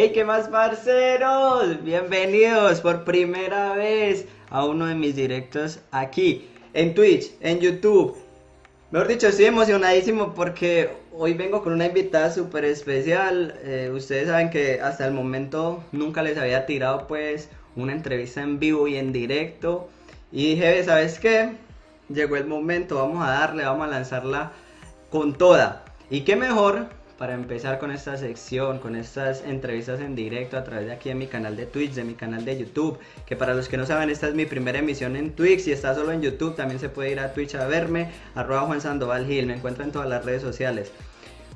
Hey, 0.00 0.12
¿qué 0.14 0.24
más, 0.24 0.46
parceros? 0.46 1.82
Bienvenidos 1.82 2.80
por 2.80 3.02
primera 3.02 3.72
vez 3.74 4.26
a 4.48 4.64
uno 4.64 4.86
de 4.86 4.94
mis 4.94 5.16
directos 5.16 5.80
aquí 5.90 6.48
en 6.72 6.94
Twitch, 6.94 7.32
en 7.40 7.58
YouTube. 7.58 8.16
Mejor 8.92 9.08
dicho, 9.08 9.26
estoy 9.26 9.46
emocionadísimo 9.46 10.34
porque 10.34 10.90
hoy 11.12 11.34
vengo 11.34 11.64
con 11.64 11.72
una 11.72 11.86
invitada 11.86 12.30
súper 12.30 12.64
especial. 12.64 13.58
Eh, 13.64 13.90
ustedes 13.92 14.28
saben 14.28 14.50
que 14.50 14.80
hasta 14.80 15.04
el 15.04 15.14
momento 15.14 15.82
nunca 15.90 16.22
les 16.22 16.38
había 16.38 16.64
tirado 16.64 17.08
pues 17.08 17.48
una 17.74 17.92
entrevista 17.92 18.40
en 18.40 18.60
vivo 18.60 18.86
y 18.86 18.98
en 18.98 19.12
directo. 19.12 19.88
Y 20.30 20.54
dije, 20.54 20.84
¿sabes 20.84 21.18
qué? 21.18 21.56
Llegó 22.08 22.36
el 22.36 22.46
momento, 22.46 22.94
vamos 22.94 23.26
a 23.26 23.32
darle, 23.32 23.64
vamos 23.64 23.88
a 23.88 23.90
lanzarla 23.90 24.52
con 25.10 25.36
toda. 25.36 25.84
Y 26.08 26.20
qué 26.20 26.36
mejor 26.36 26.86
para 27.18 27.34
empezar 27.34 27.80
con 27.80 27.90
esta 27.90 28.16
sección, 28.16 28.78
con 28.78 28.94
estas 28.94 29.42
entrevistas 29.42 30.00
en 30.00 30.14
directo 30.14 30.56
a 30.56 30.62
través 30.62 30.86
de 30.86 30.92
aquí 30.92 31.10
en 31.10 31.18
mi 31.18 31.26
canal 31.26 31.56
de 31.56 31.66
Twitch, 31.66 31.92
de 31.94 32.04
mi 32.04 32.14
canal 32.14 32.44
de 32.44 32.56
YouTube, 32.56 32.98
que 33.26 33.34
para 33.34 33.54
los 33.54 33.68
que 33.68 33.76
no 33.76 33.86
saben, 33.86 34.08
esta 34.08 34.28
es 34.28 34.34
mi 34.34 34.46
primera 34.46 34.78
emisión 34.78 35.16
en 35.16 35.32
Twitch, 35.32 35.60
si 35.60 35.72
está 35.72 35.96
solo 35.96 36.12
en 36.12 36.22
YouTube 36.22 36.54
también 36.54 36.78
se 36.78 36.88
puede 36.88 37.10
ir 37.10 37.18
a 37.18 37.34
Twitch 37.34 37.56
a 37.56 37.66
verme, 37.66 38.12
arroba 38.36 38.62
Juan 38.62 38.80
Sandoval 38.80 39.26
Gil, 39.26 39.46
me 39.46 39.54
encuentro 39.54 39.82
en 39.82 39.90
todas 39.90 40.08
las 40.08 40.24
redes 40.24 40.42
sociales. 40.42 40.92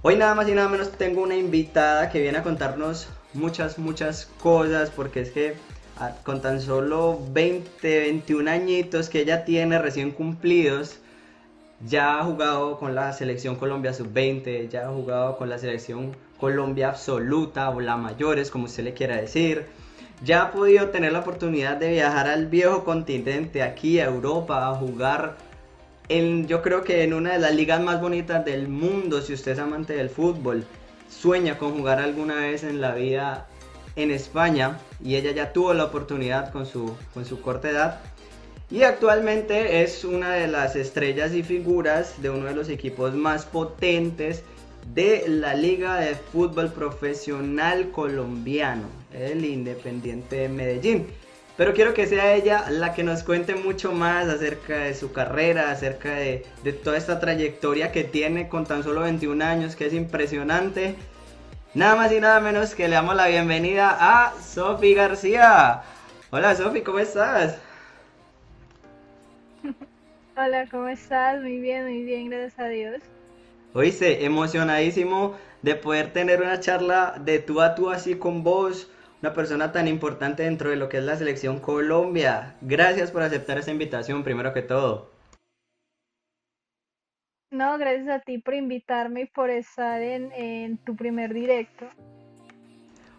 Hoy 0.02 0.16
nada 0.16 0.34
más 0.34 0.48
y 0.48 0.52
nada 0.52 0.68
menos 0.68 0.90
tengo 0.90 1.22
una 1.22 1.36
invitada 1.36 2.10
que 2.10 2.20
viene 2.20 2.38
a 2.38 2.42
contarnos 2.42 3.06
muchas, 3.32 3.78
muchas 3.78 4.26
cosas, 4.40 4.90
porque 4.90 5.20
es 5.20 5.30
que 5.30 5.54
ah, 5.96 6.16
con 6.24 6.42
tan 6.42 6.60
solo 6.60 7.20
20, 7.30 8.00
21 8.00 8.50
añitos 8.50 9.08
que 9.08 9.20
ella 9.20 9.44
tiene 9.44 9.78
recién 9.78 10.10
cumplidos, 10.10 10.98
ya 11.86 12.18
ha 12.18 12.24
jugado 12.24 12.78
con 12.78 12.94
la 12.94 13.12
selección 13.12 13.56
Colombia 13.56 13.92
sub-20, 13.92 14.68
ya 14.68 14.88
ha 14.88 14.92
jugado 14.92 15.36
con 15.36 15.48
la 15.48 15.58
selección 15.58 16.16
Colombia 16.38 16.90
absoluta 16.90 17.70
o 17.70 17.80
la 17.80 17.96
mayores, 17.96 18.50
como 18.50 18.64
usted 18.66 18.84
le 18.84 18.94
quiera 18.94 19.16
decir. 19.16 19.66
Ya 20.24 20.42
ha 20.42 20.50
podido 20.52 20.90
tener 20.90 21.12
la 21.12 21.20
oportunidad 21.20 21.76
de 21.76 21.90
viajar 21.90 22.28
al 22.28 22.46
viejo 22.46 22.84
continente, 22.84 23.62
aquí 23.62 23.98
a 23.98 24.04
Europa, 24.04 24.68
a 24.68 24.74
jugar 24.74 25.36
en, 26.08 26.46
yo 26.46 26.62
creo 26.62 26.84
que 26.84 27.02
en 27.02 27.14
una 27.14 27.32
de 27.32 27.38
las 27.38 27.54
ligas 27.54 27.80
más 27.80 28.00
bonitas 28.00 28.44
del 28.44 28.68
mundo, 28.68 29.20
si 29.20 29.32
usted 29.32 29.52
es 29.52 29.58
amante 29.58 29.94
del 29.94 30.10
fútbol. 30.10 30.64
Sueña 31.08 31.58
con 31.58 31.76
jugar 31.76 31.98
alguna 31.98 32.36
vez 32.36 32.62
en 32.64 32.80
la 32.80 32.94
vida 32.94 33.46
en 33.96 34.10
España 34.10 34.78
y 35.02 35.16
ella 35.16 35.32
ya 35.32 35.52
tuvo 35.52 35.74
la 35.74 35.84
oportunidad 35.84 36.52
con 36.52 36.64
su, 36.64 36.96
con 37.12 37.24
su 37.24 37.40
corta 37.42 37.68
edad 37.68 38.00
y 38.72 38.84
actualmente 38.84 39.82
es 39.82 40.02
una 40.02 40.32
de 40.32 40.48
las 40.48 40.76
estrellas 40.76 41.34
y 41.34 41.42
figuras 41.42 42.14
de 42.22 42.30
uno 42.30 42.46
de 42.46 42.54
los 42.54 42.70
equipos 42.70 43.12
más 43.12 43.44
potentes 43.44 44.44
de 44.94 45.24
la 45.28 45.52
Liga 45.52 45.96
de 45.96 46.14
Fútbol 46.14 46.72
Profesional 46.72 47.90
Colombiano, 47.90 48.84
el 49.12 49.44
Independiente 49.44 50.36
de 50.36 50.48
Medellín. 50.48 51.06
Pero 51.58 51.74
quiero 51.74 51.92
que 51.92 52.06
sea 52.06 52.34
ella 52.34 52.64
la 52.70 52.94
que 52.94 53.02
nos 53.02 53.22
cuente 53.22 53.56
mucho 53.56 53.92
más 53.92 54.26
acerca 54.28 54.78
de 54.78 54.94
su 54.94 55.12
carrera, 55.12 55.70
acerca 55.70 56.14
de, 56.14 56.46
toda 56.82 56.96
esta 56.96 57.20
trayectoria 57.20 57.92
que 57.92 58.04
tiene 58.04 58.48
con 58.48 58.64
tan 58.64 58.82
solo 58.82 59.02
21 59.02 59.44
años, 59.44 59.76
que 59.76 59.84
es 59.84 59.92
impresionante. 59.92 60.96
Nada 61.74 61.94
más 61.94 62.10
y 62.10 62.20
nada 62.20 62.40
menos 62.40 62.74
que 62.74 62.88
le 62.88 62.94
damos 62.94 63.16
la 63.16 63.28
bienvenida 63.28 63.94
a 64.00 64.32
Sofi 64.40 64.94
García. 64.94 65.82
Hola 66.30 66.56
Sofi, 66.56 66.80
¿cómo 66.80 67.00
estás? 67.00 67.58
Hola, 70.34 70.66
¿cómo 70.70 70.88
estás? 70.88 71.42
Muy 71.42 71.60
bien, 71.60 71.84
muy 71.84 72.04
bien, 72.04 72.30
gracias 72.30 72.58
a 72.58 72.68
Dios. 72.68 73.02
Oíste, 73.74 74.24
emocionadísimo 74.24 75.36
de 75.60 75.74
poder 75.74 76.14
tener 76.14 76.40
una 76.40 76.58
charla 76.58 77.20
de 77.20 77.38
tú 77.38 77.60
a 77.60 77.74
tú 77.74 77.90
así 77.90 78.14
con 78.14 78.42
vos, 78.42 78.90
una 79.20 79.34
persona 79.34 79.72
tan 79.72 79.88
importante 79.88 80.44
dentro 80.44 80.70
de 80.70 80.76
lo 80.76 80.88
que 80.88 80.98
es 80.98 81.04
la 81.04 81.16
selección 81.16 81.60
Colombia. 81.60 82.56
Gracias 82.62 83.10
por 83.10 83.22
aceptar 83.22 83.58
esta 83.58 83.72
invitación, 83.72 84.24
primero 84.24 84.54
que 84.54 84.62
todo. 84.62 85.10
No, 87.50 87.76
gracias 87.76 88.08
a 88.08 88.20
ti 88.20 88.38
por 88.38 88.54
invitarme 88.54 89.22
y 89.22 89.26
por 89.26 89.50
estar 89.50 90.00
en, 90.00 90.32
en 90.32 90.78
tu 90.78 90.96
primer 90.96 91.34
directo. 91.34 91.90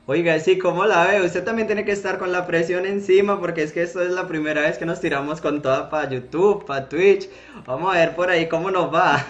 Oiga, 0.06 0.38
sí, 0.42 0.58
¿cómo 0.58 0.86
la 0.86 1.08
ve? 1.08 1.22
Usted 1.22 1.46
también 1.46 1.66
tiene 1.66 1.86
que 1.86 1.94
estar 1.94 2.20
con 2.20 2.34
la 2.34 2.46
presión 2.46 2.86
encima 2.86 3.40
porque 3.40 3.64
es 3.64 3.72
que 3.72 3.84
esto 3.84 4.02
es 4.02 4.10
la 4.12 4.28
primera 4.28 4.60
vez 4.60 4.78
que 4.78 4.86
nos 4.86 5.00
tiramos 5.00 5.40
con 5.40 5.62
toda 5.62 5.90
para 5.90 6.10
YouTube, 6.10 6.66
para 6.66 6.90
Twitch. 6.90 7.30
Vamos 7.66 7.96
a 7.96 8.00
ver 8.00 8.14
por 8.14 8.30
ahí 8.30 8.50
cómo 8.50 8.70
nos 8.70 8.94
va. 8.94 9.26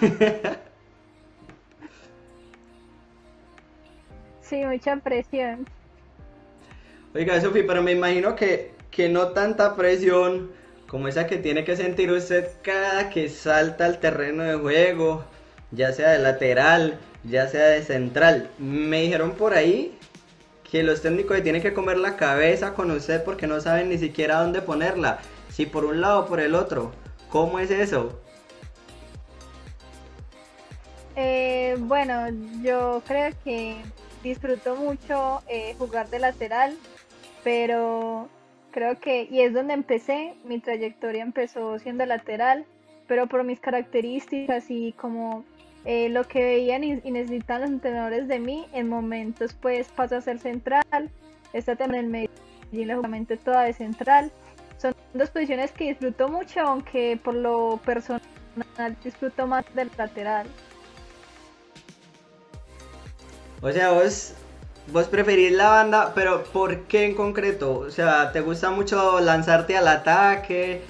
sí, 4.42 4.64
mucha 4.64 4.96
presión. 4.96 5.64
Oiga, 7.14 7.40
Sofi, 7.40 7.62
pero 7.62 7.80
me 7.80 7.92
imagino 7.92 8.34
que, 8.34 8.72
que 8.90 9.08
no 9.08 9.28
tanta 9.28 9.76
presión 9.76 10.50
como 10.88 11.06
esa 11.06 11.28
que 11.28 11.36
tiene 11.36 11.62
que 11.62 11.76
sentir 11.76 12.10
usted 12.10 12.48
cada 12.62 13.10
que 13.10 13.28
salta 13.28 13.84
al 13.84 14.00
terreno 14.00 14.42
de 14.42 14.56
juego, 14.56 15.24
ya 15.70 15.92
sea 15.92 16.10
de 16.10 16.18
lateral, 16.18 16.98
ya 17.22 17.46
sea 17.46 17.66
de 17.66 17.82
central. 17.82 18.50
Me 18.58 19.02
dijeron 19.02 19.34
por 19.36 19.54
ahí 19.54 19.96
que 20.74 20.82
los 20.82 21.02
técnicos 21.02 21.40
tienen 21.44 21.62
que 21.62 21.72
comer 21.72 21.98
la 21.98 22.16
cabeza 22.16 22.74
con 22.74 22.90
usted 22.90 23.22
porque 23.22 23.46
no 23.46 23.60
saben 23.60 23.90
ni 23.90 23.96
siquiera 23.96 24.40
dónde 24.40 24.60
ponerla, 24.60 25.20
si 25.48 25.66
por 25.66 25.84
un 25.84 26.00
lado 26.00 26.22
o 26.22 26.26
por 26.26 26.40
el 26.40 26.56
otro. 26.56 26.90
¿Cómo 27.28 27.60
es 27.60 27.70
eso? 27.70 28.20
Eh, 31.14 31.76
bueno, 31.78 32.26
yo 32.60 33.04
creo 33.06 33.32
que 33.44 33.76
disfruto 34.24 34.74
mucho 34.74 35.42
eh, 35.46 35.76
jugar 35.78 36.10
de 36.10 36.18
lateral, 36.18 36.76
pero 37.44 38.28
creo 38.72 38.98
que, 38.98 39.28
y 39.30 39.42
es 39.42 39.54
donde 39.54 39.74
empecé, 39.74 40.34
mi 40.44 40.58
trayectoria 40.58 41.22
empezó 41.22 41.78
siendo 41.78 42.04
lateral, 42.04 42.66
pero 43.06 43.28
por 43.28 43.44
mis 43.44 43.60
características 43.60 44.64
y 44.70 44.90
como 44.94 45.44
eh, 45.84 46.08
lo 46.08 46.24
que 46.24 46.42
veían 46.42 46.82
y, 46.82 46.94
necesitan 47.10 47.60
los 47.60 47.70
entrenadores 47.70 48.26
de 48.26 48.38
mí, 48.38 48.66
en 48.72 48.88
momentos 48.88 49.54
pues 49.60 49.88
paso 49.88 50.16
a 50.16 50.20
ser 50.20 50.38
central, 50.38 50.84
está 51.52 51.76
también 51.76 52.06
en 52.06 52.14
el 52.14 52.28
Medellín 52.72 52.94
justamente 52.94 53.36
toda 53.36 53.64
de 53.64 53.72
central. 53.74 54.32
Son 54.78 54.94
dos 55.12 55.30
posiciones 55.30 55.72
que 55.72 55.88
disfruto 55.88 56.28
mucho, 56.28 56.60
aunque 56.60 57.18
por 57.22 57.34
lo 57.34 57.80
personal 57.84 58.22
disfruto 59.02 59.46
más 59.46 59.64
del 59.74 59.90
lateral. 59.96 60.46
O 63.60 63.70
sea, 63.70 63.92
vos, 63.92 64.34
vos 64.92 65.06
preferís 65.06 65.52
la 65.52 65.68
banda, 65.68 66.12
pero 66.14 66.44
¿por 66.44 66.82
qué 66.82 67.04
en 67.04 67.14
concreto? 67.14 67.78
O 67.78 67.90
sea, 67.90 68.32
¿te 68.32 68.40
gusta 68.40 68.70
mucho 68.70 69.20
lanzarte 69.20 69.76
al 69.76 69.88
ataque? 69.88 70.82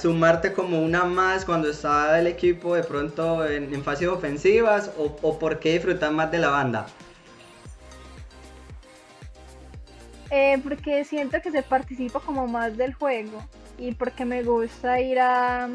Sumarte 0.00 0.52
como 0.52 0.80
una 0.80 1.04
más 1.04 1.44
cuando 1.44 1.68
está 1.68 2.18
el 2.18 2.26
equipo 2.26 2.74
de 2.74 2.84
pronto 2.84 3.46
en, 3.46 3.82
fases 3.82 4.08
ofensivas 4.08 4.90
o, 4.98 5.38
por 5.38 5.58
qué 5.58 5.74
disfrutar 5.74 6.12
más 6.12 6.30
de 6.30 6.38
la 6.38 6.50
banda? 6.50 6.86
Eh, 10.30 10.60
porque 10.62 11.04
siento 11.04 11.40
que 11.40 11.50
se 11.50 11.62
participa 11.62 12.20
como 12.20 12.46
más 12.46 12.76
del 12.76 12.94
juego 12.94 13.42
y 13.78 13.94
porque 13.94 14.24
me 14.24 14.42
gusta 14.42 15.00
ir 15.00 15.20
a, 15.20 15.68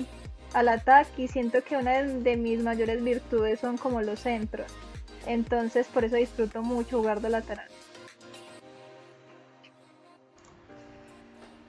al 0.53 0.69
ataque 0.69 1.23
y 1.23 1.27
siento 1.27 1.63
que 1.63 1.77
una 1.77 2.01
de 2.03 2.37
mis 2.37 2.61
mayores 2.61 3.03
virtudes 3.03 3.59
son 3.59 3.77
como 3.77 4.01
los 4.01 4.19
centros. 4.19 4.71
Entonces 5.25 5.87
por 5.87 6.03
eso 6.03 6.15
disfruto 6.15 6.61
mucho 6.61 6.97
jugar 6.99 7.21
de 7.21 7.29
lateral. 7.29 7.70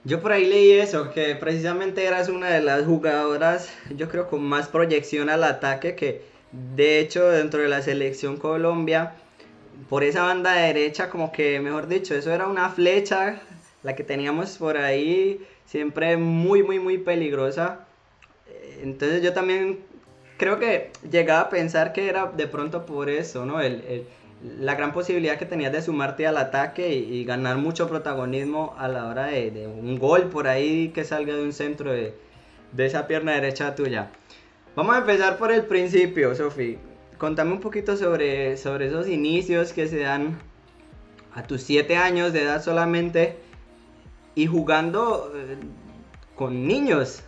Yo 0.04 0.20
por 0.20 0.32
ahí 0.32 0.46
leí 0.46 0.72
eso, 0.72 1.12
que 1.12 1.36
precisamente 1.36 2.04
eras 2.04 2.28
una 2.28 2.48
de 2.50 2.60
las 2.60 2.84
jugadoras, 2.84 3.72
yo 3.96 4.08
creo, 4.08 4.28
con 4.28 4.42
más 4.42 4.66
proyección 4.66 5.30
al 5.30 5.44
ataque, 5.44 5.94
que 5.94 6.22
de 6.50 6.98
hecho 6.98 7.28
dentro 7.28 7.60
de 7.60 7.68
la 7.68 7.82
selección 7.82 8.36
Colombia, 8.36 9.14
por 9.88 10.02
esa 10.02 10.22
banda 10.24 10.54
derecha, 10.54 11.08
como 11.08 11.30
que, 11.30 11.60
mejor 11.60 11.86
dicho, 11.86 12.16
eso 12.16 12.32
era 12.32 12.48
una 12.48 12.68
flecha, 12.70 13.42
la 13.84 13.94
que 13.94 14.02
teníamos 14.02 14.58
por 14.58 14.76
ahí, 14.76 15.46
siempre 15.66 16.16
muy, 16.16 16.64
muy, 16.64 16.80
muy 16.80 16.98
peligrosa. 16.98 17.86
Entonces 18.82 19.22
yo 19.22 19.32
también 19.32 19.80
creo 20.36 20.58
que 20.58 20.90
llegaba 21.08 21.42
a 21.42 21.50
pensar 21.50 21.92
que 21.92 22.08
era 22.08 22.26
de 22.26 22.48
pronto 22.48 22.86
por 22.86 23.08
eso, 23.08 23.46
¿no? 23.46 23.60
el 23.60 24.04
la 24.42 24.74
gran 24.74 24.92
posibilidad 24.92 25.38
que 25.38 25.46
tenías 25.46 25.72
de 25.72 25.82
sumarte 25.82 26.26
al 26.26 26.36
ataque 26.36 26.92
y, 26.92 27.24
ganar 27.24 27.58
mucho 27.58 27.88
protagonismo 27.88 28.74
a 28.78 28.88
la 28.88 29.06
hora 29.06 29.26
de, 29.26 29.66
un 29.66 29.98
gol 29.98 30.28
por 30.28 30.48
ahí 30.48 30.88
que 30.88 31.04
salga 31.04 31.34
de 31.34 31.42
un 31.42 31.52
centro 31.52 31.92
de, 31.92 32.14
esa 32.76 33.06
pierna 33.06 33.32
derecha 33.32 33.74
tuya. 33.74 34.10
Vamos 34.74 34.96
a 34.96 34.98
empezar 34.98 35.38
por 35.38 35.52
el 35.52 35.64
principio, 35.64 36.34
Sofi. 36.34 36.78
Contame 37.18 37.52
un 37.52 37.60
poquito 37.60 37.96
sobre, 37.96 38.56
sobre 38.56 38.86
esos 38.86 39.06
inicios 39.06 39.72
que 39.72 39.86
se 39.86 40.00
dan 40.00 40.38
a 41.34 41.42
tus 41.44 41.62
7 41.62 41.96
años 41.96 42.32
de 42.32 42.42
edad 42.42 42.62
solamente 42.62 43.36
y 44.34 44.46
jugando 44.46 45.32
eh, 45.36 45.56
con 46.34 46.66
niños. 46.66 47.22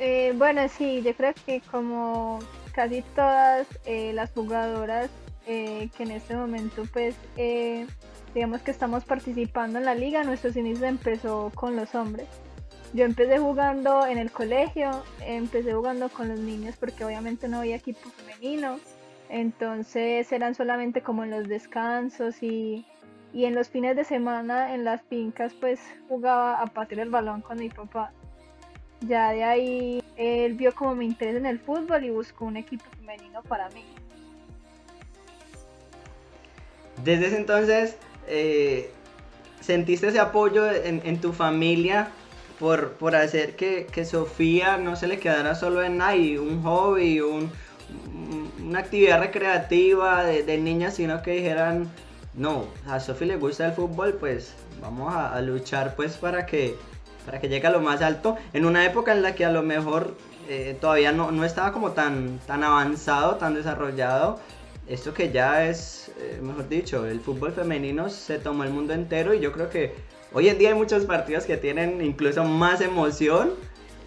Eh, 0.00 0.32
bueno, 0.36 0.62
sí, 0.68 1.02
yo 1.04 1.14
creo 1.14 1.34
que 1.44 1.60
como 1.70 2.40
casi 2.72 3.02
todas 3.14 3.66
eh, 3.84 4.12
las 4.12 4.32
jugadoras 4.32 5.10
eh, 5.46 5.88
que 5.96 6.04
en 6.04 6.12
este 6.12 6.36
momento 6.36 6.84
pues 6.92 7.14
eh, 7.36 7.86
digamos 8.34 8.62
que 8.62 8.70
estamos 8.70 9.04
participando 9.04 9.78
en 9.78 9.84
la 9.84 9.94
liga, 9.94 10.24
nuestros 10.24 10.56
inicios 10.56 10.84
empezó 10.84 11.50
con 11.54 11.76
los 11.76 11.94
hombres. 11.94 12.28
Yo 12.94 13.04
empecé 13.04 13.38
jugando 13.38 14.06
en 14.06 14.18
el 14.18 14.30
colegio, 14.30 15.02
empecé 15.20 15.72
jugando 15.72 16.10
con 16.10 16.28
los 16.28 16.38
niños 16.38 16.76
porque 16.78 17.04
obviamente 17.04 17.48
no 17.48 17.58
había 17.58 17.76
equipo 17.76 18.10
femenino, 18.10 18.78
entonces 19.30 20.30
eran 20.30 20.54
solamente 20.54 21.00
como 21.00 21.24
en 21.24 21.30
los 21.30 21.48
descansos 21.48 22.42
y, 22.42 22.86
y 23.32 23.46
en 23.46 23.54
los 23.54 23.70
fines 23.70 23.96
de 23.96 24.04
semana 24.04 24.74
en 24.74 24.84
las 24.84 25.02
fincas 25.02 25.54
pues 25.54 25.80
jugaba 26.08 26.60
a 26.60 26.66
patear 26.66 27.00
el 27.00 27.10
balón 27.10 27.40
con 27.40 27.58
mi 27.58 27.70
papá. 27.70 28.12
Ya 29.06 29.32
de 29.32 29.44
ahí 29.44 30.02
él 30.16 30.54
vio 30.54 30.74
como 30.74 30.94
mi 30.94 31.06
interés 31.06 31.36
en 31.36 31.46
el 31.46 31.58
fútbol 31.58 32.04
y 32.04 32.10
buscó 32.10 32.44
un 32.44 32.56
equipo 32.56 32.84
femenino 32.98 33.42
para 33.42 33.68
mí. 33.70 33.84
Desde 37.04 37.26
ese 37.26 37.36
entonces, 37.36 37.96
eh, 38.28 38.90
¿sentiste 39.60 40.08
ese 40.08 40.20
apoyo 40.20 40.70
en, 40.70 41.20
tu 41.20 41.32
familia 41.32 42.10
por, 42.60 42.92
por 42.92 43.16
hacer 43.16 43.56
que, 43.56 44.04
Sofía 44.04 44.76
no 44.76 44.94
se 44.94 45.08
le 45.08 45.18
quedara 45.18 45.54
solo 45.54 45.82
en 45.82 46.00
ahí, 46.00 46.36
un 46.36 46.62
hobby, 46.62 47.20
un, 47.20 47.50
una 48.60 48.78
actividad 48.78 49.20
recreativa 49.20 50.24
de, 50.24 50.44
de 50.44 50.58
niñas, 50.58 50.94
sino 50.94 51.22
que 51.22 51.32
dijeran, 51.32 51.90
no, 52.34 52.66
a 52.86 53.00
Sofía 53.00 53.28
le 53.28 53.36
gusta 53.36 53.66
el 53.66 53.72
fútbol, 53.72 54.14
pues 54.14 54.54
vamos 54.80 55.14
a, 55.14 55.40
luchar 55.42 55.94
pues 55.96 56.16
para 56.16 56.46
que, 56.46 56.76
para 57.24 57.40
que 57.40 57.48
llegue 57.48 57.66
a 57.66 57.70
lo 57.70 57.80
más 57.80 58.02
alto, 58.02 58.36
en 58.52 58.64
una 58.64 58.84
época 58.84 59.12
en 59.12 59.22
la 59.22 59.34
que 59.34 59.44
a 59.44 59.50
lo 59.50 59.62
mejor 59.62 60.14
eh, 60.48 60.76
todavía 60.80 61.12
no, 61.12 61.30
no, 61.30 61.44
estaba 61.44 61.72
como 61.72 61.92
tan, 61.92 62.38
tan 62.46 62.64
avanzado, 62.64 63.36
tan 63.36 63.54
desarrollado, 63.54 64.40
esto 64.88 65.14
que 65.14 65.30
ya 65.30 65.66
es, 65.66 66.10
eh, 66.18 66.40
mejor 66.42 66.68
dicho, 66.68 67.06
el 67.06 67.20
fútbol 67.20 67.52
femenino 67.52 68.10
se 68.10 68.38
tomó 68.38 68.64
el 68.64 68.70
mundo 68.70 68.92
entero 68.92 69.32
y 69.32 69.40
yo 69.40 69.52
creo 69.52 69.70
que 69.70 69.94
hoy 70.32 70.48
en 70.48 70.58
día 70.58 70.70
hay 70.70 70.74
muchos 70.74 71.04
partidos 71.04 71.44
que 71.44 71.56
tienen 71.56 72.04
incluso 72.04 72.44
más 72.44 72.80
emoción 72.80 73.52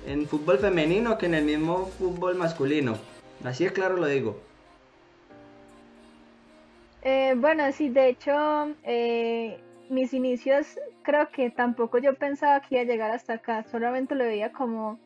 en 0.06 0.28
fútbol 0.28 0.60
femenino 0.60 1.18
que 1.18 1.26
en 1.26 1.34
el 1.34 1.46
mismo 1.46 1.88
fútbol 1.98 2.36
masculino. 2.36 2.98
Así 3.44 3.64
de 3.64 3.74
claro 3.74 3.98
lo 3.98 4.08
digo. 4.08 4.40
Eh, 7.02 7.36
bueno, 7.38 7.72
sí, 7.72 7.90
de 7.90 8.10
hecho, 8.10 8.34
eh, 8.84 9.60
mis 9.90 10.14
inicios 10.14 10.80
creo 11.04 11.30
que 11.30 11.50
tampoco 11.50 11.98
yo 11.98 12.16
pensaba 12.16 12.60
que 12.62 12.76
iba 12.76 12.82
a 12.82 12.86
llegar 12.86 13.12
hasta 13.12 13.34
acá, 13.34 13.64
solamente 13.64 14.16
lo 14.16 14.24
veía 14.24 14.52
como, 14.52 15.00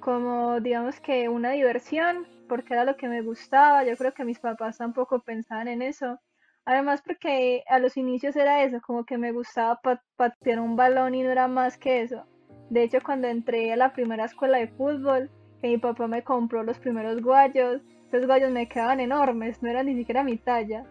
como 0.00 0.60
digamos 0.60 1.00
que 1.00 1.28
una 1.28 1.50
diversión, 1.50 2.26
porque 2.48 2.74
era 2.74 2.84
lo 2.84 2.96
que 2.96 3.08
me 3.08 3.22
gustaba, 3.22 3.84
yo 3.84 3.96
creo 3.96 4.12
que 4.12 4.24
mis 4.24 4.38
papás 4.38 4.78
tampoco 4.78 5.20
pensaban 5.20 5.68
en 5.68 5.82
eso. 5.82 6.18
Además 6.64 7.02
porque 7.02 7.64
a 7.68 7.78
los 7.78 7.96
inicios 7.96 8.36
era 8.36 8.62
eso, 8.62 8.80
como 8.80 9.04
que 9.04 9.18
me 9.18 9.32
gustaba 9.32 9.80
patear 10.16 10.60
un 10.60 10.76
balón 10.76 11.14
y 11.14 11.22
no 11.22 11.30
era 11.30 11.48
más 11.48 11.78
que 11.78 12.02
eso. 12.02 12.26
De 12.68 12.82
hecho, 12.84 12.98
cuando 13.04 13.28
entré 13.28 13.72
a 13.72 13.76
la 13.76 13.92
primera 13.92 14.26
escuela 14.26 14.58
de 14.58 14.68
fútbol, 14.68 15.30
que 15.60 15.68
mi 15.68 15.78
papá 15.78 16.06
me 16.06 16.22
compró 16.22 16.62
los 16.62 16.78
primeros 16.78 17.22
guayos, 17.22 17.82
esos 18.08 18.26
guayos 18.26 18.50
me 18.50 18.68
quedaban 18.68 19.00
enormes, 19.00 19.62
no 19.62 19.70
eran 19.70 19.86
ni 19.86 19.96
siquiera 19.96 20.22
mi 20.22 20.36
talla. 20.36 20.84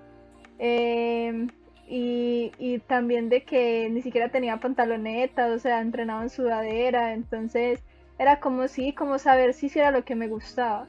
Em, 0.58 1.48
y, 1.90 2.80
también 2.88 3.30
de 3.30 3.44
que 3.44 3.90
ni 3.90 4.02
siquiera 4.02 4.30
tenía 4.30 4.58
pantalonetas, 4.58 5.52
o 5.52 5.60
sea, 5.60 5.82
entrenaba 5.82 6.22
en 6.22 6.30
sudadera, 6.30 7.14
entonces 7.14 7.80
era 8.20 8.40
como 8.40 8.68
si, 8.68 8.94
como 8.94 9.18
saber 9.18 9.54
si 9.54 9.72
era 9.74 9.90
lo 9.92 10.04
que 10.04 10.16
me 10.16 10.28
gustaba. 10.28 10.86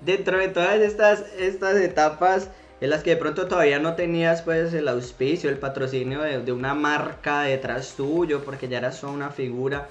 Dentro 0.00 0.38
de 0.38 0.48
todas 0.48 0.80
estas, 0.80 1.32
estas 1.38 1.76
etapas 1.76 2.50
en 2.80 2.90
las 2.90 3.02
que 3.02 3.10
de 3.10 3.16
pronto 3.16 3.46
todavía 3.46 3.78
no 3.78 3.94
tenías 3.94 4.42
pues 4.42 4.74
el 4.74 4.88
auspicio, 4.88 5.48
el 5.48 5.58
patrocinio 5.58 6.20
de, 6.22 6.40
de 6.40 6.52
una 6.52 6.74
marca 6.74 7.42
detrás 7.42 7.94
tuyo, 7.96 8.44
porque 8.44 8.68
ya 8.68 8.78
eras 8.78 9.02
una 9.04 9.30
figura, 9.30 9.88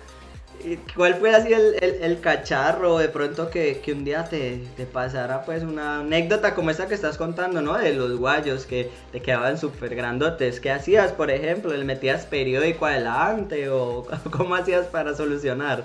¿Cuál 0.96 1.16
fue 1.16 1.36
así 1.36 1.52
el, 1.52 1.76
el, 1.82 2.22
cacharro 2.22 2.98
de 2.98 3.10
pronto 3.10 3.50
que, 3.50 3.82
un 3.88 4.06
día 4.06 4.24
te, 4.24 4.62
pasara 4.94 5.44
pues 5.44 5.64
una 5.64 6.00
anécdota 6.00 6.56
como 6.56 6.70
esa 6.70 6.88
que 6.88 6.94
estás 6.94 7.18
contando, 7.18 7.62
¿no? 7.62 7.78
De 7.78 7.94
los 7.94 8.18
guayos 8.18 8.66
que 8.66 8.90
te 9.12 9.22
quedaban 9.22 9.58
súper 9.58 9.94
grandotes. 9.96 10.62
¿Qué 10.62 10.72
hacías, 10.72 11.12
por 11.12 11.32
ejemplo? 11.32 11.74
¿Le 11.74 11.84
metías 11.84 12.26
periódico 12.26 12.86
adelante 12.86 13.70
o 13.70 14.08
cómo 14.32 14.56
hacías 14.56 14.86
para 14.88 15.14
solucionar? 15.14 15.84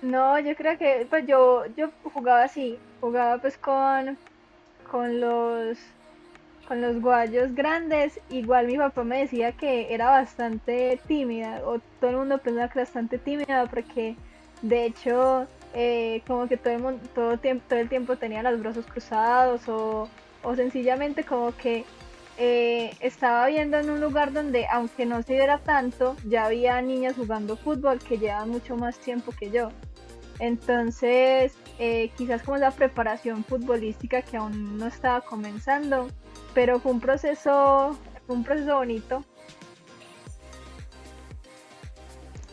No, 0.00 0.38
yo 0.38 0.54
creo 0.54 0.78
que 0.78 1.06
pues 1.08 1.26
yo, 1.26 1.64
yo 1.76 1.90
jugaba 2.14 2.44
así, 2.44 2.78
jugaba 3.00 3.38
pues 3.38 3.58
con, 3.58 4.16
con 4.90 5.20
los 5.20 5.78
con 6.66 6.80
los 6.80 7.00
guayos 7.00 7.54
grandes, 7.54 8.20
igual 8.30 8.66
mi 8.66 8.76
papá 8.76 9.04
me 9.04 9.20
decía 9.20 9.52
que 9.52 9.92
era 9.94 10.10
bastante 10.10 10.98
tímida, 11.06 11.60
o 11.64 11.80
todo 12.00 12.10
el 12.10 12.16
mundo 12.16 12.38
pensaba 12.38 12.68
que 12.68 12.78
era 12.78 12.84
bastante 12.84 13.18
tímida, 13.18 13.66
porque 13.66 14.16
de 14.62 14.86
hecho, 14.86 15.46
eh, 15.74 16.22
como 16.26 16.48
que 16.48 16.56
todo 16.56 16.74
el, 16.74 16.80
mundo, 16.80 17.00
todo, 17.14 17.38
tiempo, 17.38 17.64
todo 17.68 17.78
el 17.78 17.88
tiempo 17.88 18.16
tenía 18.16 18.42
los 18.42 18.60
brazos 18.60 18.86
cruzados, 18.86 19.68
o, 19.68 20.08
o 20.42 20.56
sencillamente 20.56 21.24
como 21.24 21.56
que 21.56 21.84
eh, 22.36 22.92
estaba 23.00 23.46
viendo 23.46 23.78
en 23.78 23.90
un 23.90 24.00
lugar 24.00 24.32
donde, 24.32 24.66
aunque 24.66 25.06
no 25.06 25.22
se 25.22 25.34
viera 25.34 25.58
tanto, 25.58 26.16
ya 26.26 26.46
había 26.46 26.80
niñas 26.82 27.14
jugando 27.16 27.56
fútbol 27.56 27.98
que 27.98 28.18
llevaban 28.18 28.50
mucho 28.50 28.76
más 28.76 28.98
tiempo 28.98 29.32
que 29.38 29.50
yo. 29.50 29.70
Entonces, 30.40 31.54
eh, 31.78 32.10
quizás 32.16 32.42
como 32.42 32.56
la 32.58 32.70
preparación 32.70 33.44
futbolística 33.44 34.22
que 34.22 34.36
aún 34.36 34.78
no 34.78 34.86
estaba 34.86 35.20
comenzando, 35.22 36.08
pero 36.54 36.78
fue 36.80 36.92
un 36.92 37.00
proceso, 37.00 37.98
un 38.28 38.44
proceso 38.44 38.76
bonito. 38.76 39.24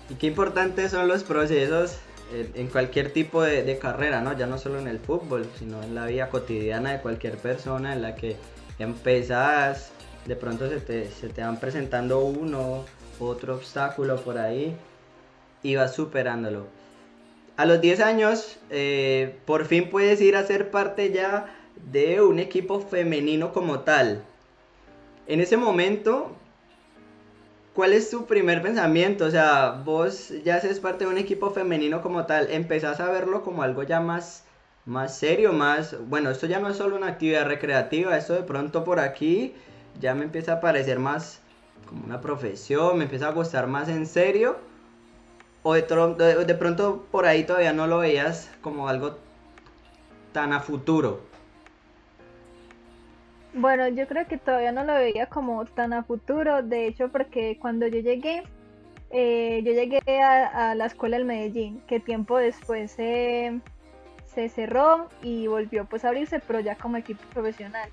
Y 0.10 0.16
qué 0.16 0.28
importantes 0.28 0.92
son 0.92 1.08
los 1.08 1.24
procesos 1.24 2.00
en, 2.34 2.68
cualquier 2.68 3.12
tipo 3.12 3.44
de, 3.44 3.78
carrera, 3.78 4.22
¿no? 4.22 4.38
Ya 4.38 4.48
no 4.48 4.58
solo 4.58 4.80
en 4.80 4.88
el 4.88 5.00
fútbol, 5.00 5.48
sino 5.58 5.82
en 5.84 5.96
la 5.96 6.06
vida 6.06 6.30
cotidiana 6.30 6.94
de 6.94 7.02
cualquier 7.02 7.38
persona 7.38 7.94
en 7.94 8.02
la 8.02 8.16
que 8.16 8.38
empezás, 8.80 9.92
de 10.26 10.36
pronto 10.36 10.70
se 10.70 10.80
te, 10.80 11.10
se 11.10 11.30
te 11.30 11.42
van 11.42 11.60
presentando 11.60 12.20
uno, 12.22 12.86
otro 13.20 13.56
obstáculo 13.56 14.18
por 14.22 14.38
ahí 14.38 14.76
y 15.64 15.76
vas 15.76 15.94
superándolo. 15.94 16.81
A 17.62 17.68
los 17.68 17.80
10 17.80 18.00
años, 18.00 18.58
eh, 18.72 19.38
por 19.46 19.66
fin 19.66 19.92
puedes 19.92 20.20
ir 20.20 20.36
a 20.36 20.44
ser 20.48 20.72
parte 20.72 21.12
ya 21.12 21.46
de 21.92 22.20
un 22.20 22.40
equipo 22.40 22.80
femenino 22.80 23.54
como 23.54 23.82
tal. 23.82 24.24
En 25.28 25.42
ese 25.42 25.58
momento, 25.58 26.32
¿cuál 27.76 27.94
es 27.94 28.10
tu 28.10 28.26
primer 28.26 28.64
pensamiento? 28.64 29.26
O 29.26 29.30
sea, 29.30 29.80
vos 29.86 30.34
ya 30.44 30.56
haces 30.56 30.80
parte 30.80 31.06
de 31.06 31.12
un 31.12 31.20
equipo 31.20 31.52
femenino 31.52 32.02
como 32.02 32.26
tal, 32.26 32.50
empezás 32.50 33.00
a 33.00 33.12
verlo 33.12 33.44
como 33.44 33.62
algo 33.62 33.84
ya 33.84 34.00
más, 34.00 34.44
más 34.88 35.16
serio, 35.16 35.54
más, 35.54 35.96
bueno, 36.10 36.32
esto 36.32 36.48
ya 36.48 36.60
no 36.60 36.68
es 36.68 36.78
solo 36.78 36.96
una 36.96 37.10
actividad 37.10 37.46
recreativa, 37.46 38.18
esto 38.18 38.34
de 38.34 38.42
pronto 38.42 38.84
por 38.84 39.00
aquí 39.00 39.54
ya 40.00 40.16
me 40.16 40.24
empieza 40.24 40.54
a 40.54 40.62
parecer 40.62 40.98
más 40.98 41.42
como 41.86 42.06
una 42.06 42.22
profesión, 42.22 42.98
me 42.98 43.04
empieza 43.04 43.28
a 43.28 43.34
gustar 43.34 43.68
más 43.68 43.88
en 43.88 44.08
serio. 44.08 44.71
O 45.64 45.74
de, 45.74 45.82
de 45.82 46.56
pronto 46.56 47.06
por 47.12 47.26
ahí 47.26 47.44
todavía 47.44 47.74
no 47.74 47.88
lo 47.88 48.00
veías 48.00 48.50
como 48.62 48.88
algo 48.88 49.18
tan 50.32 50.54
a 50.54 50.60
futuro. 50.60 51.32
Bueno, 53.54 53.90
yo 53.90 54.08
creo 54.08 54.26
que 54.28 54.38
todavía 54.38 54.72
no 54.72 54.86
lo 54.86 54.94
veía 54.94 55.26
como 55.26 55.66
tan 55.66 55.92
a 55.92 56.04
futuro, 56.04 56.64
de 56.64 56.88
hecho, 56.88 57.10
porque 57.10 57.58
cuando 57.60 57.86
yo 57.88 58.00
llegué, 58.00 58.44
eh, 59.10 59.62
yo 59.66 59.74
llegué 59.74 60.00
a, 60.22 60.74
la 60.74 60.86
escuela 60.86 61.18
del 61.18 61.26
Medellín, 61.26 61.82
que 61.86 62.00
tiempo 62.00 62.38
después 62.38 62.92
se, 62.92 63.60
cerró 64.50 65.10
y 65.22 65.48
volvió 65.48 65.84
pues 65.84 66.06
a 66.06 66.10
abrirse, 66.10 66.40
pero 66.40 66.62
ya 66.62 66.76
como 66.76 66.96
equipo 66.96 67.22
profesional. 67.34 67.90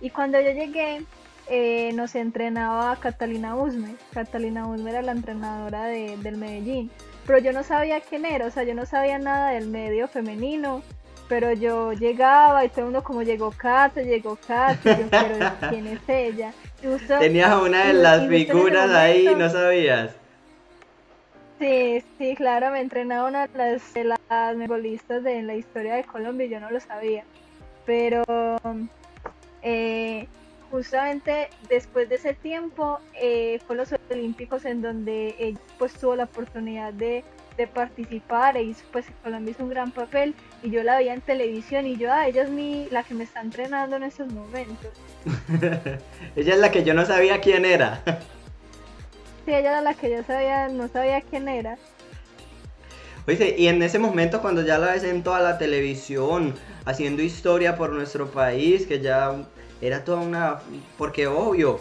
Y 0.00 0.10
cuando 0.10 0.40
yo 0.40 0.52
llegué, 0.52 1.02
eh, 1.48 1.92
nos 1.94 2.14
entrenaba 2.14 2.94
Catalina 3.00 3.56
Usme. 3.56 3.96
Catalina 4.12 4.68
Usme 4.68 4.90
era 4.90 5.02
la 5.02 5.12
entrenadora 5.12 5.86
del 5.86 6.36
Medellín, 6.36 6.88
pero 7.26 7.38
yo 7.38 7.52
no 7.52 7.62
sabía 7.62 8.00
quién 8.00 8.24
era, 8.24 8.46
o 8.46 8.50
sea, 8.50 8.62
yo 8.64 8.74
no 8.74 8.86
sabía 8.86 9.18
nada 9.18 9.50
del 9.50 9.66
medio 9.66 10.08
femenino 10.08 10.82
pero 11.30 11.52
yo 11.52 11.92
llegaba 11.92 12.64
y 12.64 12.68
todo 12.70 12.80
el 12.80 12.84
mundo 12.86 13.04
como 13.04 13.22
llegó 13.22 13.52
Kate, 13.52 14.04
llegó 14.04 14.36
Kate, 14.48 14.96
yo 14.98 15.06
pero 15.08 15.38
¿quién 15.70 15.86
es 15.86 16.00
ella? 16.08 16.52
Tenías 17.20 17.54
una 17.54 17.84
de 17.86 17.92
las 17.94 18.26
figuras 18.26 18.90
ahí 18.90 19.28
y 19.28 19.34
no 19.36 19.48
sabías. 19.48 20.10
Sí, 21.60 22.02
sí, 22.18 22.34
claro, 22.34 22.72
me 22.72 22.80
entrenaba 22.80 23.28
una 23.28 23.46
de 23.46 23.56
las, 23.56 23.94
de 23.94 24.04
las 24.04 24.18
de 25.22 25.42
la 25.42 25.54
historia 25.54 25.94
de 25.94 26.04
Colombia 26.04 26.46
y 26.46 26.50
yo 26.50 26.58
no 26.58 26.68
lo 26.68 26.80
sabía. 26.80 27.22
Pero 27.86 28.24
eh, 29.62 30.26
justamente 30.70 31.48
después 31.68 32.08
de 32.08 32.16
ese 32.16 32.34
tiempo 32.34 32.98
eh, 33.14 33.60
fue 33.66 33.76
los 33.76 33.94
Olímpicos 34.10 34.64
en 34.64 34.82
donde 34.82 35.34
ella 35.38 35.58
pues 35.78 35.92
tuvo 35.94 36.16
la 36.16 36.24
oportunidad 36.24 36.92
de 36.92 37.24
de 37.60 37.66
participar 37.66 38.56
e 38.56 38.62
hizo, 38.62 38.84
pues 38.90 39.04
Colombia 39.22 39.52
hizo 39.52 39.64
un 39.64 39.70
gran 39.70 39.90
papel 39.90 40.34
y 40.62 40.70
yo 40.70 40.82
la 40.82 40.96
veía 40.96 41.12
en 41.12 41.20
televisión 41.20 41.86
y 41.86 41.96
yo, 41.96 42.10
ah, 42.10 42.26
ella 42.26 42.44
es 42.44 42.48
mi, 42.48 42.88
la 42.90 43.02
que 43.02 43.14
me 43.14 43.24
está 43.24 43.42
entrenando 43.42 43.96
en 43.96 44.04
esos 44.04 44.32
momentos. 44.32 44.90
ella 46.36 46.54
es 46.54 46.58
la 46.58 46.70
que 46.70 46.84
yo 46.84 46.94
no 46.94 47.04
sabía 47.04 47.40
quién 47.40 47.66
era. 47.66 48.02
sí, 49.44 49.52
ella 49.52 49.58
era 49.58 49.82
la 49.82 49.94
que 49.94 50.10
yo 50.10 50.22
sabía, 50.24 50.68
no 50.68 50.88
sabía 50.88 51.20
quién 51.20 51.48
era. 51.48 51.76
Oye, 53.28 53.54
y 53.58 53.68
en 53.68 53.82
ese 53.82 53.98
momento 53.98 54.40
cuando 54.40 54.62
ya 54.62 54.78
la 54.78 54.92
ves 54.92 55.04
en 55.04 55.22
toda 55.22 55.40
la 55.40 55.58
televisión, 55.58 56.54
haciendo 56.86 57.22
historia 57.22 57.76
por 57.76 57.92
nuestro 57.92 58.30
país, 58.30 58.86
que 58.86 59.00
ya 59.00 59.36
era 59.80 60.04
toda 60.04 60.20
una... 60.20 60.60
Porque 60.98 61.26
obvio, 61.26 61.80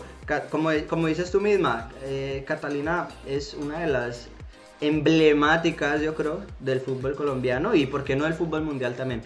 como, 0.49 0.69
como 0.87 1.07
dices 1.07 1.31
tú 1.31 1.41
misma, 1.41 1.89
eh, 2.03 2.43
Catalina 2.47 3.07
es 3.27 3.53
una 3.53 3.79
de 3.79 3.87
las 3.87 4.29
emblemáticas, 4.81 6.01
yo 6.01 6.15
creo, 6.15 6.41
del 6.59 6.79
fútbol 6.79 7.15
colombiano 7.15 7.75
y, 7.75 7.85
¿por 7.85 8.03
qué 8.03 8.15
no 8.15 8.25
del 8.25 8.33
fútbol 8.33 8.61
mundial 8.61 8.95
también? 8.95 9.21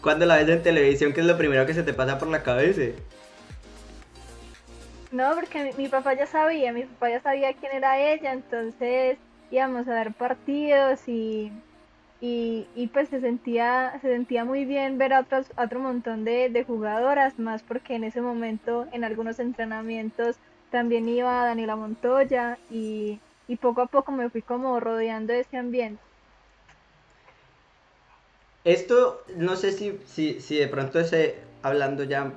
Cuando 0.00 0.26
la 0.26 0.36
ves 0.36 0.48
en 0.48 0.62
televisión, 0.62 1.12
¿qué 1.12 1.20
es 1.20 1.26
lo 1.26 1.38
primero 1.38 1.66
que 1.66 1.74
se 1.74 1.82
te 1.82 1.94
pasa 1.94 2.18
por 2.18 2.28
la 2.28 2.42
cabeza? 2.42 2.82
No, 5.12 5.34
porque 5.34 5.72
mi, 5.76 5.88
papá 5.88 6.14
ya 6.14 6.26
sabía, 6.26 6.72
mi 6.72 6.84
papá 6.84 7.10
ya 7.10 7.20
sabía 7.20 7.52
quién 7.52 7.72
era 7.72 8.00
ella, 8.00 8.32
entonces 8.32 9.18
íbamos 9.50 9.86
a 9.86 9.94
ver 9.94 10.12
partidos 10.12 11.06
y, 11.06 11.52
y, 12.24 12.88
pues 12.92 13.08
se 13.08 13.20
sentía, 13.20 13.98
se 14.00 14.08
sentía 14.08 14.44
muy 14.44 14.64
bien 14.64 14.96
ver 14.96 15.12
a 15.12 15.20
otros, 15.20 15.48
otro 15.56 15.80
montón 15.80 16.24
de, 16.24 16.50
de 16.50 16.62
jugadoras, 16.62 17.36
más 17.40 17.64
porque 17.64 17.96
en 17.96 18.04
ese 18.04 18.20
momento 18.20 18.86
en 18.92 19.02
algunos 19.02 19.40
entrenamientos 19.40 20.36
también 20.70 21.08
iba 21.08 21.44
Daniela 21.44 21.74
Montoya 21.74 22.58
y, 22.70 23.18
y 23.48 23.56
poco 23.56 23.80
a 23.80 23.86
poco 23.86 24.12
me 24.12 24.30
fui 24.30 24.40
como 24.40 24.78
rodeando 24.78 25.32
de 25.32 25.40
ese 25.40 25.56
ambiente. 25.56 26.00
Esto, 28.62 29.24
no 29.36 29.56
sé 29.56 29.72
si, 29.72 29.98
si, 30.06 30.40
si 30.40 30.56
de 30.56 30.68
pronto 30.68 31.00
ese, 31.00 31.38
hablando 31.62 32.04
ya 32.04 32.32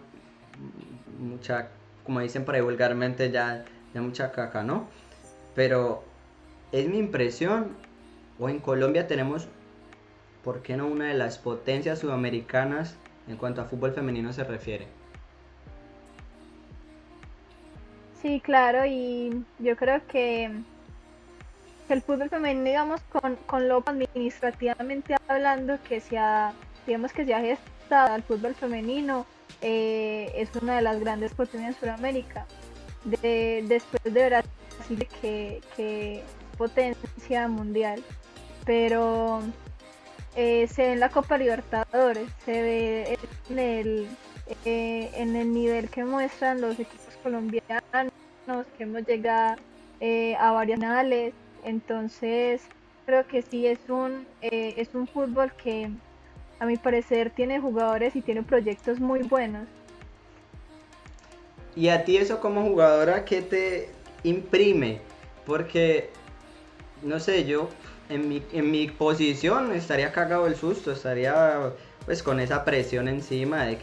mucha, 1.19 1.67
como 2.03 2.21
dicen 2.21 2.43
por 2.43 2.55
ahí 2.55 2.61
vulgarmente, 2.61 3.29
ya, 3.29 3.63
ya 3.93 4.01
mucha 4.01 4.31
caca, 4.31 4.63
¿no? 4.63 4.87
Pero 5.53 6.03
es 6.71 6.89
mi 6.89 6.97
impresión, 6.97 7.77
o 8.39 8.49
en 8.49 8.57
Colombia 8.59 9.07
tenemos, 9.07 9.47
¿por 10.45 10.61
qué 10.61 10.77
no 10.77 10.85
una 10.85 11.07
de 11.07 11.15
las 11.15 11.39
potencias 11.39 11.97
sudamericanas 11.99 12.95
en 13.27 13.35
cuanto 13.35 13.61
a 13.61 13.65
fútbol 13.65 13.93
femenino 13.93 14.31
se 14.31 14.43
refiere? 14.43 14.87
Sí, 18.21 18.39
claro, 18.39 18.85
y 18.85 19.43
yo 19.57 19.75
creo 19.75 20.05
que, 20.07 20.51
el 21.89 22.01
fútbol 22.01 22.29
femenino, 22.29 22.63
digamos, 22.63 23.01
con, 23.11 23.35
con 23.47 23.67
lo 23.67 23.83
administrativamente 23.85 25.15
hablando, 25.27 25.79
que 25.87 25.99
se 25.99 26.17
ha, 26.17 26.53
digamos 26.85 27.11
que 27.11 27.25
se 27.25 27.33
ha 27.33 27.41
gestado 27.41 28.13
al 28.13 28.21
fútbol 28.21 28.53
femenino, 28.53 29.25
eh, 29.61 30.31
es 30.35 30.49
una 30.61 30.75
de 30.75 30.83
las 30.83 30.99
grandes 30.99 31.33
potencias 31.33 31.73
en 31.73 31.79
Sudamérica. 31.79 32.45
De, 33.03 33.63
después 33.67 34.01
de 34.03 34.25
Brasil, 34.29 35.07
que, 35.21 35.61
que 35.75 36.23
potencia 36.57 37.47
mundial, 37.47 38.03
pero 38.65 39.43
eh, 40.35 40.67
se 40.67 40.83
ve 40.83 40.91
en 40.93 40.99
la 40.99 41.09
Copa 41.09 41.37
Libertadores, 41.37 42.29
se 42.43 42.61
ve 42.61 43.17
en 43.49 43.59
el, 43.59 44.07
eh, 44.65 45.09
en 45.13 45.35
el 45.35 45.53
nivel 45.53 45.89
que 45.89 46.03
muestran 46.03 46.61
los 46.61 46.73
equipos 46.73 47.15
colombianos, 47.23 48.11
que 48.77 48.83
hemos 48.83 49.05
llegado 49.07 49.55
eh, 50.01 50.35
a 50.35 50.51
varias 50.51 50.79
finales, 50.79 51.33
entonces 51.63 52.61
creo 53.05 53.25
que 53.27 53.41
sí 53.41 53.65
es 53.65 53.79
un, 53.87 54.27
es 54.41 54.93
un 54.93 55.07
fútbol 55.07 55.53
que 55.53 55.89
a 56.59 56.65
mi 56.65 56.77
parecer 56.77 57.29
tiene 57.29 57.59
jugadores 57.59 58.15
y 58.15 58.21
tiene 58.21 58.43
proyectos 58.43 58.99
muy 58.99 59.23
buenos. 59.23 59.67
¿Y 61.75 61.89
a 61.89 62.03
ti 62.05 62.17
eso 62.17 62.39
como 62.39 62.63
jugadora 62.63 63.25
qué 63.25 63.41
te 63.41 63.89
imprime? 64.23 65.01
Porque 65.45 66.09
no 67.01 67.19
sé, 67.19 67.45
yo 67.45 67.69
en 68.09 68.29
mi, 68.29 68.43
en 68.53 68.71
mi 68.71 68.88
posición 68.88 69.74
estaría 69.74 70.12
cagado 70.12 70.47
el 70.47 70.55
susto, 70.55 70.91
estaría 70.91 71.71
pues 72.05 72.21
con 72.21 72.39
esa 72.39 72.63
presión 72.63 73.07
encima 73.07 73.65
de, 73.65 73.77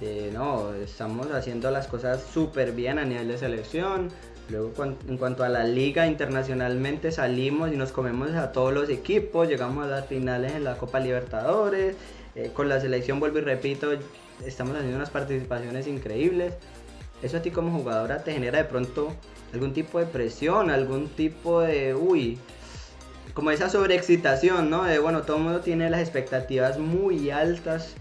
de 0.00 0.30
no, 0.32 0.72
estamos 0.74 1.30
haciendo 1.32 1.70
las 1.70 1.86
cosas 1.86 2.22
súper 2.22 2.72
bien 2.72 2.98
a 2.98 3.04
nivel 3.04 3.28
de 3.28 3.38
selección. 3.38 4.10
Luego 4.50 4.72
en 5.08 5.16
cuanto 5.16 5.42
a 5.42 5.48
la 5.48 5.64
liga 5.64 6.06
internacionalmente 6.06 7.10
salimos 7.10 7.72
y 7.72 7.76
nos 7.76 7.92
comemos 7.92 8.32
a 8.32 8.52
todos 8.52 8.74
los 8.74 8.90
equipos, 8.90 9.48
llegamos 9.48 9.86
a 9.86 9.88
las 9.88 10.06
finales 10.06 10.52
en 10.52 10.64
la 10.64 10.76
Copa 10.76 11.00
Libertadores, 11.00 11.96
eh, 12.34 12.50
con 12.52 12.68
la 12.68 12.78
selección 12.78 13.20
vuelvo 13.20 13.38
y 13.38 13.40
repito, 13.40 13.92
estamos 14.44 14.74
haciendo 14.76 14.96
unas 14.96 15.08
participaciones 15.08 15.86
increíbles. 15.86 16.52
Eso 17.22 17.38
a 17.38 17.42
ti 17.42 17.50
como 17.50 17.72
jugadora 17.78 18.22
te 18.22 18.32
genera 18.32 18.58
de 18.58 18.64
pronto 18.64 19.14
algún 19.54 19.72
tipo 19.72 19.98
de 19.98 20.04
presión, 20.04 20.70
algún 20.70 21.08
tipo 21.08 21.62
de, 21.62 21.94
uy, 21.94 22.38
como 23.34 23.50
esa 23.50 23.68
sobreexcitación, 23.68 24.70
¿no? 24.70 24.84
De, 24.84 24.98
bueno, 24.98 25.22
todo 25.22 25.36
el 25.38 25.42
mundo 25.42 25.60
tiene 25.60 25.90
las 25.90 26.00
expectativas 26.00 26.78
muy 26.78 27.30
altas 27.30 27.94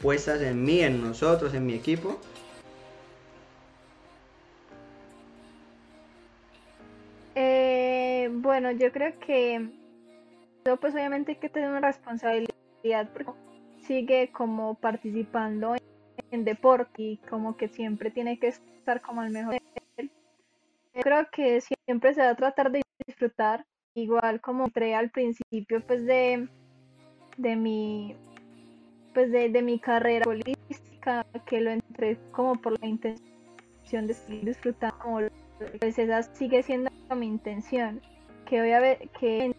puestas 0.00 0.40
en 0.40 0.64
mí, 0.64 0.80
en 0.80 1.02
nosotros, 1.02 1.54
en 1.54 1.66
mi 1.66 1.74
equipo. 1.74 2.18
Eh, 7.34 8.30
bueno, 8.32 8.70
yo 8.70 8.90
creo 8.92 9.18
que 9.18 9.68
pues 10.80 10.94
obviamente 10.94 11.32
hay 11.32 11.38
que 11.38 11.48
tener 11.48 11.68
una 11.68 11.80
responsabilidad 11.80 13.08
porque 13.12 13.32
sigue 13.86 14.32
como 14.32 14.74
participando 14.74 15.76
en 16.32 16.44
deporte 16.44 17.02
y 17.02 17.16
como 17.28 17.56
que 17.56 17.68
siempre 17.68 18.10
tiene 18.10 18.38
que 18.38 18.48
estar 18.48 19.00
como 19.00 19.20
al 19.20 19.30
mejor 19.30 19.56
creo 21.02 21.28
que 21.30 21.60
siempre 21.60 22.14
se 22.14 22.22
va 22.22 22.30
a 22.30 22.34
tratar 22.34 22.70
de 22.70 22.82
disfrutar, 23.06 23.64
igual 23.96 24.40
como 24.40 24.66
entré 24.66 24.94
al 24.94 25.10
principio 25.10 25.84
pues 25.86 26.04
de, 26.04 26.48
de 27.38 27.56
mi 27.56 28.14
pues 29.14 29.32
de, 29.32 29.62
mi 29.62 29.78
carrera 29.78 30.24
política, 30.24 31.26
que 31.46 31.62
lo 31.62 31.70
entré 31.70 32.18
como 32.32 32.54
por 32.60 32.78
la 32.78 32.86
intención 32.86 34.06
de 34.06 34.12
seguir 34.12 34.44
disfrutando, 34.44 35.30
pues 35.80 35.98
esa 35.98 36.22
sigue 36.22 36.62
siendo 36.62 36.90
mi 37.16 37.26
intención, 37.26 38.02
que 38.44 38.60
voy 38.60 38.72
a 38.72 38.80
ver 38.80 39.08
que 39.18 39.56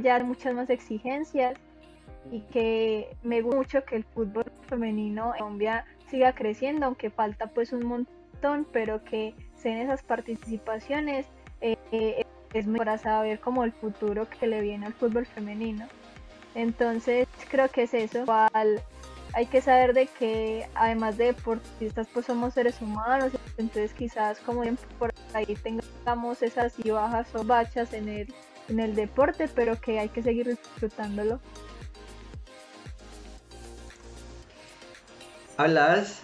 ya 0.00 0.22
muchas 0.22 0.54
más 0.54 0.70
exigencias 0.70 1.54
y 2.30 2.42
que 2.52 3.16
me 3.24 3.40
gusta 3.42 3.56
mucho 3.56 3.84
que 3.84 3.96
el 3.96 4.04
fútbol 4.04 4.44
femenino 4.68 5.32
en 5.32 5.38
Colombia 5.38 5.84
siga 6.06 6.32
creciendo, 6.32 6.86
aunque 6.86 7.10
falta 7.10 7.48
pues 7.48 7.72
un 7.72 7.84
montón, 7.84 8.64
pero 8.70 9.02
que 9.02 9.34
en 9.64 9.78
esas 9.78 10.04
participaciones 10.04 11.26
eh, 11.60 11.76
eh, 11.90 12.24
es 12.54 12.66
para 12.66 12.98
saber 12.98 13.40
como 13.40 13.64
el 13.64 13.72
futuro 13.72 14.28
que 14.28 14.46
le 14.46 14.60
viene 14.60 14.86
al 14.86 14.94
fútbol 14.94 15.26
femenino. 15.26 15.86
Entonces 16.54 17.28
creo 17.50 17.68
que 17.68 17.84
es 17.84 17.94
eso. 17.94 18.24
hay 19.34 19.46
que 19.46 19.60
saber 19.60 19.92
de 19.94 20.06
que 20.06 20.66
además 20.74 21.18
de 21.18 21.26
deportistas 21.26 22.08
pues 22.12 22.26
somos 22.26 22.54
seres 22.54 22.80
humanos, 22.80 23.32
entonces 23.58 23.92
quizás 23.92 24.38
como 24.40 24.62
por 24.98 25.12
ahí 25.34 25.56
tengamos 25.62 26.42
esas 26.42 26.74
y 26.78 26.90
bajas 26.90 27.28
o 27.34 27.44
bachas 27.44 27.92
en 27.92 28.08
el, 28.08 28.34
en 28.68 28.80
el 28.80 28.94
deporte, 28.94 29.48
pero 29.54 29.80
que 29.80 29.98
hay 29.98 30.08
que 30.08 30.22
seguir 30.22 30.48
disfrutándolo. 30.48 31.40
Hablas 35.58 36.22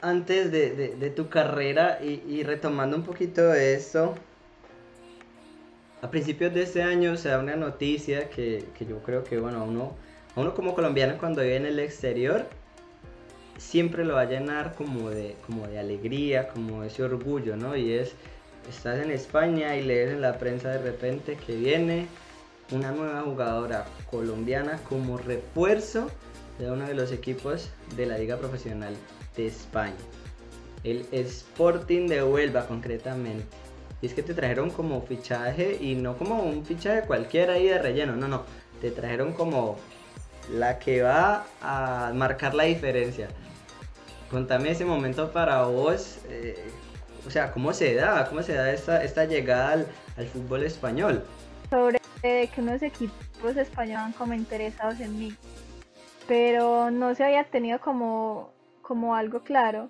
antes 0.00 0.52
de, 0.52 1.12
tu 1.16 1.28
carrera 1.28 1.98
y, 2.02 2.42
retomando 2.44 2.96
un 2.96 3.02
poquito 3.02 3.48
de 3.48 3.74
esto, 3.74 4.14
a 6.04 6.10
principios 6.10 6.52
de 6.52 6.64
este 6.64 6.82
año 6.82 7.16
se 7.16 7.30
da 7.30 7.38
una 7.38 7.56
noticia 7.56 8.28
que, 8.28 8.62
yo 8.86 8.98
creo 8.98 9.24
que, 9.24 9.38
bueno, 9.38 9.60
a 9.60 9.62
uno, 9.62 9.96
uno 10.36 10.54
como 10.54 10.74
colombiano 10.74 11.16
cuando 11.16 11.40
vive 11.40 11.56
en 11.56 11.64
el 11.64 11.78
exterior, 11.78 12.44
siempre 13.56 14.04
lo 14.04 14.16
va 14.16 14.20
a 14.20 14.24
llenar 14.26 14.74
como 14.74 15.08
de, 15.08 15.34
como 15.46 15.66
de 15.66 15.78
alegría, 15.78 16.48
como 16.48 16.84
ese 16.84 17.04
orgullo, 17.04 17.56
¿no? 17.56 17.74
Y 17.74 17.94
es, 17.94 18.12
estás 18.68 19.02
en 19.02 19.12
España 19.12 19.76
y 19.76 19.82
lees 19.82 20.10
en 20.10 20.20
la 20.20 20.36
prensa 20.36 20.68
de 20.68 20.82
repente 20.82 21.38
que 21.38 21.56
viene 21.56 22.06
una 22.70 22.92
nueva 22.92 23.22
jugadora 23.22 23.86
colombiana 24.10 24.78
como 24.86 25.16
refuerzo 25.16 26.10
de 26.58 26.70
uno 26.70 26.86
de 26.86 26.92
los 26.92 27.12
equipos 27.12 27.70
de 27.96 28.04
la 28.04 28.18
liga 28.18 28.36
profesional 28.36 28.94
de 29.38 29.46
España. 29.46 29.94
El 30.82 31.06
Sporting 31.12 32.08
de 32.08 32.22
Huelva 32.22 32.66
concretamente. 32.66 33.63
Y 34.02 34.06
es 34.06 34.14
que 34.14 34.22
te 34.22 34.34
trajeron 34.34 34.70
como 34.70 35.00
fichaje 35.02 35.78
y 35.80 35.94
no 35.94 36.16
como 36.16 36.42
un 36.42 36.64
fichaje 36.64 37.06
cualquiera 37.06 37.54
ahí 37.54 37.68
de 37.68 37.78
relleno, 37.78 38.16
no, 38.16 38.28
no. 38.28 38.42
Te 38.80 38.90
trajeron 38.90 39.32
como 39.32 39.76
la 40.52 40.78
que 40.78 41.02
va 41.02 41.46
a 41.62 42.12
marcar 42.14 42.54
la 42.54 42.64
diferencia. 42.64 43.28
Contame 44.30 44.70
ese 44.70 44.84
momento 44.84 45.32
para 45.32 45.62
vos, 45.64 46.18
eh, 46.28 46.70
o 47.26 47.30
sea, 47.30 47.52
¿cómo 47.52 47.72
se 47.72 47.94
da? 47.94 48.26
¿Cómo 48.28 48.42
se 48.42 48.54
da 48.54 48.72
esta, 48.72 49.02
esta 49.02 49.24
llegada 49.24 49.72
al, 49.72 49.86
al 50.16 50.26
fútbol 50.26 50.64
español? 50.64 51.24
Sobre 51.70 51.98
que 52.22 52.60
unos 52.60 52.82
equipos 52.82 53.56
españoles 53.56 54.14
como 54.16 54.34
interesados 54.34 55.00
en 55.00 55.18
mí, 55.18 55.34
pero 56.26 56.90
no 56.90 57.14
se 57.14 57.24
había 57.24 57.44
tenido 57.44 57.80
como, 57.80 58.50
como 58.82 59.14
algo 59.14 59.42
claro. 59.42 59.88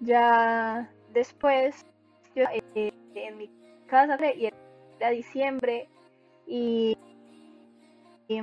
Ya 0.00 0.90
después, 1.12 1.74
eh, 1.76 1.93
en 3.14 3.38
mi 3.38 3.50
casa 3.86 4.18
y 4.34 4.46
era 4.98 5.10
diciembre 5.10 5.88
y, 6.46 6.96
y 8.28 8.40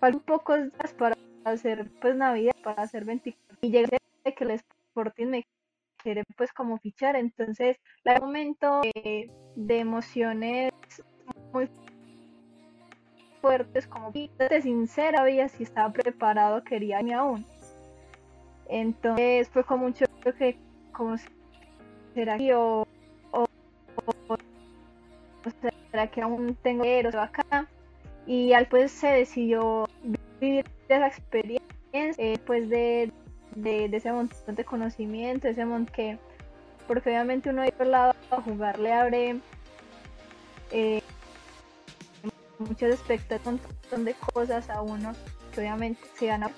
faltan 0.00 0.20
pocos 0.20 0.58
días 0.58 0.94
para 0.94 1.16
hacer 1.44 1.90
pues 2.00 2.16
Navidad, 2.16 2.54
para 2.62 2.82
hacer 2.82 3.04
24 3.04 3.58
y 3.62 3.70
llegué 3.70 3.98
que 4.24 4.44
el 4.44 4.50
Sporting 4.50 5.26
me 5.26 5.46
quiere 6.02 6.24
pues 6.36 6.52
como 6.52 6.78
fichar, 6.78 7.16
entonces 7.16 7.78
la 8.04 8.18
momento 8.20 8.80
de, 8.82 9.30
emociones 9.68 10.72
muy 11.52 11.68
fuertes 13.40 13.86
como 13.86 14.10
de 14.12 14.62
sincera 14.62 15.22
había 15.22 15.48
si 15.48 15.62
estaba 15.62 15.92
preparado 15.92 16.62
quería 16.64 17.02
ni 17.02 17.12
aún. 17.12 17.44
Entonces 18.68 19.48
fue 19.48 19.64
como 19.64 19.86
un 19.86 19.94
choque 19.94 20.58
como 20.92 21.16
será 22.14 22.36
que 22.38 22.54
o, 22.54 22.82
o, 22.82 22.86
será 25.90 26.06
que 26.08 26.22
aún 26.22 26.56
tengo 26.62 26.84
acá 27.18 27.66
y 28.26 28.52
al 28.52 28.66
pues 28.66 28.92
se 28.92 29.08
decidió 29.08 29.88
vivir 30.40 30.64
esa 30.88 31.06
experiencia 31.06 31.60
eh, 31.92 32.38
pues 32.46 32.68
de, 32.68 33.12
de, 33.56 33.84
ese 33.86 34.12
montón 34.12 34.54
de 34.54 34.64
conocimiento, 34.64 35.48
ese 35.48 35.64
montón 35.64 35.92
que, 35.94 36.18
porque 36.86 37.10
obviamente 37.10 37.50
uno 37.50 37.64
ir 37.64 37.74
al 37.78 37.90
lado 37.90 38.14
a 38.30 38.40
jugar 38.40 38.78
le 38.78 38.92
abre 38.92 39.40
eh, 40.70 41.02
muchas 42.58 42.90
expectativas, 42.92 43.46
un 43.46 43.60
montón 43.60 44.04
de 44.04 44.14
cosas 44.14 44.68
a 44.70 44.82
uno 44.82 45.14
que 45.52 45.60
obviamente 45.60 46.00
se 46.16 46.26
gana. 46.26 46.50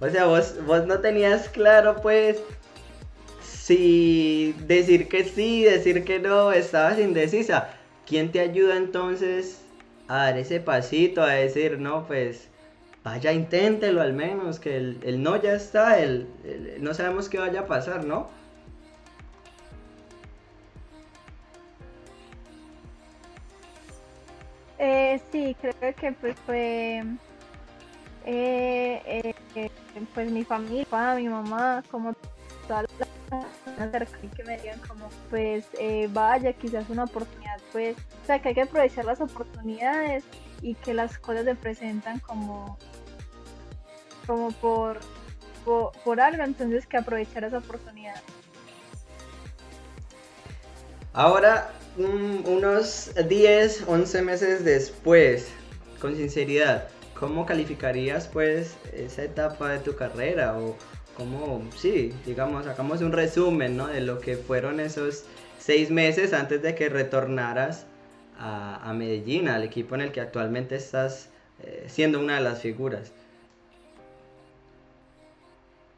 O 0.00 0.08
sea, 0.10 0.26
vos, 0.26 0.64
vos 0.66 0.86
no 0.86 1.00
tenías 1.00 1.48
claro 1.48 1.96
pues 2.02 2.42
si 3.64 4.54
decir 4.66 5.08
que 5.08 5.24
sí, 5.24 5.62
decir 5.62 6.04
que 6.04 6.18
no, 6.18 6.52
estabas 6.52 6.98
indecisa. 6.98 7.70
¿Quién 8.06 8.30
te 8.30 8.40
ayuda 8.40 8.76
entonces 8.76 9.62
a 10.06 10.16
dar 10.24 10.36
ese 10.36 10.60
pasito, 10.60 11.22
a 11.22 11.30
decir, 11.30 11.78
no, 11.78 12.06
pues 12.06 12.50
vaya, 13.02 13.32
inténtelo 13.32 14.02
al 14.02 14.12
menos, 14.12 14.60
que 14.60 14.76
el, 14.76 15.22
no 15.22 15.40
ya 15.40 15.54
está, 15.54 15.98
el, 15.98 16.28
no 16.80 16.92
sabemos 16.92 17.30
qué 17.30 17.38
vaya 17.38 17.60
a 17.60 17.66
pasar, 17.66 18.04
¿no? 18.04 18.28
Eh, 24.78 25.18
sí, 25.32 25.56
creo 25.58 25.94
que 25.94 26.12
pues 26.12 26.36
fue 26.44 27.02
eh, 28.26 29.34
eh, 29.54 29.70
pues 30.12 30.30
mi 30.30 30.44
familia, 30.44 31.14
mi 31.16 31.28
mamá, 31.30 31.82
como 31.90 32.14
toda 32.68 32.82
que 34.36 34.44
me 34.44 34.58
digan 34.58 34.80
como 34.88 35.08
pues 35.30 35.66
vaya 36.10 36.52
quizás 36.52 36.88
una 36.90 37.04
oportunidad 37.04 37.58
pues 37.72 37.96
o 38.24 38.26
sea, 38.26 38.40
que 38.40 38.48
hay 38.48 38.54
que 38.54 38.62
aprovechar 38.62 39.04
las 39.04 39.20
oportunidades 39.20 40.24
y 40.62 40.74
que 40.76 40.94
las 40.94 41.18
cosas 41.18 41.44
se 41.44 41.54
presentan 41.54 42.20
como, 42.20 42.78
como 44.26 44.50
por, 44.52 44.98
por, 46.04 46.20
algo, 46.22 46.42
entonces 46.42 46.86
que 46.86 46.96
aprovechar 46.96 47.44
esa 47.44 47.58
oportunidad. 47.58 48.14
Ahora, 51.12 51.70
unos 51.98 53.10
10, 53.28 53.84
11 53.86 54.22
meses 54.22 54.64
después, 54.64 55.48
con 56.00 56.16
sinceridad, 56.16 56.88
¿cómo 57.18 57.44
calificarías 57.44 58.26
pues 58.26 58.76
esa 58.94 59.24
etapa 59.24 59.68
de 59.68 59.80
tu 59.80 59.94
carrera? 59.94 60.56
O 60.56 60.76
cómo, 61.16 61.62
sí, 61.76 62.12
digamos, 62.26 62.64
sacamos 62.64 63.00
un 63.00 63.12
resumen, 63.12 63.76
¿no? 63.76 63.86
De 63.86 64.00
lo 64.00 64.20
que 64.20 64.36
fueron 64.36 64.80
esos 64.80 65.24
seis 65.58 65.90
meses 65.90 66.32
antes 66.32 66.62
de 66.62 66.74
que 66.74 66.88
retornaras 66.88 67.86
a, 68.38 68.92
Medellín, 68.94 69.48
al 69.48 69.62
equipo 69.62 69.94
en 69.94 70.02
el 70.02 70.12
que 70.12 70.20
actualmente 70.20 70.76
estás 70.76 71.30
eh, 71.62 71.84
siendo 71.86 72.20
una 72.20 72.36
de 72.36 72.42
las 72.42 72.60
figuras? 72.60 73.12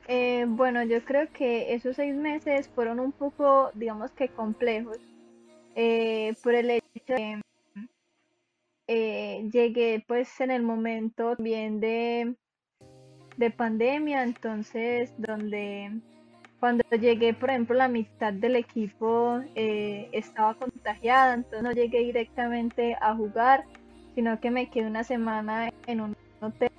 Eh, 0.09 0.45
bueno, 0.47 0.85
yo 0.85 1.05
creo 1.05 1.27
que 1.33 1.75
esos 1.75 1.97
seis 1.97 2.15
meses 2.15 2.69
fueron 2.69 3.01
un 3.01 3.11
poco, 3.13 3.71
digamos 3.75 4.13
que 4.13 4.29
complejos, 4.29 4.99
eh, 5.75 6.35
por 6.43 6.55
el 6.55 6.71
hecho 6.71 6.87
de 7.09 7.41
que 8.87 9.49
llegué 9.53 10.05
pues 10.07 10.41
en 10.41 10.53
el 10.53 10.63
momento 10.63 11.35
bien 11.39 11.81
de, 11.81 12.37
de 13.37 13.51
pandemia, 13.51 14.23
entonces 14.23 15.13
donde 15.19 16.01
cuando 16.61 16.85
llegué, 16.91 17.35
por 17.35 17.51
ejemplo, 17.51 17.77
la 17.77 17.89
mitad 17.89 18.33
del 18.33 18.57
equipo 18.57 19.41
eh, 19.55 20.09
estaba 20.13 20.55
contagiada, 20.55 21.35
entonces 21.35 21.63
no 21.63 21.73
llegué 21.73 22.01
directamente 22.01 22.97
a 23.01 23.15
jugar, 23.15 23.65
sino 24.15 24.41
que 24.41 24.51
me 24.51 24.71
quedé 24.71 24.87
una 24.87 25.05
semana 25.05 25.71
en 25.87 26.01
un 26.01 26.17
hotel 26.41 26.71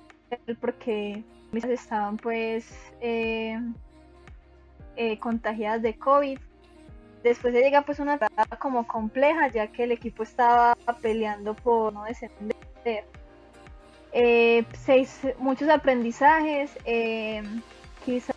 porque 0.60 1.22
mis 1.52 1.64
estaban 1.64 2.16
pues 2.16 2.68
eh, 3.00 3.58
eh, 4.96 5.18
contagiadas 5.18 5.82
de 5.82 5.94
COVID. 5.94 6.38
Después 7.22 7.54
se 7.54 7.60
llega 7.60 7.82
pues 7.82 7.98
una 8.00 8.14
etapa 8.14 8.58
como 8.58 8.86
compleja, 8.86 9.48
ya 9.48 9.68
que 9.68 9.84
el 9.84 9.92
equipo 9.92 10.22
estaba 10.22 10.76
peleando 11.00 11.54
por 11.54 11.92
no 11.92 12.04
descender. 12.04 12.56
Seis, 14.12 15.20
muchos 15.38 15.68
aprendizajes, 15.68 16.70
quizás 18.04 18.36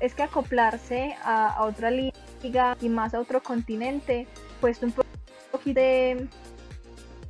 es 0.00 0.14
que 0.14 0.22
acoplarse 0.22 1.16
a, 1.24 1.64
otra 1.64 1.90
liga 1.90 2.76
y 2.80 2.88
más 2.88 3.14
a 3.14 3.20
otro 3.20 3.42
continente, 3.42 4.26
pues 4.60 4.82
un 4.82 4.92
poquito 4.92 5.80
de, 5.80 6.28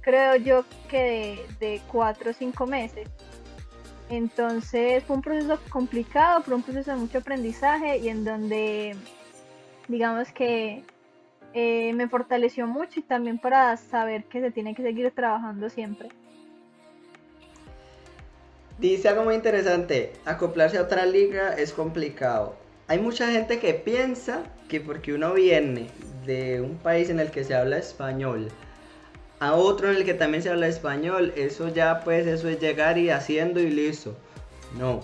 creo 0.00 0.36
yo 0.36 0.64
que 0.88 1.44
de, 1.58 1.80
cuatro 1.90 2.30
o 2.30 2.34
cinco 2.34 2.66
meses. 2.66 3.08
Entonces 4.08 5.04
fue 5.04 5.16
un 5.16 5.22
proceso 5.22 5.58
complicado, 5.70 6.42
fue 6.42 6.54
un 6.54 6.62
proceso 6.62 6.90
de 6.90 6.96
mucho 6.96 7.18
aprendizaje 7.18 7.98
y 7.98 8.08
en 8.08 8.24
donde 8.24 8.96
digamos 9.86 10.32
que 10.32 10.84
eh, 11.54 11.92
me 11.94 12.08
fortaleció 12.08 12.66
mucho 12.66 13.00
y 13.00 13.02
también 13.02 13.38
para 13.38 13.76
saber 13.76 14.24
que 14.24 14.40
se 14.40 14.50
tiene 14.50 14.74
que 14.74 14.82
seguir 14.82 15.10
trabajando 15.12 15.68
siempre. 15.68 16.08
Dice 18.80 19.10
algo 19.10 19.24
muy 19.24 19.34
interesante, 19.34 20.14
acoplarse 20.24 20.78
a 20.78 20.82
otra 20.82 21.04
liga 21.04 21.54
es 21.54 21.72
complicado. 21.72 22.54
Hay 22.88 22.98
mucha 22.98 23.30
gente 23.30 23.58
que 23.58 23.74
piensa 23.74 24.42
que 24.68 24.80
porque 24.80 25.12
uno 25.12 25.34
viene 25.34 25.88
de 26.24 26.62
un 26.62 26.78
país 26.78 27.10
en 27.10 27.20
el 27.20 27.30
que 27.30 27.44
se 27.44 27.54
habla 27.54 27.76
español 27.76 28.48
a 29.38 29.54
otro 29.54 29.90
en 29.90 29.96
el 29.96 30.04
que 30.04 30.14
también 30.14 30.42
se 30.42 30.50
habla 30.50 30.68
español, 30.68 31.32
eso 31.36 31.68
ya 31.68 32.00
pues 32.00 32.26
eso 32.26 32.48
es 32.48 32.60
llegar 32.60 32.98
y 32.98 33.10
haciendo 33.10 33.58
y 33.60 33.70
listo. 33.70 34.14
No, 34.78 35.00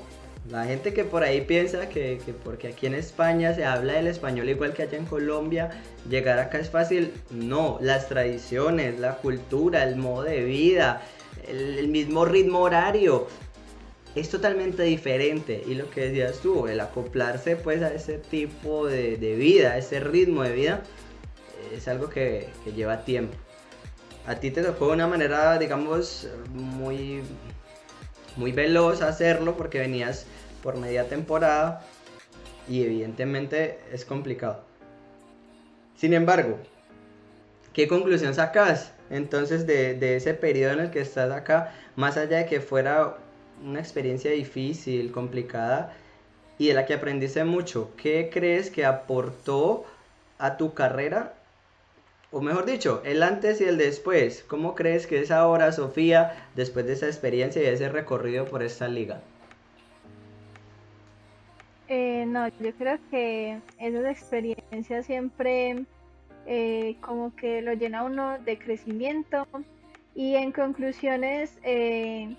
la 0.50 0.64
gente 0.64 0.92
que 0.94 1.04
por 1.04 1.22
ahí 1.22 1.40
piensa 1.40 1.88
que, 1.88 2.20
porque 2.44 2.68
aquí 2.68 2.86
en 2.86 2.94
España 2.94 3.54
se 3.54 3.64
habla 3.64 3.98
el 3.98 4.06
español 4.06 4.48
igual 4.48 4.74
que 4.74 4.82
allá 4.82 4.98
en 4.98 5.06
Colombia, 5.06 5.70
llegar 6.08 6.38
acá 6.38 6.58
es 6.58 6.70
fácil. 6.70 7.12
No, 7.30 7.78
las 7.80 8.08
tradiciones, 8.08 9.00
la 9.00 9.16
cultura, 9.16 9.84
el 9.84 9.96
modo 9.96 10.24
de 10.24 10.44
vida, 10.44 11.02
el 11.48 11.88
mismo 11.88 12.26
ritmo 12.26 12.60
horario, 12.60 13.28
es 14.16 14.30
totalmente 14.30 14.82
diferente. 14.82 15.62
Y 15.66 15.74
lo 15.74 15.90
que 15.90 16.08
decías 16.08 16.40
tú, 16.40 16.66
el 16.66 16.80
acoplarse 16.80 17.54
pues 17.54 17.82
a 17.82 17.92
ese 17.92 18.18
tipo 18.18 18.86
de, 18.86 19.16
vida, 19.38 19.72
a 19.72 19.78
ese 19.78 20.00
ritmo 20.00 20.42
de 20.42 20.52
vida, 20.52 20.82
es 21.74 21.86
algo 21.86 22.08
que, 22.08 22.48
lleva 22.74 23.04
tiempo. 23.04 23.36
A 24.26 24.36
ti 24.36 24.50
te 24.50 24.62
tocó 24.62 24.88
de 24.88 24.94
una 24.94 25.06
manera, 25.06 25.58
digamos, 25.58 26.28
muy, 26.52 27.22
muy 28.36 28.52
veloz 28.52 29.02
hacerlo 29.02 29.56
porque 29.56 29.78
venías 29.78 30.26
por 30.62 30.76
media 30.78 31.08
temporada 31.08 31.86
y 32.68 32.82
evidentemente 32.82 33.78
es 33.92 34.04
complicado. 34.04 34.64
Sin 35.94 36.14
embargo, 36.14 36.58
¿qué 37.74 37.86
conclusión 37.86 38.34
sacas 38.34 38.92
entonces 39.10 39.66
de, 39.66 39.94
de 39.94 40.16
ese 40.16 40.34
periodo 40.34 40.72
en 40.72 40.80
el 40.80 40.90
que 40.90 41.00
estás 41.00 41.30
acá? 41.30 41.74
Más 41.94 42.16
allá 42.16 42.38
de 42.38 42.46
que 42.46 42.60
fuera 42.60 43.18
una 43.64 43.80
experiencia 43.80 44.30
difícil, 44.30 45.12
complicada 45.12 45.94
y 46.58 46.68
de 46.68 46.74
la 46.74 46.86
que 46.86 46.94
aprendiste 46.94 47.44
mucho. 47.44 47.90
¿Qué 47.96 48.30
crees 48.32 48.70
que 48.70 48.84
aportó 48.84 49.84
a 50.38 50.56
tu 50.56 50.74
carrera? 50.74 51.34
O 52.30 52.40
mejor 52.40 52.66
dicho, 52.66 53.02
el 53.04 53.22
antes 53.22 53.60
y 53.60 53.64
el 53.64 53.78
después. 53.78 54.44
¿Cómo 54.48 54.74
crees 54.74 55.06
que 55.06 55.20
es 55.20 55.30
ahora, 55.30 55.72
Sofía, 55.72 56.48
después 56.54 56.86
de 56.86 56.94
esa 56.94 57.06
experiencia 57.06 57.62
y 57.62 57.66
de 57.66 57.72
ese 57.72 57.88
recorrido 57.88 58.44
por 58.46 58.62
esta 58.62 58.88
liga? 58.88 59.20
Eh, 61.88 62.24
no, 62.26 62.48
yo 62.48 62.72
creo 62.76 62.98
que 63.10 63.60
esas 63.78 64.04
experiencias 64.06 65.06
siempre 65.06 65.84
eh, 66.46 66.96
como 67.00 67.34
que 67.36 67.62
lo 67.62 67.74
llena 67.74 68.02
uno 68.02 68.38
de 68.38 68.58
crecimiento. 68.58 69.46
Y 70.14 70.34
en 70.34 70.50
conclusiones, 70.50 71.58
eh, 71.62 72.34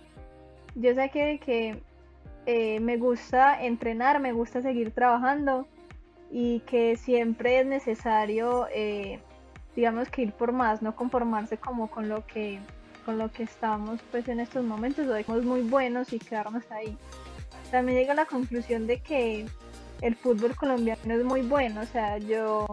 yo 0.79 0.95
sé 0.95 1.09
que 1.09 1.81
eh, 2.45 2.79
me 2.79 2.97
gusta 2.97 3.63
entrenar, 3.63 4.19
me 4.19 4.31
gusta 4.31 4.61
seguir 4.61 4.91
trabajando 4.91 5.67
y 6.31 6.61
que 6.61 6.95
siempre 6.97 7.59
es 7.59 7.65
necesario, 7.65 8.67
digamos 9.75 10.09
que 10.09 10.23
ir 10.23 10.33
por 10.33 10.51
más, 10.51 10.81
no 10.81 10.95
conformarse 10.95 11.57
como 11.57 11.89
con 11.89 12.09
lo 12.09 12.25
que 12.25 12.59
con 13.07 13.17
lo 13.17 13.31
que 13.31 13.43
estamos 13.43 14.01
pues 14.11 14.27
en 14.27 14.41
estos 14.41 14.65
momentos, 14.65 15.05
lo 15.05 15.17
somos 15.23 15.45
muy 15.45 15.61
buenos 15.61 16.11
y 16.11 16.19
quedarnos 16.19 16.69
ahí. 16.71 16.97
También 17.71 17.99
llego 17.99 18.11
a 18.11 18.15
la 18.15 18.25
conclusión 18.25 18.85
de 18.85 18.99
que 18.99 19.45
el 20.01 20.15
fútbol 20.17 20.53
colombiano 20.57 21.13
es 21.13 21.23
muy 21.23 21.41
bueno, 21.41 21.81
o 21.81 21.85
sea, 21.85 22.17
yo 22.17 22.67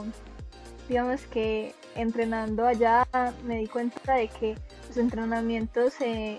digamos 0.89 1.25
que 1.27 1.73
entrenando 1.95 2.67
allá 2.67 3.07
me 3.47 3.59
di 3.59 3.69
cuenta 3.69 4.15
de 4.15 4.27
que 4.27 4.57
los 4.89 4.97
entrenamientos 4.97 6.01
eh, 6.01 6.39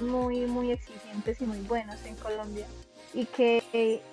muy 0.00 0.46
muy 0.46 0.72
exigentes 0.72 1.40
y 1.40 1.46
muy 1.46 1.58
buenos 1.60 2.04
en 2.06 2.16
Colombia 2.16 2.66
y 3.14 3.26
que 3.26 3.62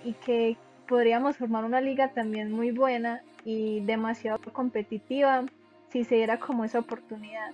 y 0.04 0.14
que 0.26 0.58
podríamos 0.88 1.38
formar 1.38 1.66
una 1.66 1.82
liga 1.82 2.10
también 2.10 2.52
muy 2.52 2.72
buena 2.72 3.22
y 3.44 3.82
demasiado 3.82 4.40
competitiva 4.54 5.46
si 5.92 6.04
se 6.04 6.16
diera 6.16 6.40
como 6.40 6.66
esa 6.66 6.80
oportunidad 6.80 7.52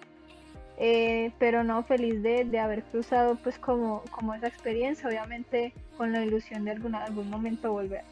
eh, 0.78 1.32
pero 1.38 1.64
no 1.64 1.84
feliz 1.84 2.24
de, 2.24 2.44
de, 2.44 2.60
haber 2.60 2.84
cruzado 2.84 3.36
pues 3.36 3.60
como, 3.60 4.04
como 4.10 4.34
esa 4.34 4.48
experiencia 4.48 5.08
obviamente 5.08 5.74
con 5.98 6.12
la 6.12 6.24
ilusión 6.26 6.66
de 6.66 6.72
algún, 6.72 6.96
algún 6.96 7.30
momento 7.30 7.72
volver 7.72 8.04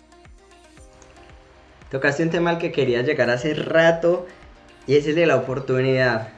Tocaste 1.89 2.21
un 2.21 2.29
tema 2.29 2.51
al 2.51 2.59
que 2.59 2.71
quería 2.71 3.01
llegar 3.01 3.31
hace 3.31 3.55
rato 3.55 4.27
y 4.85 4.95
es 4.95 5.07
el 5.07 5.15
de 5.15 5.25
la 5.25 5.37
oportunidad. 5.37 6.29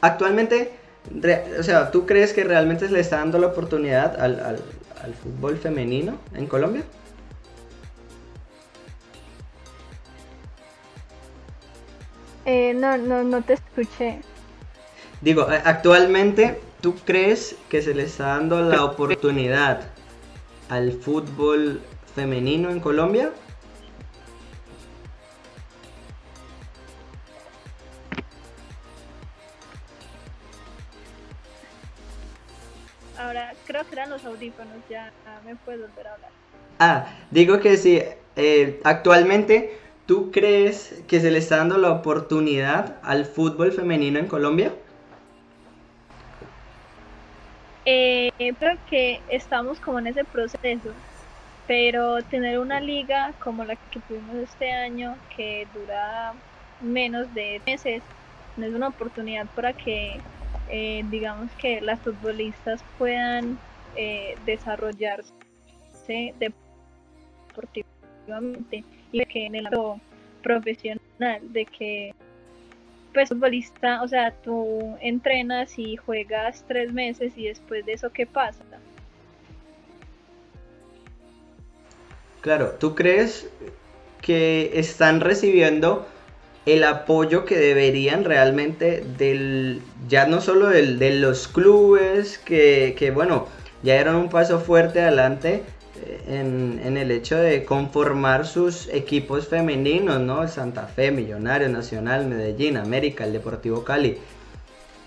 Actualmente, 0.00 0.72
o 1.58 1.62
sea, 1.62 1.90
¿tú 1.90 2.06
crees 2.06 2.32
que 2.32 2.44
realmente 2.44 2.86
se 2.86 2.92
le 2.92 3.00
está 3.00 3.18
dando 3.18 3.38
la 3.38 3.48
oportunidad 3.48 4.20
al, 4.20 4.58
fútbol 5.22 5.58
femenino 5.58 6.18
en 6.34 6.46
Colombia? 6.46 6.84
Eh, 12.44 12.74
no, 12.74 12.96
no, 12.96 13.22
no 13.22 13.42
te 13.42 13.54
escuché. 13.54 14.20
Digo, 15.20 15.46
actualmente, 15.64 16.60
¿tú 16.80 16.94
crees 17.04 17.56
que 17.68 17.82
se 17.82 17.94
le 17.94 18.04
está 18.04 18.26
dando 18.26 18.60
la 18.62 18.84
oportunidad 18.84 19.82
al 20.68 20.92
fútbol 20.92 21.80
femenino 22.14 22.70
en 22.70 22.80
Colombia? 22.80 23.32
Creo 33.66 33.84
que 33.86 33.94
eran 33.94 34.10
los 34.10 34.24
audífonos, 34.24 34.76
ya 34.88 35.12
me 35.44 35.56
puedo 35.56 35.86
volver 35.88 36.06
a 36.06 36.14
hablar. 36.14 36.30
Ah, 36.78 37.06
digo 37.30 37.60
que 37.60 37.76
sí, 37.76 38.02
eh, 38.36 38.80
actualmente, 38.84 39.78
¿tú 40.06 40.30
crees 40.30 41.02
que 41.06 41.20
se 41.20 41.30
le 41.30 41.38
está 41.38 41.58
dando 41.58 41.78
la 41.78 41.90
oportunidad 41.90 42.96
al 43.02 43.24
fútbol 43.24 43.72
femenino 43.72 44.18
en 44.18 44.26
Colombia? 44.26 44.72
Eh, 47.84 48.30
creo 48.58 48.78
que 48.88 49.20
estamos 49.28 49.80
como 49.80 49.98
en 49.98 50.08
ese 50.08 50.24
proceso, 50.24 50.92
pero 51.66 52.22
tener 52.22 52.58
una 52.58 52.80
liga 52.80 53.32
como 53.40 53.64
la 53.64 53.76
que 53.76 54.00
tuvimos 54.00 54.36
este 54.36 54.70
año, 54.72 55.16
que 55.36 55.66
dura 55.74 56.32
menos 56.80 57.32
de 57.34 57.60
meses, 57.66 58.02
no 58.56 58.66
es 58.66 58.74
una 58.74 58.88
oportunidad 58.88 59.46
para 59.54 59.72
que 59.72 60.20
eh, 60.68 61.04
digamos 61.10 61.50
que 61.52 61.80
las 61.80 62.00
futbolistas 62.00 62.84
puedan 62.98 63.58
eh, 63.96 64.36
desarrollarse 64.44 65.32
deportivamente 66.38 68.84
y 69.12 69.24
que 69.26 69.46
en 69.46 69.54
el 69.56 69.66
ámbito 69.66 70.00
profesional 70.42 71.40
de 71.52 71.66
que 71.66 72.14
pues 73.12 73.28
futbolista, 73.28 74.02
o 74.02 74.08
sea, 74.08 74.30
tú 74.30 74.96
entrenas 75.00 75.78
y 75.78 75.96
juegas 75.96 76.64
tres 76.66 76.92
meses 76.92 77.32
y 77.36 77.48
después 77.48 77.84
de 77.84 77.92
eso, 77.92 78.10
¿qué 78.10 78.26
pasa? 78.26 78.62
Claro, 82.40 82.72
¿tú 82.80 82.94
crees 82.94 83.48
que 84.20 84.72
están 84.74 85.20
recibiendo 85.20 86.06
el 86.66 86.84
apoyo 86.84 87.44
que 87.44 87.58
deberían 87.58 88.24
realmente 88.24 89.04
del, 89.18 89.82
ya 90.08 90.26
no 90.26 90.40
solo 90.40 90.68
del, 90.68 90.98
de 90.98 91.14
los 91.16 91.48
clubes, 91.48 92.38
que, 92.38 92.94
que, 92.96 93.10
bueno, 93.10 93.48
ya 93.82 93.96
eran 93.96 94.14
un 94.16 94.28
paso 94.28 94.60
fuerte 94.60 95.00
adelante 95.00 95.64
eh, 96.06 96.20
en, 96.28 96.80
en, 96.84 96.96
el 96.96 97.10
hecho 97.10 97.36
de 97.36 97.64
conformar 97.64 98.46
sus 98.46 98.88
equipos 98.88 99.48
femeninos, 99.48 100.20
¿no? 100.20 100.46
Santa 100.46 100.86
Fe, 100.86 101.10
Millonario, 101.10 101.68
Nacional, 101.68 102.26
Medellín, 102.26 102.76
América, 102.76 103.24
el 103.24 103.32
Deportivo 103.32 103.82
Cali. 103.82 104.18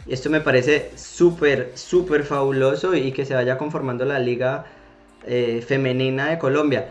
Esto 0.08 0.30
me 0.30 0.42
parece 0.42 0.92
súper, 0.96 1.72
súper 1.76 2.24
fabuloso 2.24 2.94
y 2.96 3.12
que 3.12 3.26
se 3.26 3.34
vaya 3.34 3.58
conformando 3.58 4.06
la 4.06 4.20
liga 4.20 4.66
eh, 5.26 5.64
femenina 5.66 6.30
de 6.30 6.38
Colombia. 6.38 6.90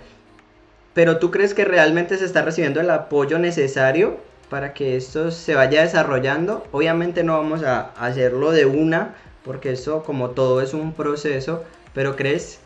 Pero 0.94 1.18
¿tú 1.18 1.30
crees 1.30 1.54
que 1.54 1.64
realmente 1.64 2.16
se 2.16 2.24
está 2.24 2.42
recibiendo 2.42 2.80
el 2.80 2.90
apoyo 2.90 3.38
necesario 3.38 4.18
para 4.54 4.72
que 4.72 4.96
esto 4.96 5.32
se 5.32 5.56
vaya 5.56 5.82
desarrollando. 5.82 6.64
Obviamente 6.70 7.24
no 7.24 7.36
vamos 7.36 7.64
a 7.64 7.90
hacerlo 7.98 8.52
de 8.52 8.66
una, 8.66 9.16
porque 9.44 9.72
eso 9.72 10.04
como 10.04 10.30
todo 10.30 10.60
es 10.62 10.74
un 10.74 10.92
proceso, 10.92 11.64
pero 11.92 12.14
¿crees 12.14 12.60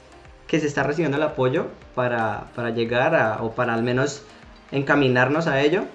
que 0.47 0.61
se 0.61 0.67
está 0.67 0.83
recibiendo 0.83 1.17
el 1.17 1.23
apoyo 1.23 1.69
para, 1.95 2.45
llegar 2.75 3.15
a, 3.15 3.43
o 3.43 3.55
para 3.55 3.73
al 3.73 3.83
menos 3.83 4.23
encaminarnos 4.71 5.47
a 5.47 5.63
ello? 5.63 5.87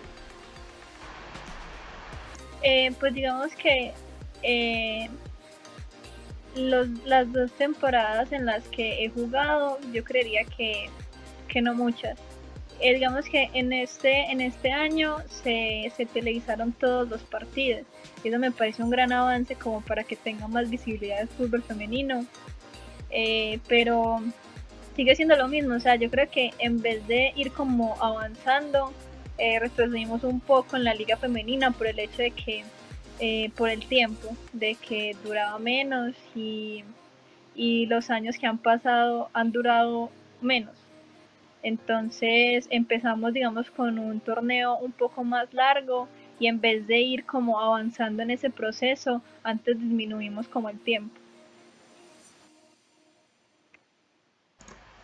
Eh, 2.64 2.92
pues 3.00 3.14
digamos 3.14 3.54
que 3.54 3.94
eh, 4.42 5.12
las 6.56 7.32
dos 7.32 7.52
temporadas 7.52 8.32
en 8.32 8.48
las 8.48 8.68
que 8.70 9.06
he 9.06 9.10
jugado, 9.10 9.78
yo 9.92 10.04
creería 10.04 10.44
que, 10.46 10.90
que 11.48 11.62
no 11.62 11.76
muchas. 11.76 12.18
Eh, 12.80 12.94
digamos 12.96 13.26
que 13.26 13.50
en 13.54 13.72
este, 13.72 14.32
en 14.32 14.42
este 14.42 14.72
año 14.72 15.18
se, 15.30 15.92
se, 15.96 16.06
televisaron 16.06 16.74
todos 16.74 17.08
los 17.10 17.22
partidos. 17.22 17.84
Y 18.24 18.30
eso 18.30 18.40
me 18.40 18.52
parece 18.52 18.84
un 18.84 18.90
gran 18.90 19.12
avance 19.12 19.56
como 19.56 19.82
para 19.82 20.04
que 20.04 20.16
tenga 20.16 20.48
más 20.48 20.70
visibilidad 20.70 21.22
el 21.22 21.30
fútbol 21.30 21.64
femenino. 21.64 22.26
Eh, 23.16 23.60
pero 23.68 24.22
sigue 24.96 25.16
siendo 25.16 25.36
lo 25.36 25.48
mismo, 25.48 25.76
o 25.76 25.80
sea, 25.80 25.96
yo 25.96 26.10
creo 26.10 26.30
que 26.30 26.52
en 26.58 26.82
vez 26.82 27.06
de 27.08 27.32
ir 27.36 27.52
como 27.52 27.96
avanzando, 28.02 28.92
eh, 29.38 29.60
retrocedimos 29.60 30.24
un 30.24 30.40
poco 30.40 30.78
en 30.78 30.84
la 30.84 30.96
liga 30.96 31.18
femenina 31.18 31.72
por 31.72 31.88
el 31.88 32.00
hecho 32.00 32.24
de 32.24 32.32
que, 32.32 32.64
eh, 33.20 33.52
por 33.56 33.70
el 33.70 33.86
tiempo, 33.86 34.36
de 34.52 34.76
que 34.76 35.16
duraba 35.24 35.60
menos 35.60 36.16
y, 36.36 36.84
y 37.56 37.86
los 37.86 38.10
años 38.10 38.38
que 38.38 38.48
han 38.48 38.58
pasado 38.58 39.30
han 39.34 39.52
durado 39.52 40.10
menos. 40.42 40.74
Entonces 41.64 42.68
empezamos, 42.70 43.34
digamos, 43.34 43.72
con 43.72 43.98
un 43.98 44.20
torneo 44.20 44.78
un 44.78 44.92
poco 44.92 45.24
más 45.24 45.54
largo 45.54 46.08
y 46.40 46.48
en 46.48 46.60
vez 46.60 46.86
de 46.88 47.00
ir 47.00 47.26
como 47.26 47.60
avanzando 47.60 48.22
en 48.22 48.32
ese 48.32 48.50
proceso, 48.50 49.22
antes 49.44 49.80
disminuimos 49.80 50.48
como 50.48 50.70
el 50.70 50.78
tiempo. 50.80 51.16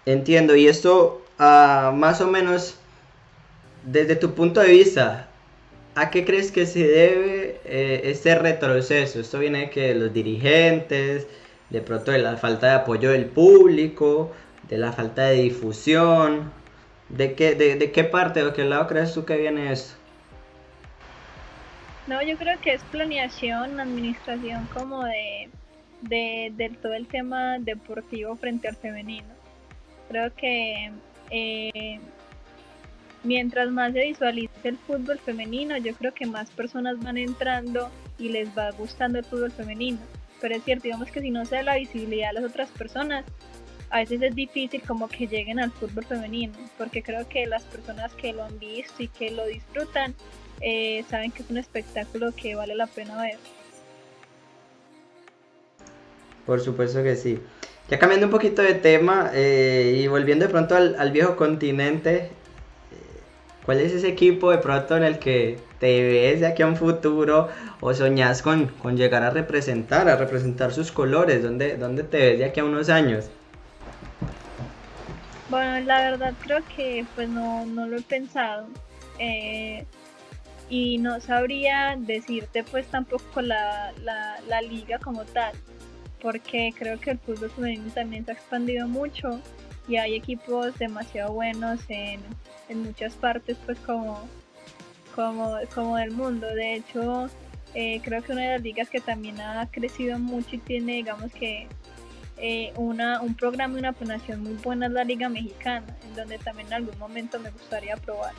Entiendo, 0.06 0.56
y 0.56 0.68
esto 0.68 1.22
uh, 1.40 1.94
más 1.94 2.20
o 2.20 2.28
menos 2.28 2.80
desde 3.84 4.16
tu 4.16 4.34
punto 4.34 4.60
de 4.60 4.70
vista, 4.70 5.28
¿a 5.96 6.10
qué 6.10 6.26
crees 6.26 6.52
que 6.52 6.66
se 6.66 6.86
debe 6.86 7.62
eh, 7.66 8.02
este 8.06 8.36
retroceso? 8.36 9.20
Esto 9.20 9.40
viene 9.40 9.60
de 9.60 9.70
que 9.70 9.96
los 9.96 10.14
dirigentes, 10.14 11.28
de 11.70 11.82
pronto 11.82 12.12
de 12.12 12.20
la 12.20 12.38
falta 12.38 12.68
de 12.68 12.74
apoyo 12.74 13.12
del 13.12 13.26
público, 13.26 14.32
de 14.70 14.78
la 14.78 14.92
falta 14.92 15.26
de 15.26 15.42
difusión. 15.42 16.52
¿De 17.10 17.34
qué, 17.34 17.56
de, 17.56 17.92
qué 17.92 18.04
parte 18.04 18.44
o 18.44 18.54
qué 18.54 18.64
lado 18.64 18.88
crees 18.88 19.14
tú 19.14 19.26
que 19.26 19.36
viene 19.36 19.72
esto? 19.72 19.96
No, 22.06 22.22
yo 22.22 22.38
creo 22.38 22.60
que 22.62 22.74
es 22.74 22.84
planeación, 22.84 23.80
administración 23.80 24.68
como 24.74 25.04
de, 25.04 25.50
de, 26.02 26.72
todo 26.82 26.94
el 26.94 27.08
tema 27.08 27.58
deportivo 27.60 28.36
frente 28.36 28.68
al 28.68 28.76
femenino. 28.76 29.28
Creo 30.08 30.34
que 30.36 30.92
eh, 31.32 32.00
mientras 33.24 33.70
más 33.70 33.94
se 33.94 34.06
visualice 34.06 34.52
el 34.64 34.78
fútbol 34.78 35.20
femenino, 35.20 35.78
yo 35.78 35.94
creo 35.96 36.14
que 36.14 36.26
más 36.26 36.50
personas 36.52 37.00
van 37.00 37.18
entrando 37.18 37.90
y 38.18 38.30
les 38.30 38.50
va 38.58 38.72
gustando 38.72 39.20
el 39.20 39.26
fútbol 39.26 39.52
femenino. 39.52 40.00
Pero 40.42 40.56
es 40.56 40.64
cierto, 40.64 40.84
digamos 40.84 41.12
que 41.12 41.22
si 41.22 41.32
no 41.32 41.46
se 41.46 41.56
da 41.56 41.64
la 41.64 41.76
visibilidad 41.76 42.30
a 42.30 42.34
las 42.34 42.44
otras 42.44 42.70
personas, 42.72 43.26
a 43.90 44.00
veces 44.00 44.22
es 44.22 44.36
difícil 44.36 44.82
como 44.88 45.08
que 45.08 45.28
lleguen 45.28 45.60
al 45.60 45.72
fútbol 45.72 46.06
femenino, 46.06 46.54
porque 46.78 47.02
creo 47.02 47.28
que 47.28 47.48
las 47.48 47.64
personas 47.64 48.14
que 48.14 48.34
lo 48.34 48.44
han 48.44 48.60
visto 48.60 49.02
y 49.02 49.08
que 49.08 49.32
lo 49.32 49.46
disfrutan 49.46 50.14
eh, 50.62 51.04
saben 51.10 51.32
que 51.32 51.42
es 51.42 51.50
un 51.50 51.58
espectáculo 51.58 52.32
que 52.36 52.56
vale 52.56 52.76
la 52.76 52.88
pena 52.88 53.22
ver. 53.22 53.38
Por 56.46 56.60
supuesto 56.62 57.04
que 57.04 57.16
sí. 57.16 57.40
Ya 57.90 57.98
cambiando 57.98 58.28
un 58.28 58.32
poquito 58.32 58.62
de 58.62 58.76
tema 58.76 59.32
eh, 59.34 60.00
y 60.04 60.08
volviendo 60.08 60.46
de 60.46 60.52
pronto 60.52 60.76
al, 60.76 61.12
viejo 61.12 61.36
continente, 61.36 62.16
eh, 62.16 62.30
¿cuál 63.66 63.80
es 63.80 63.92
ese 63.94 64.10
equipo 64.10 64.52
de 64.52 64.60
pronto 64.60 64.96
en 64.98 65.04
el 65.04 65.18
que 65.18 65.58
te 65.80 66.04
ves 66.04 66.42
de 66.42 66.48
aquí 66.48 66.62
a 66.62 66.68
un 66.68 66.76
futuro 66.76 67.48
o 67.82 67.94
soñas 67.94 68.44
con, 68.44 68.68
con 68.68 68.98
llegar 68.98 69.24
a 69.24 69.32
representar, 69.32 70.08
a 70.10 70.16
representar 70.16 70.72
sus 70.72 70.92
colores? 70.92 71.42
¿Dónde, 71.42 71.78
¿Dónde 71.78 72.04
te 72.04 72.18
ves 72.18 72.40
de 72.40 72.46
aquí 72.46 72.60
a 72.60 72.66
unos 72.66 72.90
años? 72.90 73.30
Bueno, 75.50 75.80
la 75.86 76.12
verdad 76.12 76.34
creo 76.44 76.60
que 76.76 77.06
pues 77.16 77.28
no, 77.30 77.66
no 77.66 77.88
lo 77.88 77.98
he 77.98 78.02
pensado. 78.02 78.68
Eh, 79.18 79.86
y 80.70 81.00
no 81.00 81.20
sabría 81.20 81.96
decirte 81.98 82.64
pues 82.64 82.86
tampoco 82.88 83.42
la, 83.42 83.92
la, 84.04 84.40
la 84.48 84.62
liga 84.62 85.00
como 85.00 85.26
tal 85.26 85.54
porque 86.22 86.74
creo 86.78 87.00
que 87.00 87.12
el 87.12 87.20
fútbol 87.20 87.50
femenino 87.50 87.92
también 87.94 88.26
se 88.26 88.32
ha 88.32 88.34
expandido 88.34 88.88
mucho 88.88 89.40
y 89.88 89.98
hay 89.98 90.16
equipos 90.16 90.78
demasiado 90.78 91.34
buenos 91.34 91.80
en, 91.88 92.22
muchas 92.70 93.16
partes 93.16 93.58
pues 93.66 93.80
como, 93.80 94.22
como, 95.16 95.58
como 95.74 95.98
del 95.98 96.12
mundo. 96.12 96.46
De 96.46 96.76
hecho, 96.76 97.28
eh, 97.74 98.00
creo 98.04 98.22
que 98.22 98.32
una 98.32 98.44
de 98.44 98.50
las 98.50 98.62
ligas 98.62 98.90
que 98.90 99.02
también 99.02 99.42
ha 99.42 99.68
crecido 99.72 100.20
mucho 100.20 100.56
y 100.56 100.60
tiene 100.60 100.94
digamos 100.94 101.32
que 101.32 101.68
eh, 102.42 102.72
una, 102.76 103.22
un 103.22 103.36
programa 103.36 103.76
y 103.76 103.80
una 103.80 103.94
planeación 103.94 104.42
muy 104.42 104.54
buena 104.54 104.88
es 104.88 104.92
la 104.94 105.04
Liga 105.04 105.30
Mexicana, 105.30 105.86
en 106.08 106.16
donde 106.16 106.38
también 106.38 106.68
en 106.68 106.74
algún 106.74 106.98
momento 106.98 107.40
me 107.40 107.52
gustaría 107.52 107.98
probar. 107.98 108.34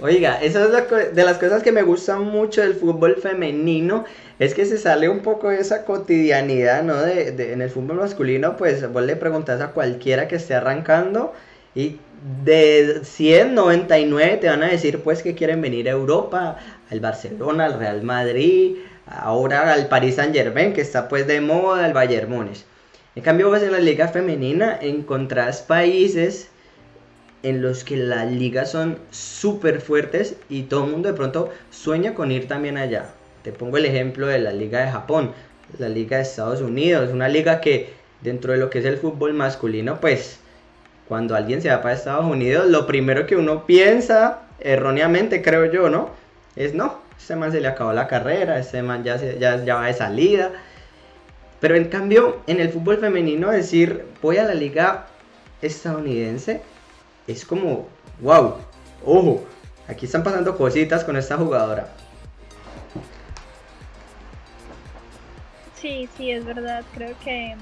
Oiga, 0.00 0.40
eso 0.40 0.64
es 0.64 1.14
de 1.14 1.24
las 1.24 1.38
cosas 1.38 1.62
que 1.62 1.72
me 1.72 1.82
gustan 1.82 2.22
mucho 2.22 2.60
del 2.60 2.74
fútbol 2.74 3.16
femenino, 3.16 4.04
es 4.38 4.54
que 4.54 4.64
se 4.64 4.78
sale 4.78 5.08
un 5.08 5.20
poco 5.20 5.50
de 5.50 5.58
esa 5.58 5.84
cotidianidad, 5.84 6.84
¿no? 6.84 7.02
De, 7.02 7.52
en 7.52 7.62
el 7.62 7.70
fútbol 7.70 7.96
masculino, 7.96 8.56
pues 8.56 8.90
vos 8.92 9.02
le 9.02 9.16
preguntas 9.16 9.60
a 9.60 9.72
cualquiera 9.72 10.28
que 10.28 10.36
esté 10.36 10.54
arrancando 10.54 11.32
y 11.74 11.98
de 12.44 13.00
100, 13.02 13.54
99 13.54 14.38
te 14.38 14.48
van 14.48 14.62
a 14.62 14.68
decir 14.68 15.00
pues 15.02 15.22
que 15.22 15.34
quieren 15.34 15.60
venir 15.60 15.88
a 15.88 15.92
Europa, 15.92 16.58
al 16.90 17.00
Barcelona, 17.00 17.66
al 17.66 17.78
Real 17.78 18.02
Madrid, 18.02 18.76
ahora 19.10 19.72
al 19.72 19.88
Paris 19.88 20.16
Saint 20.16 20.34
Germain, 20.34 20.72
que 20.72 20.80
está 20.80 21.08
pues 21.08 21.26
de 21.26 21.40
moda, 21.40 21.84
al 21.84 21.92
Bayern 21.92 22.30
Múnich. 22.30 22.64
En 23.14 23.22
cambio, 23.22 23.50
vas 23.50 23.62
en 23.62 23.72
la 23.72 23.80
liga 23.80 24.08
femenina, 24.08 24.78
encontrás 24.80 25.62
países 25.62 26.48
en 27.42 27.62
los 27.62 27.84
que 27.84 27.96
las 27.96 28.30
ligas 28.30 28.70
son 28.70 28.98
súper 29.10 29.80
fuertes 29.80 30.36
y 30.48 30.62
todo 30.64 30.84
el 30.84 30.92
mundo 30.92 31.08
de 31.08 31.14
pronto 31.14 31.50
sueña 31.70 32.14
con 32.14 32.30
ir 32.30 32.48
también 32.48 32.76
allá. 32.76 33.10
Te 33.42 33.52
pongo 33.52 33.76
el 33.76 33.86
ejemplo 33.86 34.26
de 34.26 34.38
la 34.38 34.52
liga 34.52 34.80
de 34.80 34.90
Japón, 34.90 35.32
la 35.78 35.88
liga 35.88 36.16
de 36.16 36.24
Estados 36.24 36.60
Unidos, 36.60 37.10
una 37.12 37.28
liga 37.28 37.60
que 37.60 37.92
dentro 38.20 38.52
de 38.52 38.58
lo 38.58 38.70
que 38.70 38.80
es 38.80 38.84
el 38.84 38.98
fútbol 38.98 39.34
masculino, 39.34 40.00
pues 40.00 40.40
cuando 41.06 41.34
alguien 41.36 41.62
se 41.62 41.70
va 41.70 41.80
para 41.80 41.94
Estados 41.94 42.26
Unidos, 42.26 42.66
lo 42.68 42.86
primero 42.86 43.26
que 43.26 43.36
uno 43.36 43.64
piensa, 43.66 44.42
erróneamente 44.60 45.42
creo 45.42 45.66
yo, 45.66 45.88
¿no? 45.88 46.10
Es 46.56 46.74
no, 46.74 46.98
ese 47.18 47.36
man 47.36 47.52
se 47.52 47.60
le 47.60 47.68
acabó 47.68 47.92
la 47.92 48.06
carrera, 48.06 48.58
ese 48.58 48.82
man 48.82 49.04
ya, 49.04 49.16
ya, 49.16 49.62
ya 49.64 49.74
va 49.74 49.86
de 49.86 49.94
salida. 49.94 50.52
Pero 51.60 51.74
en 51.74 51.88
cambio, 51.88 52.40
en 52.46 52.60
el 52.60 52.70
fútbol 52.70 52.98
femenino, 52.98 53.50
decir 53.50 54.06
voy 54.22 54.38
a 54.38 54.44
la 54.44 54.54
liga 54.54 55.06
estadounidense, 55.60 56.62
es 57.26 57.44
como, 57.44 57.88
wow, 58.20 58.54
ojo, 59.04 59.44
aquí 59.88 60.06
están 60.06 60.22
pasando 60.22 60.56
cositas 60.56 61.04
con 61.04 61.16
esta 61.16 61.36
jugadora. 61.36 61.88
Sí, 65.74 66.08
sí, 66.16 66.30
es 66.30 66.44
verdad, 66.44 66.84
creo 66.94 67.14
que 67.24 67.56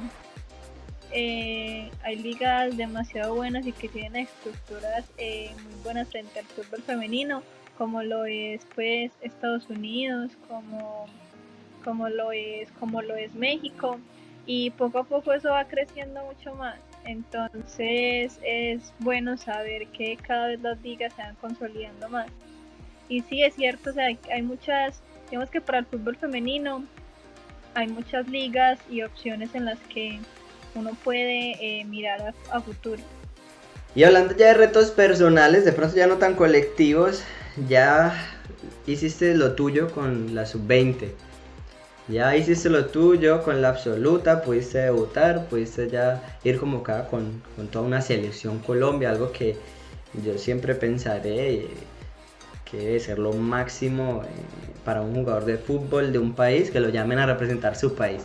eh, 1.12 1.90
hay 2.03 2.16
ligas 2.16 2.77
demasiado 2.77 3.35
buenas 3.35 3.66
y 3.66 3.73
que 3.73 3.88
tienen 3.88 4.27
estructuras 4.27 5.05
eh, 5.19 5.51
muy 5.64 5.83
buenas 5.83 6.09
frente 6.09 6.38
al 6.38 6.47
fútbol 6.47 6.83
femenino, 6.83 7.42
como 7.77 8.03
lo 8.03 8.25
es 8.25 8.67
pues 8.75 9.12
Estados 9.21 9.69
Unidos, 9.69 10.33
como, 10.49 11.07
como 11.85 12.09
lo 12.09 12.33
es, 12.33 12.71
como 12.73 13.03
lo 13.03 13.15
es 13.17 13.35
México, 13.35 13.99
y 14.47 14.71
poco 14.71 15.01
a 15.01 15.05
poco 15.05 15.33
eso 15.33 15.51
va 15.51 15.67
creciendo 15.67 16.23
mucho 16.25 16.55
más. 16.55 16.79
Entonces 17.05 18.39
es 18.43 18.93
bueno 18.99 19.37
saber 19.37 19.87
que 19.89 20.17
cada 20.17 20.49
vez 20.49 20.61
las 20.61 20.81
ligas 20.83 21.12
se 21.15 21.23
van 21.23 21.37
consolidando 21.37 22.09
más. 22.09 22.27
Y 23.09 23.23
sí, 23.23 23.43
es 23.43 23.55
cierto, 23.55 23.91
o 23.91 23.93
sea, 23.93 24.07
hay, 24.07 24.43
muchas, 24.43 25.01
digamos 25.31 25.51
que 25.51 25.61
para 25.61 25.79
el 25.79 25.87
fútbol 25.87 26.17
femenino 26.17 26.85
hay 27.75 27.87
muchas 27.87 28.27
ligas 28.29 28.81
y 28.91 29.03
opciones 29.03 29.55
en 29.55 29.67
las 29.67 29.79
que 29.93 30.19
uno 30.75 30.91
puede 31.05 31.53
eh, 31.61 31.85
mirar 31.85 32.35
a, 32.51 32.61
futuro. 32.61 33.03
Y 33.95 34.03
hablando 34.03 34.37
ya 34.37 34.49
de 34.49 34.55
retos 34.55 34.91
personales, 34.91 35.65
de 35.65 35.73
pronto 35.73 35.97
ya 35.97 36.07
no 36.07 36.17
tan 36.17 36.35
colectivos, 36.35 37.23
ya 37.69 38.14
hiciste 38.87 39.35
lo 39.35 39.53
tuyo 39.53 39.90
con 39.90 40.35
la 40.35 40.47
sub-20. 40.47 41.09
Ya 42.09 42.37
hiciste 42.37 42.71
lo 42.71 42.87
tuyo 42.87 43.42
con 43.42 43.61
la 43.62 43.71
absoluta, 43.71 44.42
pudiste 44.42 44.79
debutar, 44.79 45.47
pudiste 45.49 45.88
ya 45.90 46.38
ir 46.45 46.59
convocada 46.59 47.09
con, 47.09 47.42
con 47.57 47.66
toda 47.69 47.85
una 47.85 48.01
selección 48.01 48.61
Colombia, 48.61 49.11
algo 49.11 49.33
que 49.33 49.57
yo 50.25 50.38
siempre 50.38 50.75
pensaré 50.75 51.66
que 52.71 52.79
debe 52.79 53.01
ser 53.01 53.19
lo 53.19 53.33
máximo 53.33 54.23
eh, 54.25 54.29
para 54.85 55.01
un 55.01 55.14
jugador 55.14 55.45
de 55.45 55.57
fútbol 55.57 56.12
de 56.12 56.19
un 56.19 56.35
país 56.35 56.71
que 56.71 56.81
lo 56.81 56.88
llamen 56.88 57.19
a 57.19 57.27
representar 57.27 57.77
su 57.77 57.95
país. 57.95 58.23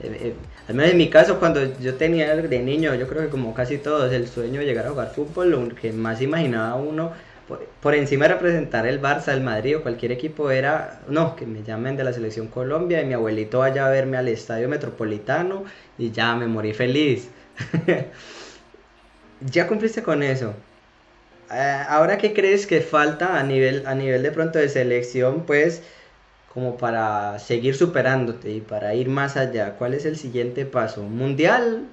Eh, 0.00 0.18
eh, 0.20 0.34
al 0.68 0.74
menos 0.74 0.92
en 0.92 0.98
mi 0.98 1.08
caso, 1.08 1.38
cuando 1.38 1.78
yo 1.78 1.94
tenía 1.94 2.36
de 2.36 2.58
niño, 2.60 2.94
yo 2.94 3.08
creo 3.08 3.22
que 3.22 3.28
como 3.28 3.54
casi 3.54 3.78
todos, 3.78 4.12
el 4.12 4.26
sueño 4.26 4.60
de 4.60 4.66
llegar 4.66 4.86
a 4.86 4.90
jugar 4.90 5.12
fútbol, 5.14 5.50
lo 5.50 5.68
que 5.74 5.92
más 5.92 6.20
imaginaba 6.20 6.76
uno 6.76 7.12
por, 7.80 7.94
encima 7.94 8.26
de 8.26 8.34
representar 8.34 8.86
el 8.86 9.00
Barça, 9.00 9.32
el 9.32 9.40
Madrid 9.40 9.78
o 9.78 9.82
cualquier 9.82 10.12
equipo 10.12 10.50
era, 10.50 11.00
no, 11.08 11.34
que 11.34 11.46
me 11.46 11.62
llamen 11.62 11.96
de 11.96 12.04
la 12.04 12.12
selección 12.12 12.48
Colombia 12.48 13.00
y 13.00 13.06
mi 13.06 13.14
abuelito 13.14 13.60
vaya 13.60 13.86
a 13.86 13.90
verme 13.90 14.18
al 14.18 14.28
estadio 14.28 14.68
metropolitano 14.68 15.64
y 15.96 16.10
ya 16.10 16.34
me 16.36 16.46
morí 16.46 16.74
feliz. 16.74 17.28
ya 19.40 19.66
cumpliste 19.66 20.02
con 20.02 20.22
eso. 20.22 20.54
Eh, 21.50 21.82
ahora, 21.88 22.18
¿qué 22.18 22.34
crees 22.34 22.66
que 22.66 22.82
falta 22.82 23.38
a 23.38 23.42
nivel, 23.42 23.86
a 23.86 23.94
nivel 23.94 24.22
de 24.22 24.32
pronto 24.32 24.58
de 24.58 24.68
selección, 24.68 25.44
pues, 25.46 25.82
como 26.52 26.76
para 26.76 27.38
seguir 27.38 27.74
superándote 27.74 28.50
y 28.50 28.60
para 28.60 28.94
ir 28.94 29.08
más 29.08 29.36
allá? 29.36 29.76
¿Cuál 29.76 29.94
es 29.94 30.04
el 30.04 30.16
siguiente 30.16 30.66
paso? 30.66 31.02
¿Mundial? 31.02 31.86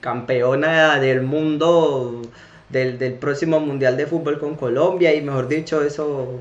¿Campeona 0.00 1.00
del 1.00 1.22
mundo? 1.22 2.22
Del, 2.68 2.98
del 2.98 3.14
próximo 3.14 3.60
Mundial 3.60 3.96
de 3.96 4.06
Fútbol 4.06 4.38
con 4.38 4.56
Colombia 4.56 5.14
y 5.14 5.22
mejor 5.22 5.48
dicho, 5.48 5.82
eso 5.82 6.38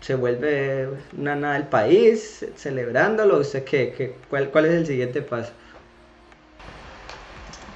se 0.00 0.14
vuelve 0.14 0.88
una 1.16 1.34
nada 1.34 1.54
del 1.54 1.66
país, 1.66 2.46
celebrándolo. 2.56 3.38
¿Usted 3.38 3.64
qué, 3.64 3.92
qué 3.96 4.14
cuál, 4.30 4.50
cuál, 4.50 4.66
es 4.66 4.72
el 4.72 4.86
siguiente 4.86 5.22
paso? 5.22 5.52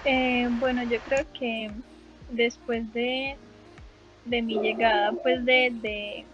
Eh, 0.05 0.48
bueno, 0.52 0.83
yo 0.85 0.98
creo 1.00 1.24
que 1.38 1.70
después 2.31 2.92
de, 2.92 3.37
de 4.24 4.42
mi 4.42 4.59
llegada, 4.61 5.12
pues 5.12 5.44
de, 5.44 5.72
de, 5.83 6.24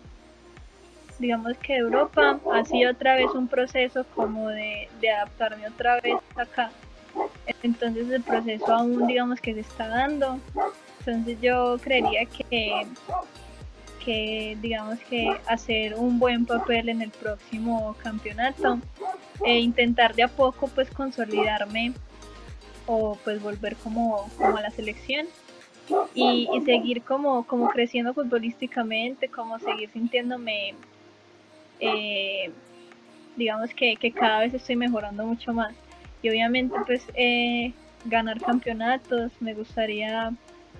digamos 1.19 1.57
que 1.59 1.77
Europa, 1.77 2.41
ha 2.53 2.65
sido 2.65 2.91
otra 2.91 3.17
vez 3.17 3.31
un 3.35 3.49
proceso 3.49 4.05
como 4.15 4.49
de, 4.49 4.89
de 5.01 5.11
adaptarme 5.11 5.69
otra 5.69 6.01
vez 6.01 6.17
acá. 6.37 6.71
Entonces 7.63 8.09
el 8.11 8.23
proceso 8.23 8.67
aún 8.73 9.07
digamos 9.07 9.41
que 9.41 9.55
se 9.55 9.61
está 9.61 9.89
dando. 9.89 10.39
Entonces 11.09 11.41
yo 11.41 11.79
creería 11.81 12.27
que, 12.27 12.87
que 14.05 14.59
digamos 14.61 14.99
que 15.09 15.35
hacer 15.47 15.95
un 15.95 16.19
buen 16.19 16.45
papel 16.45 16.91
en 16.91 17.01
el 17.01 17.11
próximo 17.11 17.97
campeonato 18.03 18.79
e 19.43 19.59
intentar 19.59 20.15
de 20.15 20.25
a 20.25 20.29
poco 20.29 20.69
pues 20.69 20.91
consolidarme 20.91 21.95
o 22.87 23.17
pues 23.25 23.43
volver 23.43 23.77
como, 23.77 24.29
a 24.39 24.61
la 24.61 24.71
selección 24.71 25.27
y, 26.15 26.47
seguir 26.67 27.01
como, 27.01 27.47
como 27.47 27.69
creciendo 27.69 28.13
futbolísticamente, 28.13 29.29
como 29.29 29.59
seguir 29.59 29.89
sintiéndome 29.91 30.75
eh, 31.81 32.51
digamos 33.35 33.73
que, 33.73 33.97
que, 33.97 34.13
cada 34.13 34.41
vez 34.41 34.53
estoy 34.53 34.77
mejorando 34.77 35.25
mucho 35.25 35.55
más. 35.55 35.75
Y 36.21 36.29
obviamente 36.29 36.77
pues 36.85 37.03
eh, 37.15 37.73
ganar 38.05 38.39
campeonatos 38.43 39.33
me 39.41 39.55
gustaría 39.55 40.35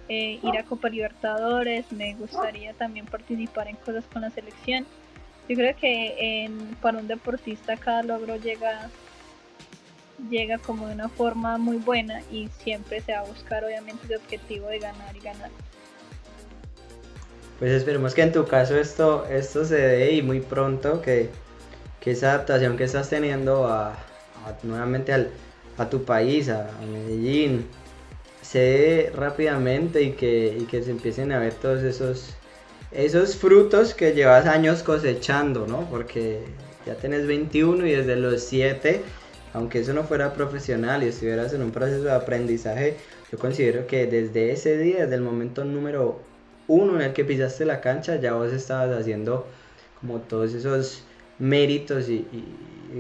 eh, 0.09 0.39
ir 0.43 0.59
a 0.59 0.65
Copa 0.65 0.89
Libertadores, 0.89 1.91
me 1.93 2.15
gustaría 2.15 2.73
también 2.75 3.07
participar 3.07 3.69
en 3.69 3.77
cosas 3.77 4.05
con 4.13 4.23
la 4.23 4.31
selección. 4.31 4.87
Yo 5.49 5.57
creo 5.57 5.75
que 5.77 6.45
en, 6.45 6.77
para 6.83 6.99
un 6.99 7.09
deportista 7.09 7.77
cada 7.77 8.03
logro 8.03 8.37
llega 8.37 8.91
llega 10.31 10.59
como 10.59 10.89
de 10.89 10.95
una 10.95 11.09
forma 11.09 11.59
muy 11.59 11.77
buena 11.77 12.21
y 12.31 12.49
siempre 12.59 13.01
se 13.01 13.13
va 13.13 13.21
a 13.21 13.25
buscar 13.25 13.65
obviamente 13.65 14.07
el 14.09 14.17
objetivo 14.17 14.67
de 14.67 14.81
ganar 14.81 15.17
y 15.17 15.21
ganar. 15.21 15.51
pues 17.59 17.73
esperemos 17.73 18.15
que 18.15 18.23
en 18.23 18.33
tu 18.33 18.45
caso 18.45 18.77
esto, 18.77 19.27
esto 19.27 19.65
se 19.65 19.77
dé 19.77 20.15
y 20.15 20.23
muy 20.23 20.41
pronto 20.41 21.03
que, 21.03 21.31
que 22.01 22.13
esa 22.13 22.33
adaptación 22.33 22.77
que 22.77 22.85
estás 22.85 23.09
teniendo 23.09 23.67
a, 23.67 23.97
nuevamente 24.63 25.13
al, 25.13 25.31
a 25.77 25.89
tu 25.89 26.05
país, 26.05 26.49
a, 26.49 26.71
Medellín, 26.91 27.67
se 28.51 29.13
rápidamente 29.15 30.03
y 30.03 30.13
que, 30.13 30.57
y 30.59 30.65
que 30.65 30.83
se 30.83 30.91
empiecen 30.91 31.33
a 31.33 31.39
ver 31.39 31.53
todos 31.55 31.83
esos, 31.83 32.35
esos 32.93 33.37
frutos 33.37 33.93
que 33.93 34.13
llevas 34.13 34.47
años 34.47 34.83
cosechando, 34.83 35.67
¿no? 35.67 35.89
Porque 35.91 36.41
ya 36.87 36.95
tenés 36.95 37.27
21 37.27 37.87
y 37.87 37.91
desde 37.93 38.17
los 38.17 38.43
7, 38.45 39.03
aunque 39.53 39.81
eso 39.81 39.93
no 39.93 40.05
fuera 40.05 40.33
profesional 40.33 41.03
y 41.03 41.09
estuvieras 41.09 41.53
en 41.53 41.63
un 41.63 41.73
proceso 41.73 42.05
de 42.05 42.13
aprendizaje, 42.13 42.97
yo 43.31 43.39
considero 43.39 43.87
que 43.87 44.07
desde 44.07 44.53
ese 44.53 44.79
día, 44.79 45.03
desde 45.03 45.17
el 45.17 45.21
momento 45.21 45.65
número 45.65 46.21
uno 46.69 46.97
en 46.97 47.03
el 47.03 47.13
que 47.13 47.27
pisaste 47.27 47.67
la 47.67 47.83
cancha, 47.83 48.17
ya 48.17 48.33
vos 48.33 48.53
estabas 48.53 48.99
haciendo 48.99 49.47
como 50.01 50.21
todos 50.21 50.55
esos 50.55 51.03
méritos 51.39 52.09
y, 52.09 52.27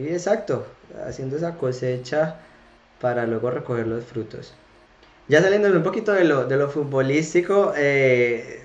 exacto, 0.08 0.66
haciendo 1.06 1.36
esa 1.38 1.54
cosecha 1.56 2.36
para 3.00 3.26
luego 3.26 3.50
recoger 3.50 3.86
los 3.86 4.04
frutos. 4.04 4.52
Ya 5.28 5.42
saliendo 5.42 5.68
un 5.68 5.82
poquito 5.82 6.12
de 6.12 6.24
lo, 6.24 6.46
de 6.46 6.56
lo 6.56 6.70
futbolístico, 6.70 7.74
eh, 7.76 8.64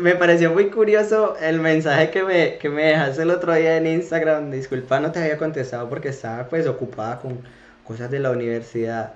me 0.00 0.14
pareció 0.14 0.52
muy 0.52 0.70
curioso 0.70 1.36
el 1.40 1.60
mensaje 1.60 2.10
que 2.10 2.22
me, 2.22 2.58
que 2.58 2.68
me 2.68 2.84
dejaste 2.84 3.22
el 3.22 3.30
otro 3.30 3.52
día 3.54 3.76
en 3.76 3.86
Instagram. 3.88 4.52
Disculpa, 4.52 5.00
no 5.00 5.10
te 5.10 5.18
había 5.18 5.36
contestado 5.36 5.88
porque 5.88 6.10
estaba 6.10 6.48
pues 6.48 6.66
ocupada 6.68 7.18
con 7.18 7.40
cosas 7.84 8.10
de 8.10 8.20
la 8.20 8.30
universidad. 8.30 9.14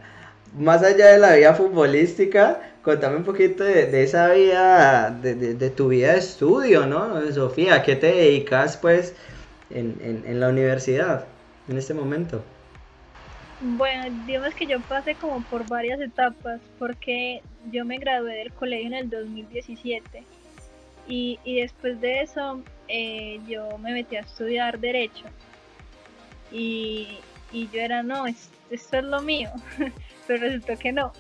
Más 0.58 0.82
allá 0.82 1.06
de 1.12 1.18
la 1.18 1.36
vida 1.36 1.54
futbolística, 1.54 2.60
contame 2.82 3.18
un 3.18 3.24
poquito 3.24 3.62
de, 3.62 4.02
esa 4.02 4.30
vida, 4.30 5.10
de, 5.10 5.70
tu 5.70 5.88
vida 5.88 6.12
de 6.12 6.18
estudio, 6.18 6.86
¿no? 6.86 7.20
Sofía, 7.32 7.76
¿a 7.76 7.82
qué 7.84 7.94
te 7.94 8.08
dedicas 8.08 8.76
pues 8.76 9.14
en, 9.70 10.24
en 10.26 10.40
la 10.40 10.48
universidad 10.48 11.24
en 11.68 11.78
este 11.78 11.94
momento? 11.94 12.42
Bueno, 13.60 14.24
digamos 14.26 14.54
que 14.54 14.66
yo 14.66 14.80
pasé 14.80 15.14
como 15.14 15.42
por 15.42 15.68
varias 15.68 16.00
etapas, 16.00 16.60
porque 16.78 17.42
yo 17.70 17.84
me 17.84 17.98
gradué 17.98 18.36
del 18.36 18.52
colegio 18.52 18.86
en 18.86 18.94
el 18.94 19.10
2017 19.10 20.24
y, 21.06 21.38
después 21.44 22.00
de 22.00 22.22
eso 22.22 22.62
eh, 22.88 23.40
yo 23.46 23.76
me 23.78 23.92
metí 23.92 24.16
a 24.16 24.20
estudiar 24.20 24.78
derecho. 24.78 25.24
Y, 26.50 27.18
yo 27.52 27.80
era, 27.80 28.02
no, 28.02 28.26
esto 28.26 28.96
es 28.96 29.04
lo 29.04 29.20
mío, 29.20 29.50
pero 30.26 30.40
resultó 30.40 30.78
que 30.78 30.92
no. 30.92 31.12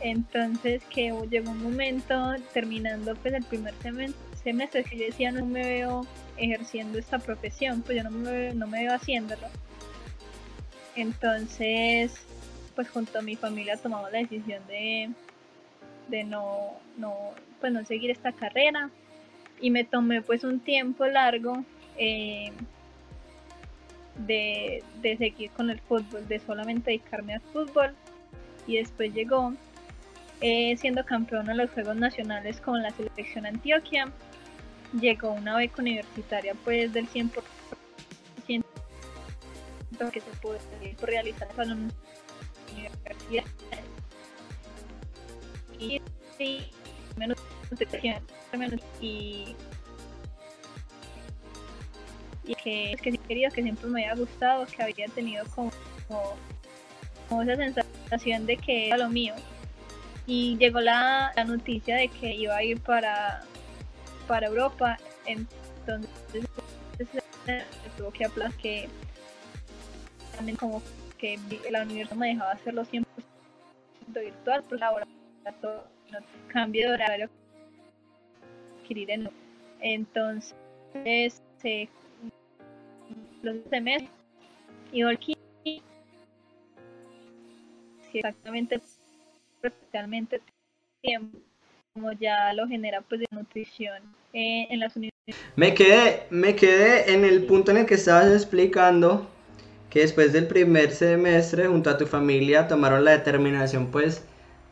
Entonces 0.00 0.82
que 0.86 1.12
llegó 1.30 1.50
un 1.50 1.62
momento, 1.62 2.34
terminando 2.54 3.14
pues 3.16 3.34
el 3.34 3.44
primer 3.44 3.74
semestre, 4.42 4.82
que 4.84 4.96
yo 4.96 5.04
decía, 5.04 5.30
no 5.30 5.44
me 5.44 5.62
veo 5.62 6.06
ejerciendo 6.36 6.98
esta 6.98 7.18
profesión, 7.18 7.82
pues 7.82 7.98
yo 7.98 8.04
no 8.04 8.10
me 8.10 8.54
no 8.54 8.66
me 8.66 8.84
veo 8.84 8.94
haciéndolo. 8.94 9.46
Entonces, 11.00 12.12
pues 12.74 12.88
junto 12.90 13.18
a 13.18 13.22
mi 13.22 13.36
familia 13.36 13.76
tomamos 13.76 14.12
la 14.12 14.18
decisión 14.18 14.62
de, 14.66 15.10
de 16.08 16.24
no, 16.24 16.74
no, 16.98 17.14
pues 17.60 17.72
no 17.72 17.84
seguir 17.84 18.10
esta 18.10 18.32
carrera. 18.32 18.90
Y 19.60 19.70
me 19.70 19.84
tomé 19.84 20.22
pues 20.22 20.44
un 20.44 20.60
tiempo 20.60 21.06
largo 21.06 21.64
eh, 21.96 22.52
de, 24.26 24.82
seguir 25.02 25.50
con 25.50 25.70
el 25.70 25.80
fútbol, 25.80 26.26
de 26.28 26.38
solamente 26.40 26.90
dedicarme 26.90 27.34
al 27.34 27.40
fútbol. 27.40 27.94
Y 28.66 28.76
después 28.76 29.12
llegó 29.14 29.54
eh, 30.40 30.76
siendo 30.76 31.04
campeón 31.04 31.50
en 31.50 31.56
los 31.56 31.70
Juegos 31.70 31.96
Nacionales 31.96 32.60
con 32.60 32.82
la 32.82 32.90
selección 32.90 33.46
Antioquia, 33.46 34.12
llegó 34.98 35.32
una 35.32 35.56
beca 35.56 35.80
universitaria 35.80 36.54
pues 36.64 36.92
del 36.92 37.08
100% 37.08 37.30
que 40.08 40.20
se 40.20 40.30
puede 40.40 40.60
realizar 41.02 41.48
en 41.58 41.68
la 41.68 41.74
universidad 42.72 43.44
y, 45.78 46.00
menos 47.16 47.36
y, 49.00 49.54
que, 52.62 52.96
que 53.02 53.18
querido, 53.18 53.50
que 53.50 53.62
siempre 53.62 53.88
me 53.88 54.06
había 54.06 54.20
gustado, 54.20 54.66
que 54.66 54.82
había 54.82 55.06
tenido 55.08 55.44
como, 55.54 55.70
como, 57.28 57.42
esa 57.42 57.56
sensación 57.56 58.46
de 58.46 58.56
que 58.56 58.88
era 58.88 58.96
lo 58.96 59.08
mío. 59.08 59.34
Y 60.26 60.56
llegó 60.58 60.80
la, 60.80 61.32
la 61.36 61.44
noticia 61.44 61.96
de 61.96 62.08
que 62.08 62.34
iba 62.34 62.56
a 62.56 62.62
ir 62.62 62.80
para, 62.80 63.42
para 64.26 64.48
Europa, 64.48 64.98
entonces 65.26 66.44
tuvo 67.96 68.10
que 68.10 68.24
aplazar 68.24 68.88
también 70.36 70.56
como 70.56 70.82
que 71.18 71.38
la 71.70 71.82
universidad 71.82 72.16
me 72.16 72.28
dejaba 72.28 72.52
hacerlo 72.52 72.84
100% 72.84 73.04
virtual, 74.14 74.64
pues 74.68 74.82
ahora 74.82 75.06
todo, 75.60 75.84
no, 76.10 76.18
cambio 76.48 76.88
de 76.88 76.94
horario 76.94 77.30
entonces, 79.80 80.54
eh, 81.62 81.88
los 83.42 83.56
semestres 83.70 84.10
y 84.92 85.02
aquí 85.02 85.36
exactamente 88.12 88.80
especialmente 89.62 90.40
tiempo 91.00 91.38
como 91.94 92.12
ya 92.12 92.52
lo 92.54 92.66
genera 92.66 93.00
pues 93.02 93.20
de 93.20 93.26
nutrición 93.30 94.02
eh, 94.32 94.66
en 94.68 94.80
las 94.80 94.96
universidades. 94.96 95.52
Me 95.54 95.74
quedé, 95.74 96.26
me 96.30 96.56
quedé 96.56 97.14
en 97.14 97.24
el 97.24 97.44
punto 97.46 97.70
en 97.70 97.78
el 97.78 97.86
que 97.86 97.94
estabas 97.94 98.32
explicando 98.32 99.30
que 99.90 100.00
después 100.00 100.32
del 100.32 100.46
primer 100.46 100.92
semestre 100.92 101.66
junto 101.66 101.90
a 101.90 101.98
tu 101.98 102.06
familia 102.06 102.68
tomaron 102.68 103.04
la 103.04 103.10
determinación 103.10 103.88
pues 103.88 104.22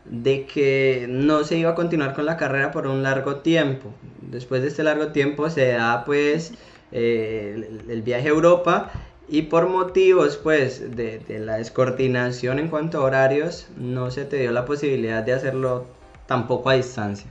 de 0.04 0.46
que 0.46 1.06
no 1.08 1.44
se 1.44 1.58
iba 1.58 1.70
a 1.70 1.74
continuar 1.74 2.14
con 2.14 2.24
la 2.24 2.36
carrera 2.36 2.70
por 2.70 2.86
un 2.86 3.02
largo 3.02 3.36
tiempo. 3.36 3.92
Después 4.22 4.62
de 4.62 4.68
este 4.68 4.82
largo 4.82 5.08
tiempo 5.08 5.50
se 5.50 5.72
da 5.72 6.04
pues 6.04 6.52
eh, 6.92 7.82
el, 7.88 8.02
viaje 8.02 8.28
a 8.28 8.30
Europa 8.30 8.90
y 9.28 9.42
por 9.42 9.68
motivos 9.68 10.36
pues 10.36 10.96
de, 10.96 11.22
la 11.40 11.56
descoordinación 11.56 12.58
en 12.58 12.68
cuanto 12.68 12.98
a 12.98 13.04
horarios 13.04 13.68
no 13.76 14.10
se 14.10 14.24
te 14.24 14.38
dio 14.38 14.52
la 14.52 14.64
posibilidad 14.64 15.22
de 15.22 15.34
hacerlo 15.34 15.86
tampoco 16.26 16.70
a 16.70 16.74
distancia. 16.74 17.28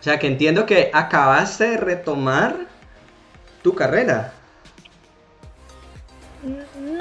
O 0.00 0.02
sea 0.02 0.18
que 0.18 0.26
entiendo 0.26 0.66
que 0.66 0.90
acabaste 0.92 1.70
de 1.70 1.76
retomar 1.76 2.56
tu 3.62 3.74
carrera. 3.74 4.34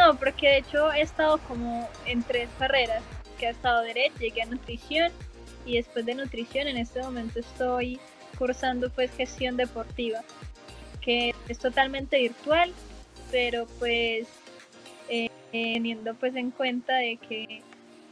No, 0.03 0.15
porque 0.15 0.47
de 0.47 0.57
hecho 0.57 0.91
he 0.91 1.01
estado 1.01 1.37
como 1.47 1.89
en 2.05 2.23
tres 2.23 2.49
carreras 2.59 3.03
que 3.39 3.47
ha 3.47 3.51
estado 3.51 3.83
derecho, 3.83 4.17
llegué 4.19 4.41
a 4.41 4.45
nutrición 4.45 5.11
y 5.65 5.77
después 5.77 6.05
de 6.05 6.15
nutrición 6.15 6.67
en 6.67 6.75
este 6.75 7.01
momento 7.01 7.39
estoy 7.39 7.99
cursando 8.37 8.89
pues 8.89 9.11
gestión 9.15 9.55
deportiva, 9.55 10.21
que 10.99 11.33
es 11.47 11.57
totalmente 11.57 12.19
virtual, 12.19 12.73
pero 13.31 13.65
pues 13.79 14.27
eh, 15.07 15.29
teniendo 15.51 16.15
pues 16.15 16.35
en 16.35 16.51
cuenta 16.51 16.95
de 16.95 17.15
que 17.17 17.61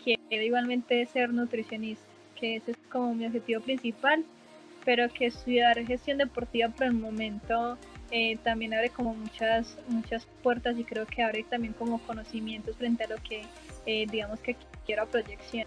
quiero 0.01 0.43
igualmente 0.43 1.05
ser 1.07 1.29
nutricionista, 1.31 2.05
que 2.39 2.55
ese 2.55 2.71
es 2.71 2.77
como 2.89 3.13
mi 3.13 3.25
objetivo 3.25 3.59
principal, 3.61 4.23
pero 4.85 5.09
que 5.09 5.25
estudiar 5.25 5.85
gestión 5.85 6.19
deportiva 6.19 6.69
por 6.69 6.87
el 6.87 6.93
momento 6.93 7.77
eh, 8.11 8.37
también 8.43 8.73
abre 8.73 8.89
como 8.89 9.13
muchas 9.13 9.77
muchas 9.87 10.27
puertas 10.43 10.77
y 10.77 10.83
creo 10.83 11.05
que 11.05 11.23
abre 11.23 11.45
también 11.49 11.73
como 11.73 12.01
conocimientos 12.01 12.75
frente 12.75 13.05
a 13.05 13.07
lo 13.07 13.15
que 13.23 13.43
eh, 13.85 14.05
digamos 14.11 14.39
que 14.41 14.57
quiero 14.85 15.07
proyección. 15.07 15.65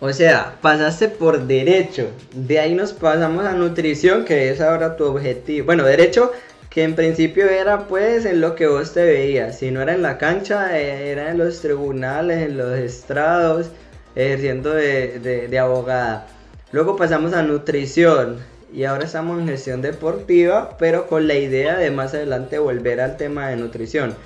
O 0.00 0.12
sea, 0.12 0.56
pasaste 0.60 1.08
por 1.08 1.46
derecho, 1.46 2.10
de 2.32 2.58
ahí 2.58 2.74
nos 2.74 2.92
pasamos 2.92 3.44
a 3.44 3.52
nutrición, 3.52 4.24
que 4.24 4.50
es 4.50 4.60
ahora 4.60 4.96
tu 4.96 5.04
objetivo. 5.04 5.66
Bueno, 5.66 5.84
derecho 5.84 6.32
que 6.68 6.82
en 6.82 6.94
principio 6.94 7.48
era 7.48 7.86
pues 7.86 8.24
en 8.24 8.40
lo 8.40 8.54
que 8.54 8.66
vos 8.66 8.92
te 8.92 9.04
veías, 9.04 9.58
si 9.58 9.70
no 9.70 9.80
era 9.80 9.94
en 9.94 10.02
la 10.02 10.18
cancha, 10.18 10.76
era 10.78 11.30
en 11.30 11.38
los 11.38 11.60
tribunales, 11.60 12.48
en 12.48 12.58
los 12.58 12.76
estrados, 12.76 13.70
ejerciendo 14.16 14.70
de, 14.70 15.20
de 15.20 15.58
abogada. 15.58 16.26
Luego 16.72 16.96
pasamos 16.96 17.32
a 17.32 17.42
nutrición 17.42 18.38
y 18.74 18.84
ahora 18.84 19.04
estamos 19.04 19.38
en 19.38 19.46
gestión 19.46 19.82
deportiva, 19.82 20.76
pero 20.78 21.06
con 21.06 21.28
la 21.28 21.34
idea 21.34 21.76
de 21.76 21.92
más 21.92 22.12
adelante 22.12 22.58
volver 22.58 23.00
al 23.00 23.16
tema 23.16 23.48
de 23.48 23.56
nutrición. 23.56 24.16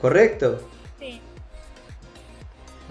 ¿Correcto? 0.00 0.60
Sí. 0.98 1.20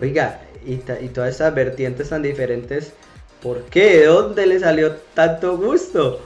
Oiga, 0.01 0.39
y, 0.65 0.75
y 0.75 1.09
todas 1.09 1.35
esas 1.35 1.53
vertientes 1.53 2.09
tan 2.09 2.23
diferentes, 2.23 2.93
¿por 3.41 3.65
qué? 3.65 3.97
¿De 3.97 4.05
dónde 4.05 4.47
le 4.47 4.59
salió 4.59 4.95
tanto 5.13 5.57
gusto? 5.57 6.21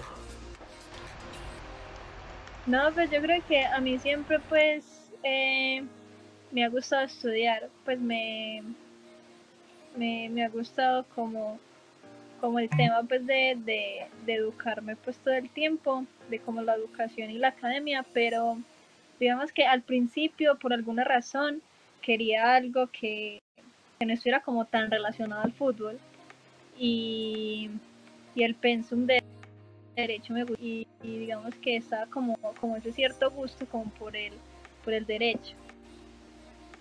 No, 2.68 2.91
pues 2.93 3.10
yo 3.10 3.20
creo 3.20 3.41
que 3.48 3.66
a 3.66 3.80
mí 3.80 3.98
siempre 3.98 4.39
pues 4.48 4.84
eh, 5.24 5.84
me 6.52 6.64
ha 6.64 6.70
gustado 6.70 7.06
estudiar, 7.06 7.70
pues 7.84 8.00
me, 8.00 8.62
me, 9.95 10.30
me, 10.30 10.45
ha 10.45 10.50
gustado 10.50 11.06
como 11.16 11.60
como 12.40 12.60
el 12.60 12.70
tema 12.70 13.04
pues 13.08 13.26
de, 13.26 13.58
de, 13.66 14.08
educarme 14.34 14.96
pues 14.96 15.18
todo 15.18 15.34
el 15.34 15.50
tiempo, 15.50 16.06
de 16.30 16.40
como 16.40 16.62
la 16.62 16.76
educación 16.76 17.32
y 17.32 17.38
la 17.38 17.50
academia, 17.50 18.06
pero 18.14 18.58
digamos 19.20 19.52
que 19.52 19.66
al 19.66 19.82
principio 19.82 20.58
por 20.58 20.74
alguna 20.74 21.04
razón 21.04 21.62
quería 22.02 22.56
algo 22.56 22.88
que, 22.88 23.40
no 24.00 24.14
estuviera 24.14 24.42
como 24.42 24.66
tan 24.66 24.92
relacionado 24.92 25.42
al 25.42 25.54
fútbol 25.54 26.00
y, 26.78 27.72
y 28.36 28.44
el 28.44 28.54
pensum 28.54 29.08
de 29.08 29.24
derecho 29.96 30.34
me 30.34 30.44
gusta 30.44 30.64
y, 30.64 30.88
digamos 31.02 31.56
que 31.56 31.78
estaba 31.78 32.06
como, 32.06 32.38
como 32.60 32.78
ese 32.78 32.92
cierto 32.92 33.32
gusto 33.32 33.66
como 33.66 33.90
por 33.92 34.16
el, 34.16 34.34
por 34.84 34.94
el 34.94 35.06
derecho. 35.06 35.56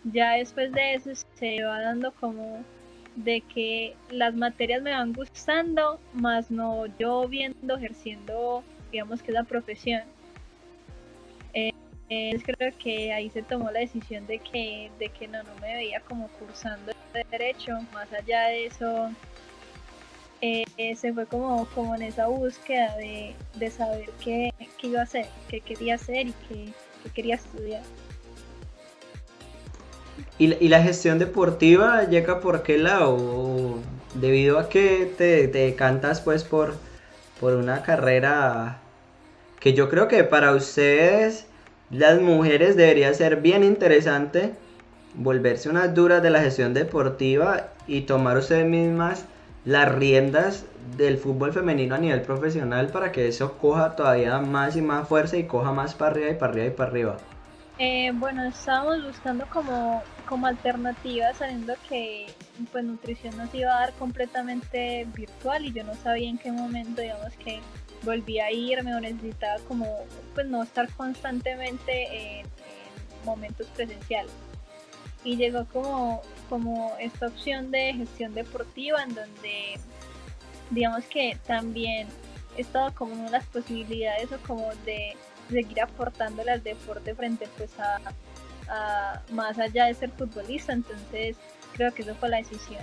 Ya 0.04 0.32
después 0.32 0.70
de 0.72 0.94
eso 0.94 1.10
se 1.34 1.62
va 1.64 1.80
dando 1.80 2.12
como 2.12 2.62
de 3.16 3.40
que 3.40 3.94
las 4.10 4.34
materias 4.34 4.82
me 4.82 4.92
van 4.92 5.12
gustando, 5.12 5.98
más 6.12 6.50
no 6.50 6.86
yo 6.98 7.26
viendo, 7.28 7.76
ejerciendo, 7.76 8.62
digamos 8.92 9.22
que 9.22 9.32
la 9.32 9.44
profesión. 9.44 10.02
Eh, 12.08 12.40
creo 12.44 12.72
que 12.78 13.12
ahí 13.12 13.30
se 13.30 13.42
tomó 13.42 13.70
la 13.72 13.80
decisión 13.80 14.26
de 14.28 14.38
que, 14.38 14.92
de 15.00 15.08
que 15.08 15.26
no, 15.26 15.42
no 15.42 15.54
me 15.60 15.74
veía 15.74 16.00
como 16.00 16.28
cursando 16.28 16.92
derecho, 17.30 17.72
más 17.92 18.12
allá 18.12 18.48
de 18.48 18.66
eso, 18.66 19.10
eh, 20.40 20.94
se 20.94 21.12
fue 21.12 21.26
como, 21.26 21.66
como 21.74 21.94
en 21.94 22.02
esa 22.02 22.26
búsqueda 22.26 22.94
de, 22.96 23.34
de 23.54 23.70
saber 23.70 24.10
qué, 24.22 24.52
qué, 24.78 24.86
iba 24.86 25.00
a 25.00 25.04
hacer, 25.04 25.26
qué 25.48 25.60
quería 25.60 25.94
hacer 25.94 26.28
y 26.28 26.34
qué, 26.48 26.72
qué 27.02 27.10
quería 27.10 27.34
estudiar. 27.36 27.82
¿Y, 30.38 30.68
la 30.68 30.82
gestión 30.82 31.18
deportiva 31.18 32.04
llega 32.04 32.40
por 32.40 32.62
qué 32.62 32.76
lado? 32.78 33.78
¿Debido 34.14 34.58
a 34.58 34.68
que 34.68 35.12
te, 35.16 35.48
te 35.48 35.58
decantas 35.58 36.20
pues 36.20 36.44
por, 36.44 36.74
por 37.40 37.54
una 37.54 37.82
carrera 37.82 38.78
que 39.60 39.72
yo 39.72 39.88
creo 39.88 40.08
que 40.08 40.24
para 40.24 40.52
ustedes, 40.52 41.46
las 41.90 42.20
mujeres, 42.20 42.76
debería 42.76 43.12
ser 43.14 43.40
bien 43.40 43.64
interesante 43.64 44.52
volverse 45.14 45.70
unas 45.70 45.94
duras 45.94 46.22
de 46.22 46.30
la 46.30 46.40
gestión 46.40 46.74
deportiva 46.74 47.68
y 47.86 48.02
tomar 48.02 48.36
ustedes 48.36 48.66
mismas 48.66 49.24
las 49.64 49.92
riendas 49.94 50.66
del 50.96 51.18
fútbol 51.18 51.52
femenino 51.52 51.94
a 51.94 51.98
nivel 51.98 52.22
profesional 52.22 52.88
para 52.88 53.10
que 53.10 53.26
eso 53.26 53.58
coja 53.58 53.96
todavía 53.96 54.38
más 54.38 54.76
y 54.76 54.82
más 54.82 55.08
fuerza 55.08 55.36
y 55.36 55.44
coja 55.44 55.72
más 55.72 55.94
para 55.94 56.12
arriba 56.12 56.30
y 56.30 56.34
para 56.34 56.52
arriba 56.52 56.66
y 56.66 56.70
para 56.70 56.90
arriba? 56.90 57.16
Eh, 57.78 58.10
bueno, 58.14 58.42
estábamos 58.44 59.04
buscando 59.04 59.46
como, 59.50 60.02
como 60.26 60.46
alternativas, 60.46 61.36
sabiendo 61.36 61.74
que 61.88 62.26
pues 62.72 62.84
nutrición 62.84 63.36
nos 63.36 63.54
iba 63.54 63.76
a 63.76 63.80
dar 63.80 63.92
completamente 63.94 65.06
virtual 65.14 65.66
y 65.66 65.72
yo 65.72 65.84
no 65.84 65.94
sabía 65.94 66.30
en 66.30 66.38
qué 66.38 66.52
momento, 66.52 67.02
digamos 67.02 67.34
que 67.34 67.60
volví 68.02 68.38
a 68.38 68.50
irme 68.50 68.94
o 68.94 69.00
necesitaba 69.00 69.60
como 69.68 69.86
pues 70.34 70.46
no 70.46 70.62
estar 70.62 70.90
constantemente 70.92 72.40
en, 72.40 72.46
momentos 73.24 73.66
presenciales. 73.74 74.32
Y 75.24 75.36
llegó 75.36 75.66
como, 75.66 76.22
como 76.48 76.94
esta 77.00 77.26
opción 77.26 77.72
de 77.72 77.92
gestión 77.92 78.32
deportiva 78.34 79.02
en 79.02 79.14
donde 79.16 79.80
digamos 80.70 81.04
que 81.06 81.36
también 81.44 82.06
estaba 82.56 82.92
como 82.92 83.14
una 83.14 83.24
de 83.24 83.30
las 83.32 83.46
posibilidades 83.46 84.30
o 84.30 84.38
como 84.46 84.70
de 84.84 85.16
seguir 85.50 85.80
aportándole 85.80 86.50
al 86.50 86.62
deporte 86.62 87.14
frente 87.14 87.48
pues 87.56 87.70
a, 87.78 89.22
más 89.30 89.58
allá 89.58 89.86
de 89.86 89.94
ser 89.94 90.10
futbolista, 90.10 90.72
entonces 90.72 91.36
creo 91.74 91.92
que 91.94 92.02
eso 92.02 92.14
fue 92.16 92.28
la 92.28 92.38
decisión. 92.38 92.82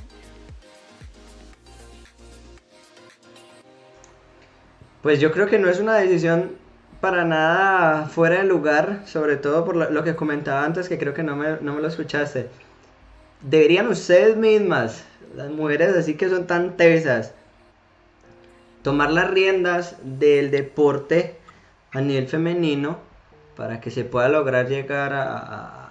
Pues 5.02 5.20
yo 5.20 5.34
creo 5.34 5.48
que 5.48 5.60
no 5.60 5.70
es 5.70 5.80
una 5.80 5.96
decisión 5.96 6.56
para 7.02 7.26
nada 7.26 8.06
fuera 8.06 8.38
de 8.38 8.46
lugar, 8.46 9.02
sobre 9.06 9.36
todo 9.36 9.66
por 9.66 9.76
lo, 9.76 10.04
que 10.06 10.16
comentaba 10.16 10.64
antes, 10.64 10.88
que 10.88 10.98
creo 10.98 11.14
que 11.14 11.24
no 11.24 11.36
me, 11.36 11.58
no 11.60 11.74
me 11.74 11.82
lo 11.82 11.90
escuchaste. 11.90 12.48
Deberían 13.42 13.88
ustedes 13.88 14.38
mismas, 14.38 15.04
las 15.36 15.50
mujeres 15.50 15.94
así 15.98 16.16
que 16.16 16.30
son 16.30 16.48
tan 16.48 16.78
tesas, 16.78 17.34
tomar 18.84 19.12
las 19.12 19.30
riendas 19.30 19.98
del 20.04 20.50
deporte 20.50 21.43
a 21.94 22.02
nivel 22.02 22.28
femenino 22.28 22.98
para 23.56 23.80
que 23.80 23.92
se 23.92 24.04
pueda 24.04 24.30
lograr 24.30 24.68
llegar 24.68 25.14
a, 25.14 25.90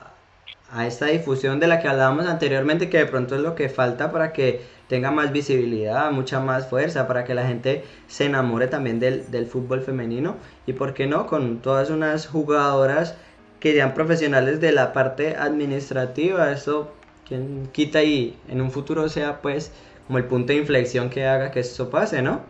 esta 0.86 1.06
difusión 1.06 1.60
de 1.60 1.66
la 1.66 1.80
que 1.80 1.88
hablábamos 1.88 2.26
anteriormente, 2.26 2.88
que 2.88 2.96
de 2.96 3.06
pronto 3.06 3.36
es 3.36 3.42
lo 3.42 3.54
que 3.54 3.68
falta 3.68 4.10
para 4.10 4.32
que 4.32 4.62
tenga 4.88 5.10
más 5.10 5.30
visibilidad, 5.30 6.10
mucha 6.10 6.40
más 6.40 6.66
fuerza, 6.66 7.06
para 7.06 7.24
que 7.24 7.34
la 7.34 7.46
gente 7.46 7.84
se 8.06 8.24
enamore 8.24 8.68
también 8.68 8.98
del, 8.98 9.30
del 9.30 9.46
fútbol 9.46 9.82
femenino 9.82 10.36
y, 10.66 10.72
¿por 10.72 10.94
qué 10.94 11.06
no?, 11.06 11.26
con 11.26 11.60
todas 11.60 11.90
unas 11.90 12.26
jugadoras 12.26 13.16
que 13.60 13.74
sean 13.74 13.92
profesionales 13.92 14.60
de 14.60 14.72
la 14.72 14.94
parte 14.94 15.36
administrativa, 15.36 16.50
eso 16.50 16.90
quien 17.28 17.68
quita 17.72 18.02
y 18.02 18.36
en 18.48 18.60
un 18.60 18.70
futuro 18.70 19.08
sea 19.08 19.40
pues 19.40 19.72
como 20.06 20.18
el 20.18 20.24
punto 20.24 20.52
de 20.52 20.58
inflexión 20.58 21.10
que 21.10 21.26
haga 21.26 21.50
que 21.50 21.60
esto 21.60 21.90
pase, 21.90 22.22
¿no? 22.22 22.40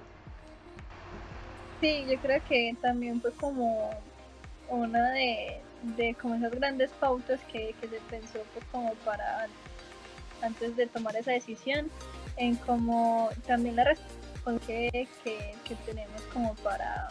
Sí, 1.83 2.07
yo 2.09 2.16
creo 2.20 2.41
que 2.49 2.76
también 2.80 3.20
fue 3.20 3.33
como 3.33 3.91
una 4.68 5.11
de, 5.11 5.61
como 6.20 6.37
esas 6.37 6.53
grandes 6.53 6.93
pautas 6.93 7.41
que, 7.51 7.74
se 7.80 8.01
pensó 8.09 8.39
pues 8.55 8.64
como 8.70 8.95
para 9.05 9.49
antes 10.43 10.76
de 10.76 10.87
tomar 10.87 11.16
esa 11.16 11.33
decisión 11.33 11.91
en 12.37 12.55
como 12.55 13.30
también 13.49 13.74
la 13.74 13.83
responsabilidad 13.83 15.09
que, 15.24 15.57
tenemos 15.85 16.22
como 16.33 16.55
para 16.57 17.09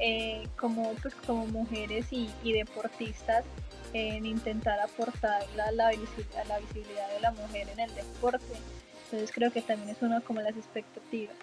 eh, 0.00 0.48
como 0.58 0.92
pues 0.94 1.14
como 1.24 1.46
mujeres 1.46 2.06
y, 2.10 2.28
deportistas 2.42 3.44
en 3.92 4.26
intentar 4.26 4.80
aportar 4.80 5.44
la, 5.54 5.70
la, 5.70 5.90
visibilidad, 5.90 6.44
la 6.48 6.58
visibilidad 6.58 7.08
de 7.08 7.20
la 7.20 7.30
mujer 7.30 7.68
en 7.68 7.78
el 7.78 7.94
deporte. 7.94 8.56
Entonces 9.04 9.30
creo 9.32 9.52
que 9.52 9.62
también 9.62 9.90
es 9.90 10.02
una 10.02 10.20
como 10.22 10.40
las 10.40 10.56
expectativas 10.56 11.36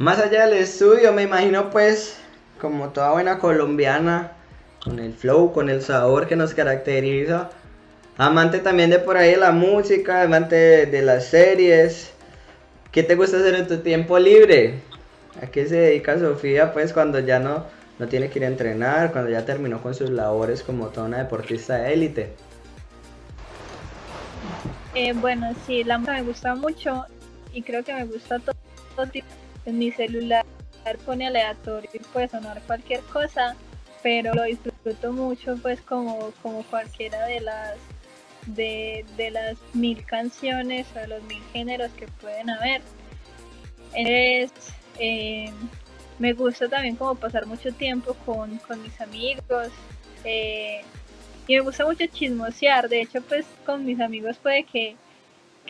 Más 0.00 0.18
allá 0.18 0.46
del 0.46 0.56
estudio, 0.56 1.12
me 1.12 1.24
imagino 1.24 1.68
pues, 1.68 2.16
como 2.58 2.88
toda 2.88 3.12
buena 3.12 3.38
colombiana, 3.38 4.32
con 4.82 4.98
el 4.98 5.12
flow, 5.12 5.52
con 5.52 5.68
el 5.68 5.82
sabor 5.82 6.26
que 6.26 6.36
nos 6.36 6.54
caracteriza. 6.54 7.50
Amante 8.16 8.60
también 8.60 8.88
de 8.88 8.98
por 8.98 9.18
ahí 9.18 9.32
de 9.32 9.36
la 9.36 9.52
música, 9.52 10.22
amante 10.22 10.86
de, 10.86 11.02
las 11.02 11.26
series. 11.26 12.12
¿Qué 12.92 13.02
te 13.02 13.14
gusta 13.14 13.36
hacer 13.36 13.54
en 13.56 13.68
tu 13.68 13.76
tiempo 13.80 14.18
libre? 14.18 14.80
¿A 15.42 15.48
qué 15.48 15.66
se 15.66 15.76
dedica 15.76 16.18
Sofía 16.18 16.72
pues 16.72 16.94
cuando 16.94 17.20
ya 17.20 17.38
no, 17.38 17.66
no 17.98 18.08
tiene 18.08 18.30
que 18.30 18.38
ir 18.38 18.46
a 18.46 18.48
entrenar, 18.48 19.12
cuando 19.12 19.30
ya 19.30 19.44
terminó 19.44 19.82
con 19.82 19.94
sus 19.94 20.08
labores 20.08 20.62
como 20.62 20.86
toda 20.86 21.08
una 21.08 21.18
deportista 21.18 21.76
de 21.76 21.92
élite? 21.92 22.32
Eh, 24.94 25.12
bueno, 25.12 25.54
sí, 25.66 25.84
la 25.84 25.98
música 25.98 26.14
me 26.14 26.22
gusta 26.22 26.54
mucho 26.54 27.04
y 27.52 27.60
creo 27.60 27.84
que 27.84 27.92
me 27.92 28.06
gusta 28.06 28.38
todo, 28.38 28.56
todo 28.96 29.06
tipo 29.06 29.26
en 29.66 29.78
mi 29.78 29.90
celular 29.92 30.44
pone 31.04 31.26
aleatorio 31.26 31.90
y 31.92 31.98
puede 31.98 32.28
sonar 32.28 32.60
cualquier 32.62 33.00
cosa, 33.02 33.56
pero 34.02 34.34
lo 34.34 34.44
disfruto 34.44 35.12
mucho 35.12 35.56
pues 35.62 35.80
como, 35.82 36.32
como 36.42 36.62
cualquiera 36.64 37.26
de 37.26 37.40
las 37.40 37.76
de, 38.46 39.04
las 39.32 39.56
mil 39.74 40.04
canciones 40.04 40.86
o 40.94 40.98
de 40.98 41.06
los 41.06 41.22
mil 41.24 41.42
géneros 41.52 41.90
que 41.92 42.06
pueden 42.06 42.50
haber. 42.50 42.82
Es, 43.94 44.50
eh, 44.98 45.52
me 46.18 46.32
gusta 46.32 46.68
también 46.68 46.96
como 46.96 47.14
pasar 47.14 47.46
mucho 47.46 47.72
tiempo 47.72 48.14
con, 48.26 48.60
mis 48.82 49.00
amigos 49.00 49.68
eh, 50.24 50.82
y 51.46 51.54
me 51.54 51.60
gusta 51.60 51.84
mucho 51.84 52.06
chismosear, 52.06 52.88
de 52.88 53.02
hecho 53.02 53.20
pues 53.22 53.46
con 53.66 53.84
mis 53.84 54.00
amigos 54.00 54.36
puede 54.38 54.64
que 54.64 54.96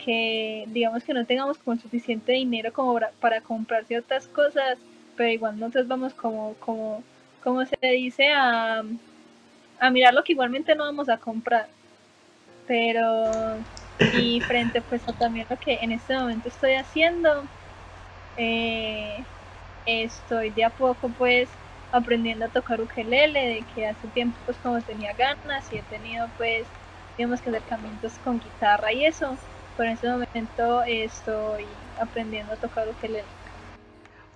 que 0.03 0.65
digamos 0.67 1.03
que 1.03 1.13
no 1.13 1.25
tengamos 1.25 1.57
como 1.57 1.79
suficiente 1.79 2.33
dinero 2.33 2.73
como 2.73 2.99
para, 3.19 3.41
comprar 3.41 3.85
ciertas 3.85 4.27
cosas, 4.27 4.77
pero 5.15 5.29
igual 5.29 5.59
nosotros 5.59 5.87
vamos 5.87 6.13
como, 6.13 6.55
como, 6.55 7.03
como 7.43 7.65
se 7.65 7.77
dice, 7.81 8.29
a, 8.29 8.83
a 9.79 9.89
mirar 9.91 10.13
lo 10.13 10.23
que 10.23 10.33
igualmente 10.33 10.75
no 10.75 10.85
vamos 10.85 11.09
a 11.09 11.17
comprar. 11.17 11.67
Pero, 12.67 13.59
y 14.13 14.39
frente 14.41 14.81
pues 14.81 15.07
a 15.07 15.13
también 15.13 15.47
lo 15.49 15.57
que 15.57 15.79
en 15.81 15.91
este 15.91 16.17
momento 16.17 16.47
estoy 16.47 16.73
haciendo, 16.73 17.45
eh, 18.37 19.25
estoy 19.85 20.49
de 20.51 20.63
a 20.63 20.69
poco 20.69 21.09
pues 21.09 21.49
aprendiendo 21.91 22.45
a 22.45 22.49
tocar 22.49 22.81
ukelele, 22.81 23.47
de 23.47 23.65
que 23.73 23.87
hace 23.87 24.07
tiempo 24.07 24.39
pues 24.45 24.57
como 24.57 24.81
tenía 24.81 25.13
ganas 25.13 25.71
y 25.71 25.77
he 25.77 25.83
tenido 25.83 26.29
pues 26.37 26.67
digamos 27.17 27.41
que 27.41 27.49
acercamientos 27.49 28.17
con 28.19 28.39
guitarra 28.39 28.93
y 28.93 29.05
eso, 29.05 29.37
por 29.81 29.87
ese 29.87 30.07
momento 30.07 30.83
estoy 30.83 31.65
aprendiendo 31.99 32.53
a 32.53 32.55
tocar 32.55 32.87
ukelele. 32.87 33.23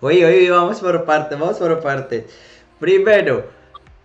Oye, 0.02 0.26
oye, 0.26 0.50
vamos 0.50 0.80
por 0.80 1.06
parte, 1.06 1.36
vamos 1.36 1.58
por 1.58 1.84
parte. 1.84 2.26
Primero, 2.80 3.46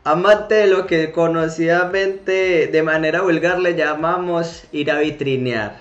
amante 0.05 0.57
de 0.57 0.67
lo 0.67 0.87
que 0.87 1.13
conocidamente 1.13 2.67
de 2.67 2.83
manera 2.83 3.23
vulgar 3.23 3.59
le 3.59 3.75
llamamos 3.75 4.65
ir 4.71 4.91
a 4.91 4.99
vitrinear. 4.99 5.79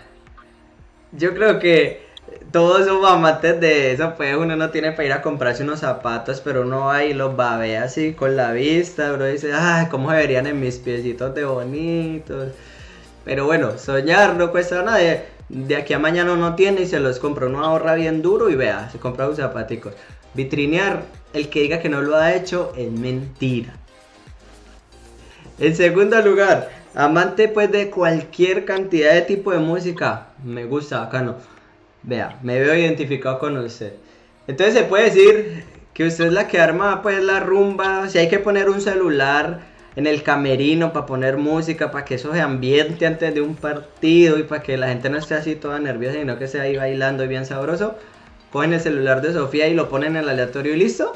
yo 1.12 1.34
creo 1.34 1.60
que 1.60 2.08
todos 2.54 2.88
somos 2.88 3.12
amantes 3.12 3.60
de 3.60 3.92
eso, 3.92 4.14
pues 4.16 4.38
uno 4.38 4.56
no 4.56 4.70
tiene 4.70 4.94
para 4.94 5.04
ir 5.04 5.12
a 5.12 5.22
comprarse 5.22 5.64
unos 5.64 5.82
zapatos, 5.82 6.40
pero 6.40 6.62
uno 6.62 6.86
va 6.86 7.04
y 7.04 7.14
los 7.14 7.38
a 7.38 7.58
ver 7.58 7.84
así 7.84 8.14
con 8.14 8.38
la 8.38 8.54
vista, 8.54 9.12
bro, 9.12 9.26
dice, 9.26 9.52
ay, 9.54 9.88
cómo 9.92 10.10
se 10.12 10.16
verían 10.16 10.48
en 10.48 10.58
mis 10.62 10.78
piecitos 10.78 11.36
de 11.36 11.44
bonitos. 11.44 12.54
Pero 13.26 13.46
bueno, 13.46 13.78
soñar 13.78 14.36
no 14.36 14.52
cuesta 14.52 14.82
nada. 14.84 15.00
De 15.50 15.76
aquí 15.76 15.94
a 15.94 16.00
mañana 16.00 16.34
uno 16.34 16.56
tiene 16.56 16.82
y 16.82 16.86
se 16.86 17.00
los 17.00 17.20
compra, 17.20 17.48
uno 17.48 17.66
ahorra 17.66 17.96
bien 17.96 18.22
duro 18.22 18.50
y 18.50 18.56
vea, 18.56 18.90
se 18.92 19.00
compra 19.00 19.26
sus 19.26 19.38
zapaticos. 19.38 19.94
Vitrinear, 20.36 21.04
el 21.34 21.50
que 21.50 21.62
diga 21.62 21.80
que 21.80 21.90
no 21.90 22.02
lo 22.02 22.16
ha 22.16 22.36
hecho 22.36 22.72
es 22.78 22.92
mentira. 22.92 23.74
En 25.58 25.76
segundo 25.76 26.22
lugar, 26.22 26.70
amante 26.94 27.48
pues 27.48 27.72
de 27.72 27.90
cualquier 27.90 28.64
cantidad 28.64 29.14
de 29.14 29.24
tipo 29.24 29.52
de 29.52 29.58
música. 29.58 30.28
Me 30.44 30.66
gusta, 30.66 31.04
acá 31.04 31.22
no. 31.24 31.36
Vea, 32.04 32.40
me 32.44 32.60
veo 32.60 32.76
identificado 32.76 33.40
con 33.40 33.58
usted. 33.58 33.94
Entonces 34.48 34.76
se 34.76 34.84
puede 34.84 35.06
decir 35.06 35.64
que 35.94 36.06
usted 36.06 36.28
es 36.28 36.34
la 36.34 36.48
que 36.48 36.62
arma 36.62 37.02
pues 37.02 37.24
la 37.24 37.40
rumba. 37.40 38.08
Si 38.08 38.20
hay 38.20 38.30
que 38.30 38.40
poner 38.40 38.70
un 38.70 38.82
celular 38.82 39.62
en 40.00 40.08
el 40.08 40.24
camerino 40.24 40.94
para 40.94 41.06
poner 41.06 41.36
música, 41.36 41.92
para 41.92 42.06
que 42.06 42.16
eso 42.16 42.32
se 42.32 42.40
ambiente 42.40 43.06
antes 43.06 43.34
de 43.34 43.42
un 43.42 43.54
partido 43.54 44.40
y 44.40 44.44
para 44.44 44.64
que 44.64 44.78
la 44.78 44.88
gente 44.88 45.10
no 45.10 45.18
esté 45.18 45.36
así 45.36 45.58
toda 45.58 45.78
nerviosa, 45.78 46.18
sino 46.18 46.40
que 46.40 46.46
esté 46.46 46.62
ahí 46.62 46.78
bailando 46.78 47.26
y 47.26 47.28
bien 47.28 47.46
sabroso. 47.46 47.98
Cogen 48.50 48.72
el 48.72 48.80
celular 48.80 49.22
de 49.22 49.34
Sofía 49.34 49.68
y 49.68 49.74
lo 49.74 49.90
ponen 49.90 50.16
en 50.16 50.24
el 50.24 50.30
aleatorio 50.30 50.74
y 50.74 50.78
listo. 50.78 51.12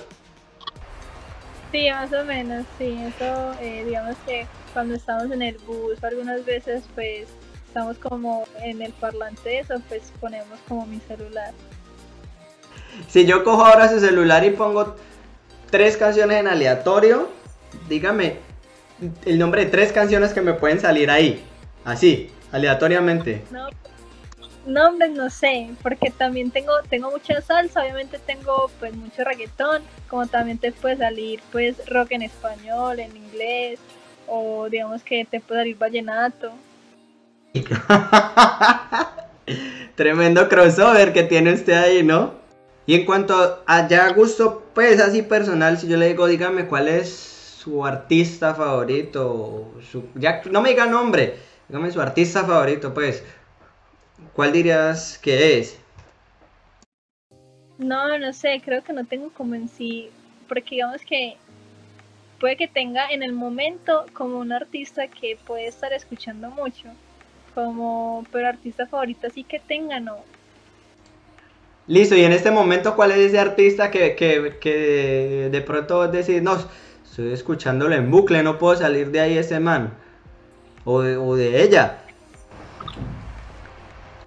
Sí, 1.71 1.89
más 1.91 2.11
o 2.11 2.25
menos, 2.25 2.65
sí. 2.77 2.99
Eso, 3.07 3.53
eh, 3.61 3.85
digamos 3.85 4.17
que 4.25 4.45
cuando 4.73 4.95
estamos 4.95 5.31
en 5.31 5.43
el 5.43 5.57
bus, 5.59 6.03
algunas 6.03 6.43
veces, 6.43 6.83
pues 6.93 7.27
estamos 7.65 7.97
como 7.99 8.43
en 8.61 8.81
el 8.81 8.91
parlante 8.91 9.59
eso, 9.59 9.81
pues 9.87 10.11
ponemos 10.19 10.59
como 10.67 10.85
mi 10.87 10.99
celular. 11.07 11.53
Si 13.07 13.25
yo 13.25 13.45
cojo 13.45 13.65
ahora 13.65 13.87
su 13.87 14.01
celular 14.01 14.43
y 14.43 14.49
pongo 14.49 14.97
tres 15.71 15.95
canciones 15.95 16.41
en 16.41 16.49
aleatorio, 16.49 17.29
dígame 17.87 18.51
el 19.25 19.39
nombre 19.39 19.65
de 19.65 19.71
tres 19.71 19.91
canciones 19.91 20.33
que 20.33 20.41
me 20.41 20.53
pueden 20.53 20.79
salir 20.79 21.09
ahí. 21.09 21.43
Así, 21.85 22.29
aleatoriamente. 22.51 23.43
No, 23.51 23.67
nombres 24.65 25.11
no 25.11 25.29
sé, 25.29 25.69
porque 25.81 26.11
también 26.11 26.51
tengo, 26.51 26.71
tengo 26.89 27.11
mucha 27.11 27.41
salsa, 27.41 27.81
obviamente 27.81 28.19
tengo 28.19 28.69
pues 28.79 28.93
mucho 28.93 29.23
reggaetón, 29.23 29.81
como 30.09 30.27
también 30.27 30.57
te 30.57 30.71
puede 30.71 30.97
salir 30.97 31.41
pues 31.51 31.75
rock 31.87 32.11
en 32.11 32.21
español, 32.23 32.99
en 32.99 33.15
inglés, 33.15 33.79
o 34.27 34.67
digamos 34.69 35.03
que 35.03 35.25
te 35.25 35.39
puede 35.39 35.61
salir 35.61 35.77
vallenato. 35.77 36.51
Tremendo 39.95 40.49
crossover 40.49 41.13
que 41.13 41.23
tiene 41.23 41.53
usted 41.53 41.73
ahí, 41.73 42.03
¿no? 42.03 42.41
Y 42.85 42.95
en 42.95 43.05
cuanto 43.05 43.63
a 43.65 43.87
ya 43.87 44.09
gusto, 44.11 44.63
pues 44.73 44.99
así 44.99 45.21
personal, 45.21 45.77
si 45.77 45.87
yo 45.87 45.97
le 45.97 46.07
digo, 46.07 46.27
dígame 46.27 46.65
cuál 46.67 46.87
es 46.87 47.32
su 47.63 47.85
artista 47.85 48.53
favorito, 48.53 49.71
ya 50.15 50.41
no 50.51 50.61
me 50.61 50.69
diga 50.69 50.85
nombre, 50.85 51.37
dígame 51.69 51.91
su 51.91 52.01
artista 52.01 52.43
favorito, 52.43 52.93
pues, 52.93 53.23
¿cuál 54.33 54.51
dirías 54.51 55.17
que 55.17 55.59
es? 55.59 55.79
No, 57.77 58.17
no 58.19 58.33
sé, 58.33 58.61
creo 58.63 58.83
que 58.83 58.91
no 58.91 59.05
tengo 59.05 59.29
como 59.31 59.55
en 59.55 59.69
sí, 59.69 60.09
porque 60.49 60.75
digamos 60.75 61.01
que 61.03 61.37
puede 62.39 62.57
que 62.57 62.67
tenga 62.67 63.09
en 63.09 63.23
el 63.23 63.31
momento 63.31 64.05
como 64.11 64.39
un 64.39 64.51
artista 64.51 65.07
que 65.07 65.37
puede 65.47 65.67
estar 65.67 65.93
escuchando 65.93 66.49
mucho, 66.49 66.89
como, 67.55 68.25
pero 68.31 68.49
artista 68.49 68.87
favorito 68.87 69.27
así 69.27 69.45
que 69.45 69.59
tenga, 69.59 70.01
no. 70.01 70.17
Listo, 71.87 72.15
y 72.15 72.23
en 72.23 72.31
este 72.31 72.51
momento, 72.51 72.95
¿cuál 72.95 73.11
es 73.11 73.17
ese 73.17 73.39
artista 73.39 73.91
que, 73.91 74.15
que, 74.15 75.49
de 75.51 75.61
pronto 75.61 76.07
decir, 76.07 76.41
no, 76.41 76.57
estoy 77.13 77.31
escuchándolo 77.31 77.93
en 77.93 78.09
bucle, 78.09 78.41
no 78.41 78.57
puedo 78.57 78.75
salir 78.75 79.11
de 79.11 79.19
ahí 79.19 79.37
ese 79.37 79.59
man? 79.59 79.93
O 80.83 81.01
de, 81.01 81.15
o 81.15 81.35
de 81.35 81.61
ella. 81.61 81.99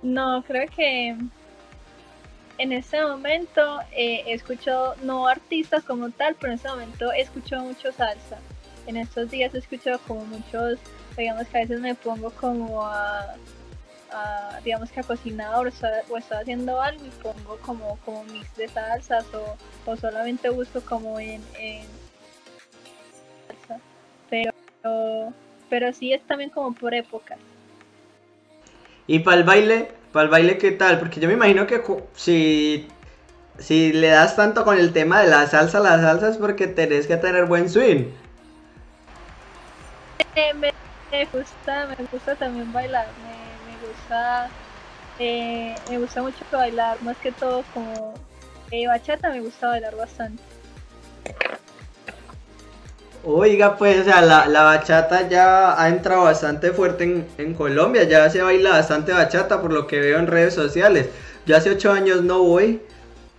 No, 0.02 0.44
creo 0.46 0.68
que 0.68 1.16
en 2.58 2.72
este 2.72 3.02
momento 3.02 3.80
eh, 3.90 4.22
he 4.26 4.34
escuchado, 4.34 4.94
no 5.02 5.26
artistas 5.26 5.82
como 5.82 6.10
tal, 6.10 6.36
pero 6.36 6.52
en 6.52 6.58
este 6.58 6.68
momento 6.68 7.10
he 7.10 7.22
escuchado 7.22 7.64
mucho 7.64 7.90
salsa. 7.90 8.38
En 8.86 8.96
estos 8.96 9.32
días 9.32 9.52
he 9.52 9.58
escuchado 9.58 9.98
como 10.06 10.24
muchos 10.26 10.78
digamos 11.16 11.48
que 11.48 11.58
a 11.58 11.60
veces 11.62 11.80
me 11.80 11.94
pongo 11.96 12.30
como 12.30 12.84
a, 12.84 13.34
digamos 14.62 14.90
que 14.90 15.00
a 15.00 15.02
cocinar 15.02 15.54
o, 15.56 15.66
estoy 15.66 15.90
haciendo 16.40 16.80
algo 16.80 17.04
y 17.04 17.10
pongo 17.20 17.58
como, 17.62 17.98
como 18.04 18.22
mix 18.24 18.54
de 18.54 18.68
salsas 18.68 19.24
o, 19.34 19.96
solamente 19.96 20.50
busco 20.50 20.80
como 20.82 21.18
en. 21.18 21.42
Pero, 24.86 25.32
pero 25.68 25.92
sí 25.92 26.12
es 26.12 26.22
también 26.22 26.50
como 26.50 26.72
por 26.72 26.94
épocas. 26.94 27.38
¿Y 29.08 29.18
para 29.20 29.38
el 29.38 29.44
baile? 29.44 29.90
¿Para 30.12 30.24
el 30.24 30.30
baile 30.30 30.58
qué 30.58 30.72
tal? 30.72 30.98
Porque 30.98 31.20
yo 31.20 31.28
me 31.28 31.34
imagino 31.34 31.66
que 31.66 31.82
si, 32.14 32.86
si 33.58 33.92
le 33.92 34.08
das 34.08 34.36
tanto 34.36 34.64
con 34.64 34.78
el 34.78 34.92
tema 34.92 35.20
de 35.20 35.28
la 35.28 35.46
salsa, 35.46 35.80
la 35.80 36.00
salsa 36.00 36.28
es 36.28 36.36
porque 36.36 36.68
tenés 36.68 37.06
que 37.06 37.16
tener 37.16 37.46
buen 37.46 37.68
swing. 37.68 38.12
Eh, 40.34 40.54
me 40.54 40.72
gusta, 41.32 41.86
me 41.86 42.06
gusta 42.10 42.36
también 42.36 42.72
bailar, 42.72 43.08
me, 43.22 43.86
gusta, 43.86 44.50
eh, 45.18 45.74
me 45.88 45.98
gusta 45.98 46.22
mucho 46.22 46.44
bailar, 46.52 47.02
más 47.02 47.16
que 47.16 47.32
todo 47.32 47.64
como 47.72 48.14
eh, 48.70 48.86
bachata 48.86 49.30
me 49.30 49.40
gusta 49.40 49.68
bailar 49.68 49.96
bastante. 49.96 50.42
Oiga, 53.28 53.76
pues, 53.76 54.02
o 54.02 54.04
sea, 54.04 54.22
la, 54.22 54.46
la, 54.46 54.62
bachata 54.62 55.28
ya 55.28 55.82
ha 55.82 55.88
entrado 55.88 56.22
bastante 56.22 56.70
fuerte 56.70 57.02
en, 57.02 57.26
en, 57.38 57.54
Colombia, 57.54 58.04
ya 58.04 58.30
se 58.30 58.40
baila 58.40 58.70
bastante 58.70 59.12
bachata 59.12 59.60
por 59.60 59.72
lo 59.72 59.88
que 59.88 59.98
veo 59.98 60.20
en 60.20 60.28
redes 60.28 60.54
sociales. 60.54 61.08
Yo 61.44 61.56
hace 61.56 61.70
ocho 61.70 61.90
años 61.90 62.22
no 62.22 62.44
voy, 62.44 62.80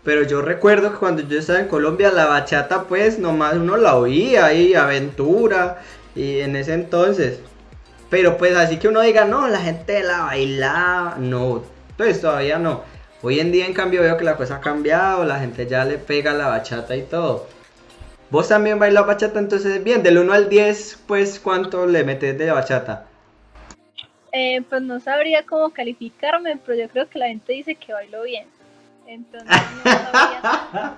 pero 0.04 0.24
yo 0.24 0.42
recuerdo 0.42 0.92
que 0.92 0.98
cuando 0.98 1.22
yo 1.22 1.40
estaba 1.40 1.62
en 1.62 1.70
Colombia 1.70 2.12
la 2.12 2.26
bachata 2.26 2.84
pues 2.84 3.18
nomás 3.18 3.54
uno 3.54 3.78
la 3.78 3.96
oía 3.96 4.48
ahí, 4.48 4.74
aventura, 4.74 5.82
y 6.16 6.42
en 6.42 6.58
ese 6.58 6.74
entonces. 6.74 7.40
Pero 8.10 8.38
pues 8.38 8.58
así 8.58 8.80
que 8.80 8.90
uno 8.90 9.00
diga, 9.00 9.24
no, 9.24 9.48
la 9.48 9.62
gente 9.62 10.04
la 10.04 10.24
baila, 10.24 11.16
no, 11.18 11.64
pues 11.96 12.20
todavía 12.20 12.60
no. 12.60 12.84
Hoy 13.22 13.40
en 13.40 13.54
día 13.54 13.66
en 13.66 13.74
cambio 13.74 14.02
veo 14.02 14.18
que 14.18 14.26
la 14.26 14.36
cosa 14.36 14.58
ha 14.58 14.62
cambiado, 14.62 15.24
la 15.24 15.40
gente 15.40 15.66
ya 15.66 15.86
le 15.86 15.98
pega 15.98 16.34
la 16.34 16.50
bachata 16.50 16.94
y 16.98 17.04
todo. 17.04 17.48
¿Vos 18.30 18.50
también 18.50 18.78
bailas 18.78 19.08
bachata 19.08 19.40
entonces 19.40 19.84
bien? 19.84 20.04
Del 20.04 20.18
1 20.18 20.34
al 20.34 20.50
10, 20.50 21.04
pues 21.08 21.40
¿cuánto 21.40 21.86
le 21.86 22.04
metes 22.04 22.38
de 22.38 22.52
bachata? 22.52 23.06
Eh, 24.34 24.62
pues 24.70 24.82
no 24.82 25.00
sabría 25.00 25.46
cómo 25.46 25.70
calificarme, 25.70 26.58
pero 26.66 26.78
yo 26.78 26.90
creo 26.90 27.10
que 27.10 27.20
la 27.20 27.28
gente 27.28 27.54
dice 27.54 27.76
que 27.76 27.94
bailo 27.94 28.24
bien. 28.24 28.48
Entonces 29.08 29.50
no 29.50 29.92
sabría. 29.92 30.98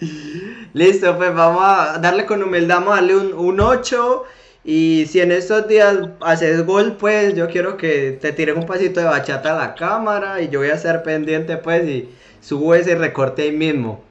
Listo, 0.74 1.16
pues 1.16 1.34
vamos 1.34 1.62
a 1.64 1.98
darle 1.98 2.26
con 2.26 2.42
humildad, 2.42 2.76
vamos 2.76 2.92
a 2.92 2.96
darle 2.96 3.16
un, 3.16 3.32
un 3.32 3.60
8 3.60 4.26
y 4.64 5.06
si 5.06 5.20
en 5.20 5.32
estos 5.32 5.66
días 5.66 5.96
haces 6.20 6.66
gol, 6.66 6.96
pues 6.98 7.34
yo 7.34 7.48
quiero 7.48 7.78
que 7.78 8.12
te 8.20 8.32
tires 8.32 8.54
un 8.54 8.66
pasito 8.66 9.00
de 9.00 9.06
bachata 9.06 9.54
a 9.54 9.58
la 9.58 9.74
cámara 9.74 10.42
y 10.42 10.50
yo 10.50 10.58
voy 10.60 10.68
a 10.68 10.74
estar 10.74 11.02
pendiente, 11.02 11.56
pues, 11.56 11.88
y 11.88 12.10
subo 12.40 12.74
ese 12.74 12.94
recorte 12.94 13.42
ahí 13.42 13.52
mismo. 13.52 14.04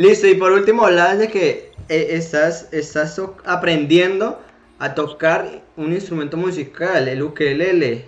Listo, 0.00 0.26
y 0.26 0.34
por 0.34 0.52
último, 0.52 0.86
hablabas 0.86 1.18
de 1.18 1.28
que 1.28 1.72
eh, 1.90 2.06
estás, 2.12 2.72
estás 2.72 3.20
aprendiendo 3.44 4.40
a 4.78 4.94
tocar 4.94 5.62
un 5.76 5.92
instrumento 5.92 6.38
musical, 6.38 7.06
el 7.06 7.22
ukelele. 7.22 8.06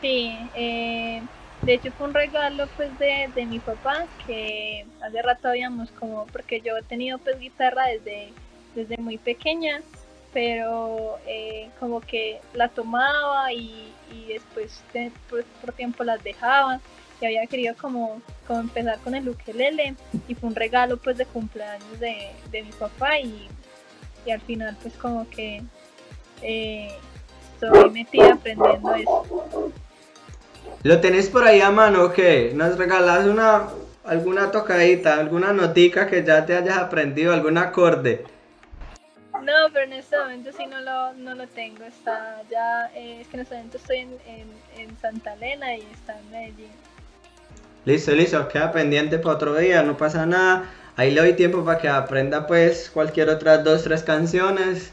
Sí, 0.00 0.50
eh, 0.54 1.22
de 1.60 1.74
hecho 1.74 1.92
fue 1.92 2.06
un 2.08 2.14
regalo 2.14 2.66
pues 2.74 2.98
de, 2.98 3.30
de 3.34 3.44
mi 3.44 3.60
papá 3.60 4.06
que 4.24 4.86
hace 5.02 5.20
rato 5.20 5.48
habíamos 5.48 5.90
como, 5.90 6.24
porque 6.28 6.62
yo 6.62 6.74
he 6.74 6.82
tenido 6.82 7.18
pues 7.18 7.38
guitarra 7.38 7.88
desde, 7.88 8.32
desde 8.74 8.96
muy 8.96 9.18
pequeña 9.18 9.82
pero 10.36 11.18
eh, 11.26 11.70
como 11.80 12.02
que 12.02 12.40
la 12.52 12.68
tomaba 12.68 13.50
y, 13.54 13.94
después 14.28 14.84
por, 15.30 15.72
tiempo 15.72 16.04
las 16.04 16.22
dejaba 16.22 16.78
y 17.22 17.24
había 17.24 17.46
querido 17.46 17.74
como, 17.80 18.20
como 18.46 18.60
empezar 18.60 18.98
con 19.00 19.14
el 19.14 19.28
ukelele 19.28 19.94
y 20.28 20.34
fue 20.34 20.48
un 20.48 20.54
regalo 20.54 20.96
pues 20.96 21.18
de 21.18 21.26
cumpleaños 21.26 22.00
de, 22.00 22.32
mi 22.52 22.72
papá 22.78 23.18
y, 23.18 23.48
al 24.30 24.40
final 24.40 24.76
pues 24.82 24.94
como 24.94 25.28
que 25.30 25.62
eh, 26.42 26.88
estoy 27.54 27.90
metida 27.90 28.32
aprendiendo 28.32 28.94
eso. 28.94 29.72
¿Lo 30.82 31.00
tenés 31.00 31.28
por 31.28 31.44
ahí 31.44 31.60
a 31.60 31.70
mano 31.70 32.12
qué? 32.12 32.52
¿Nos 32.54 32.76
regalas 32.76 33.26
una, 33.26 33.68
alguna 34.04 34.50
tocadita, 34.50 35.18
alguna 35.18 35.52
notica 35.52 36.06
que 36.06 36.24
ya 36.24 36.44
te 36.46 36.56
hayas 36.56 36.78
aprendido, 36.78 37.32
algún 37.32 37.58
acorde? 37.58 38.24
No, 39.42 39.52
pero 39.72 39.84
en 39.84 39.92
este 39.92 40.18
momento 40.18 40.50
sí 40.56 40.66
no 40.66 40.80
lo, 40.80 41.12
no 41.14 41.34
lo 41.34 41.46
tengo. 41.48 41.84
Está 41.84 42.42
ya, 42.50 42.90
eh, 42.94 43.20
es 43.20 43.28
que 43.28 43.36
en 43.36 43.42
este 43.42 43.54
momento 43.54 43.76
estoy 43.76 43.98
en, 43.98 44.18
en, 44.76 44.96
Santa 44.98 45.34
Elena 45.34 45.76
y 45.76 45.82
está 45.92 46.18
en 46.18 46.30
Medellín. 46.30 46.70
Listo, 47.86 48.10
listo, 48.10 48.48
queda 48.48 48.72
pendiente 48.72 49.16
para 49.16 49.36
otro 49.36 49.54
día, 49.54 49.84
no 49.84 49.96
pasa 49.96 50.26
nada. 50.26 50.64
Ahí 50.96 51.12
le 51.12 51.20
doy 51.20 51.34
tiempo 51.34 51.64
para 51.64 51.78
que 51.78 51.88
aprenda 51.88 52.48
pues 52.48 52.90
cualquier 52.92 53.28
otras 53.28 53.62
dos, 53.62 53.84
tres 53.84 54.02
canciones 54.02 54.90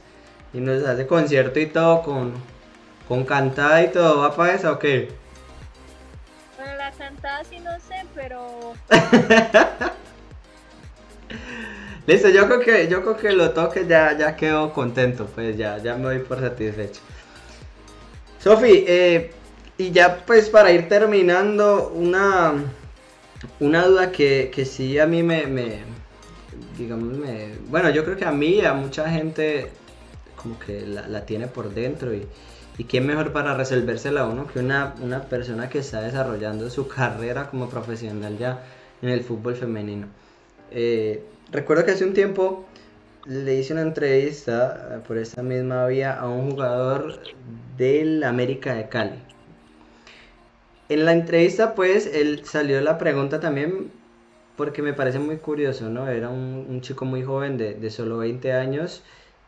y 0.54 0.60
nos 0.60 0.84
hace 0.84 1.08
concierto 1.08 1.60
y 1.60 1.66
todo 1.66 2.04
con, 2.04 2.34
con 3.08 3.26
cantada 3.26 3.82
y 3.82 3.88
todo. 3.88 4.22
¿Va 4.22 4.36
para 4.36 4.54
eso 4.54 4.74
o 4.74 4.78
qué? 4.78 5.12
Bueno, 6.56 6.76
la 6.76 6.92
cantada 6.92 7.44
sí 7.46 7.60
no 7.62 7.72
sé, 7.80 8.06
pero... 8.14 8.74
Listo, 12.06 12.30
yo 12.30 12.46
creo 12.46 12.60
que, 12.60 12.88
yo 12.90 13.02
creo 13.02 13.18
que 13.18 13.32
lo 13.32 13.50
toque 13.52 13.88
ya, 13.88 14.16
ya 14.16 14.36
quedo 14.36 14.72
contento, 14.72 15.26
pues 15.34 15.58
ya, 15.58 15.80
ya 15.80 15.96
me 15.96 16.04
doy 16.04 16.20
por 16.20 16.40
satisfecho. 16.40 17.02
Sofi, 18.38 18.86
eh, 18.88 19.34
y 19.80 19.90
ya 19.92 20.24
pues 20.28 20.50
para 20.50 20.72
ir 20.72 20.88
terminando, 20.88 21.92
una, 21.96 22.54
una 23.60 23.86
duda 23.86 24.12
que, 24.12 24.52
que 24.54 24.66
sí 24.66 25.00
a 25.00 25.06
mí 25.06 25.24
me, 25.24 25.48
me, 25.48 25.80
digamos, 26.78 27.18
me, 27.18 27.54
bueno, 27.68 27.90
yo 27.90 28.04
creo 28.04 28.18
que 28.18 28.26
a 28.26 28.32
mí 28.32 28.62
a 28.62 28.74
mucha 28.74 29.10
gente 29.10 29.70
como 30.36 30.60
que 30.60 30.86
la, 30.86 31.26
tiene 31.26 31.48
por 31.48 31.74
dentro 31.74 32.14
y, 32.14 32.28
y 32.78 33.00
mejor 33.00 33.32
para 33.32 33.56
resolvérsela 33.56 34.26
uno 34.26 34.48
que 34.48 34.60
una, 34.60 34.96
una 35.02 35.24
persona 35.24 35.70
que 35.70 35.80
está 35.80 36.02
desarrollando 36.02 36.70
su 36.70 36.88
carrera 36.88 37.50
como 37.50 37.70
profesional 37.70 38.38
ya 38.38 38.64
en 39.02 39.10
el 39.10 39.22
fútbol 39.22 39.56
femenino. 39.56 40.08
Eh, 40.72 41.24
recuerdo 41.52 41.86
que 41.86 41.92
hace 41.92 42.06
un 42.06 42.14
tiempo 42.14 42.66
le 43.26 43.56
hice 43.56 43.74
una 43.74 43.84
entrevista 43.84 45.02
por 45.08 45.18
esta 45.18 45.42
misma 45.42 45.88
vía 45.88 46.20
a 46.20 46.28
un 46.28 46.52
jugador 46.52 47.22
del 47.78 48.24
América 48.24 48.74
de 48.74 48.90
Cali. 48.90 49.33
En 50.90 51.06
la 51.06 51.14
entrevista 51.14 51.76
pues 51.76 52.08
él 52.08 52.42
salió 52.46 52.82
la 52.82 52.98
pregunta 52.98 53.40
también 53.40 53.92
porque 54.56 54.82
me 54.82 54.94
parece 54.94 55.20
muy 55.20 55.38
curioso, 55.38 55.90
¿no? 55.90 56.08
Era 56.08 56.30
un, 56.30 56.82
chico 56.82 57.06
muy 57.06 57.24
joven 57.24 57.58
de, 57.58 57.74
de, 57.74 57.90
solo 57.90 58.20
20 58.20 58.54
años 58.54 59.04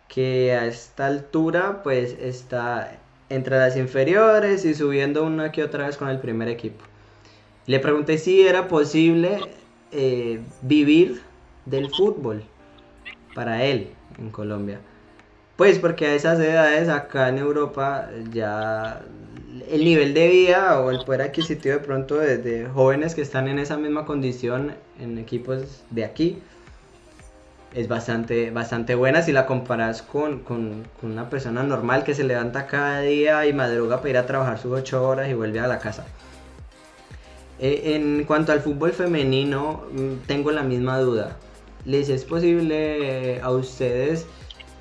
que 0.08 0.54
a 0.54 0.66
esta 0.66 1.08
altura 1.08 1.84
pues 1.84 2.16
está 2.20 3.00
entre 3.30 3.58
las 3.58 3.78
inferiores 3.78 4.66
y 4.66 4.74
subiendo 4.74 5.24
una 5.24 5.52
que 5.52 5.64
otra 5.64 5.88
vez 5.88 5.98
con 5.98 6.10
el 6.10 6.20
primer 6.20 6.48
equipo. 6.48 6.84
Le 7.68 7.80
pregunté 7.80 8.18
si 8.18 8.46
era 8.46 8.68
posible 8.68 9.40
eh, 9.92 10.42
vivir 10.62 11.22
del 11.66 11.90
fútbol 11.90 12.44
para 13.34 13.64
él 13.64 13.90
en 14.20 14.30
Colombia. 14.30 14.80
Pues 15.56 15.80
porque 15.80 16.06
a 16.06 16.14
esas 16.14 16.40
edades 16.40 16.90
acá 16.90 17.30
en 17.30 17.40
Europa 17.40 18.10
ya 18.32 19.02
el 19.70 19.86
nivel 19.86 20.14
de 20.14 20.28
vida 20.28 20.80
o 20.82 20.92
el 20.92 21.04
poder 21.06 21.22
adquisitivo 21.22 21.76
de 21.76 21.82
pronto 21.82 22.18
de, 22.18 22.68
jóvenes 22.74 23.16
que 23.16 23.22
están 23.22 23.48
en 23.48 23.60
esa 23.60 23.78
misma 23.78 24.06
condición 24.06 24.74
en 25.00 25.18
equipos 25.18 25.84
de 25.92 26.04
aquí 26.04 26.42
es 27.74 27.88
bastante, 27.88 28.52
bastante 28.52 28.96
buena 28.96 29.22
si 29.22 29.32
la 29.32 29.46
comparas 29.46 30.02
con, 30.02 30.40
con, 30.40 30.86
una 31.02 31.30
persona 31.30 31.64
normal 31.64 32.04
que 32.04 32.14
se 32.14 32.24
levanta 32.24 32.68
cada 32.68 33.02
día 33.02 33.46
y 33.46 33.54
madruga 33.54 33.98
para 33.98 34.10
ir 34.10 34.18
a 34.18 34.26
trabajar 34.26 34.60
sus 34.60 34.72
8 34.72 35.06
horas 35.06 35.30
y 35.30 35.34
vuelve 35.34 35.60
a 35.60 35.68
la 35.68 35.80
casa. 35.80 36.06
Eh, 37.60 37.96
en 37.96 38.24
cuanto 38.26 38.54
al 38.54 38.62
fútbol 38.62 38.94
femenino, 38.94 39.84
mm, 39.92 40.26
tengo 40.26 40.52
la 40.52 40.64
misma 40.64 41.00
duda. 41.00 41.36
¿Les 41.84 42.08
es 42.10 42.24
posible 42.24 43.42
a 43.42 43.52
ustedes 43.52 44.26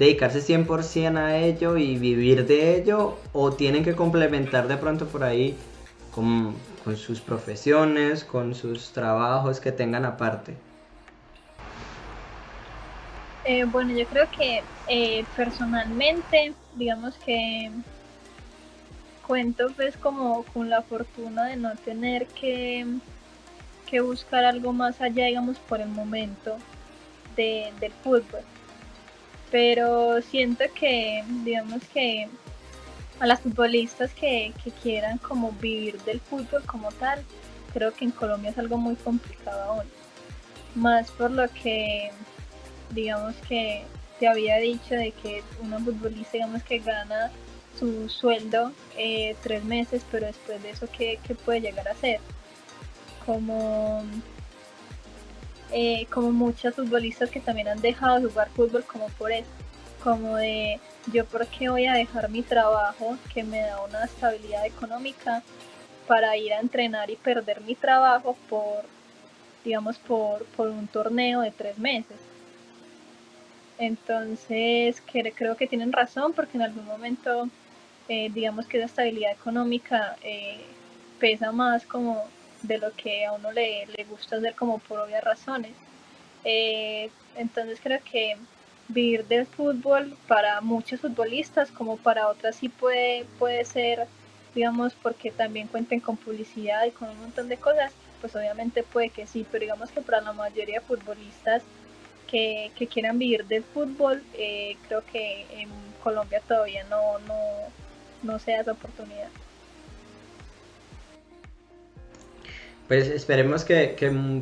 dedicarse 0.05 0.41
100% 0.41 1.17
a 1.17 1.37
ello 1.37 1.77
y 1.77 1.99
vivir 1.99 2.47
de 2.47 2.77
ello? 2.77 3.19
¿O 3.33 3.53
tienen 3.53 3.85
que 3.85 3.95
complementar 3.95 4.69
de 4.69 4.77
pronto 4.77 5.07
por 5.07 5.25
ahí 5.25 5.57
con, 6.15 6.55
con 6.85 6.97
sus 6.97 7.21
profesiones, 7.21 8.25
con 8.25 8.55
sus 8.55 8.93
trabajos 8.93 9.61
que 9.61 9.73
tengan 9.73 10.05
aparte? 10.05 10.55
Eh, 13.45 13.65
bueno, 13.65 13.93
yo 13.93 14.07
creo 14.07 14.27
que 14.31 14.63
eh, 14.89 15.25
personalmente, 15.37 16.55
digamos 16.77 17.15
que 17.17 17.71
cuento 19.27 19.69
pues 19.77 19.97
como 19.97 20.45
con 20.45 20.71
la 20.71 20.83
fortuna 20.83 21.45
de 21.45 21.57
no 21.57 21.75
tener 21.77 22.27
que, 22.27 22.87
que 23.87 24.01
buscar 24.01 24.45
algo 24.45 24.73
más 24.73 25.01
allá, 25.01 25.27
digamos, 25.27 25.59
por 25.59 25.81
el 25.81 25.89
momento 25.89 26.57
de, 27.37 27.73
del 27.81 27.93
fútbol. 27.93 28.43
Pero 29.55 30.21
siento 30.21 30.65
que, 30.75 31.23
digamos 31.45 31.81
que 31.93 32.29
a 33.21 33.27
las 33.29 33.39
futbolistas 33.39 34.13
que, 34.13 34.53
que 34.65 34.73
quieran 34.73 35.19
como 35.19 35.53
vivir 35.53 35.97
del 36.03 36.19
fútbol 36.19 36.65
como 36.67 36.91
tal, 36.91 37.23
creo 37.73 37.95
que 37.95 38.05
en 38.05 38.11
Colombia 38.11 38.51
es 38.51 38.59
algo 38.59 38.79
muy 38.79 38.97
complicado 38.97 39.63
aún. 39.63 39.85
Más 40.75 41.09
por 41.13 41.31
lo 41.31 41.49
que, 41.51 42.11
digamos 42.91 43.37
que 43.49 43.85
te 44.19 44.27
había 44.27 44.57
dicho 44.57 44.97
de 44.97 45.13
que 45.13 45.45
una 45.63 45.79
futbolista, 45.79 46.33
digamos 46.33 46.65
que 46.65 46.81
gana 46.81 47.31
su 47.79 48.09
sueldo 48.09 48.73
eh, 48.97 49.37
tres 49.45 49.63
meses, 49.63 50.03
pero 50.11 50.27
después 50.27 50.61
de 50.65 50.71
eso, 50.71 50.89
¿qué, 50.99 51.21
puede 51.45 51.61
llegar 51.61 51.87
a 51.87 51.95
ser? 51.95 52.19
Como, 53.25 54.03
eh, 55.75 56.07
como 56.11 56.31
muchas 56.31 56.75
futbolistas 56.75 57.31
que 57.31 57.41
también 57.41 57.69
han 57.69 57.81
dejado 57.81 58.21
de 58.21 58.29
jugar 58.29 58.49
fútbol 58.51 58.85
como 58.85 59.09
por 59.11 59.33
eso, 59.33 59.51
como 60.03 60.37
de 60.37 60.81
yo 61.13 61.25
por 61.27 61.47
qué 61.49 61.69
voy 61.69 61.87
a 61.87 61.95
dejar 61.95 62.31
mi 62.31 62.43
trabajo 62.43 63.19
que 63.33 63.43
me 63.43 63.61
da 63.61 63.83
una 63.83 64.05
estabilidad 64.05 64.65
económica 64.65 65.43
para 66.07 66.37
ir 66.37 66.53
a 66.53 66.61
entrenar 66.61 67.11
y 67.11 67.17
perder 67.17 67.61
mi 67.63 67.75
trabajo 67.75 68.37
por, 68.49 68.85
digamos, 69.65 69.99
por, 69.99 70.45
por 70.57 70.69
un 70.69 70.87
torneo 70.87 71.41
de 71.41 71.51
tres 71.51 71.79
meses. 71.79 72.19
Entonces, 73.79 75.03
creo 75.05 75.57
que 75.57 75.67
tienen 75.67 75.93
razón 75.93 76.33
porque 76.33 76.57
en 76.57 76.63
algún 76.63 76.87
momento 76.87 77.49
eh, 78.09 78.31
digamos 78.33 78.67
que 78.67 78.77
esa 78.77 78.87
estabilidad 78.87 79.33
económica 79.33 80.17
eh, 80.23 80.61
pesa 81.19 81.53
más 81.53 81.87
como 81.87 82.25
de 82.67 82.79
lo 82.79 82.93
que 82.93 83.27
a 83.27 83.33
uno 83.33 83.53
le, 83.53 83.87
gusta 84.09 84.37
hacer 84.37 84.55
como 84.55 84.79
por 84.79 85.01
obvias 85.01 85.23
razones. 85.23 85.73
Eh, 86.45 87.11
entonces 87.37 87.79
creo 87.83 88.01
que 88.11 88.37
vivir 88.89 89.27
del 89.27 89.47
fútbol 89.47 90.17
para 90.29 90.61
muchos 90.61 91.01
futbolistas 91.01 91.71
como 91.71 91.97
para 91.97 92.29
otras 92.29 92.57
sí 92.57 92.69
puede, 92.69 93.25
puede 93.39 93.65
ser, 93.65 94.07
digamos, 94.55 94.95
porque 94.95 95.31
también 95.31 95.69
cuenten 95.69 96.01
con 96.01 96.17
publicidad 96.17 96.85
y 96.85 96.91
con 96.91 97.09
un 97.09 97.21
montón 97.21 97.49
de 97.49 97.57
cosas, 97.57 97.93
pues 98.21 98.35
obviamente 98.37 98.83
puede 98.83 99.11
que 99.11 99.27
sí, 99.27 99.47
pero 99.51 99.63
digamos 99.63 99.91
que 99.91 100.03
para 100.03 100.21
la 100.21 100.33
mayoría 100.33 100.81
de 100.81 100.87
futbolistas 100.87 101.63
que, 102.27 102.73
quieran 102.93 103.19
vivir 103.19 103.47
del 103.47 103.63
fútbol, 103.63 104.23
creo 104.33 105.05
que 105.13 105.47
en 105.51 105.69
Colombia 106.03 106.43
todavía 106.47 106.85
no, 106.85 107.19
no, 107.21 107.39
no 108.23 108.39
sea 108.39 108.61
esa 108.61 108.73
oportunidad. 108.73 109.29
Pues 112.89 113.09
esperemos 113.09 113.65
que, 113.65 113.97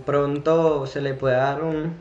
pronto 0.05 0.86
se 0.86 1.01
le 1.01 1.14
pueda 1.14 1.38
dar 1.38 1.62
un, 1.62 1.95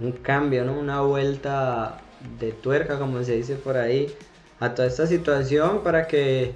un 0.00 0.12
cambio, 0.12 0.64
¿no? 0.64 0.78
una 0.78 1.02
vuelta 1.02 1.98
de 2.38 2.52
tuerca, 2.52 2.98
como 2.98 3.22
se 3.22 3.36
dice 3.36 3.54
por 3.54 3.76
ahí, 3.76 4.12
a 4.58 4.74
toda 4.74 4.88
esta 4.88 5.06
situación 5.06 5.82
para 5.82 6.06
que 6.06 6.52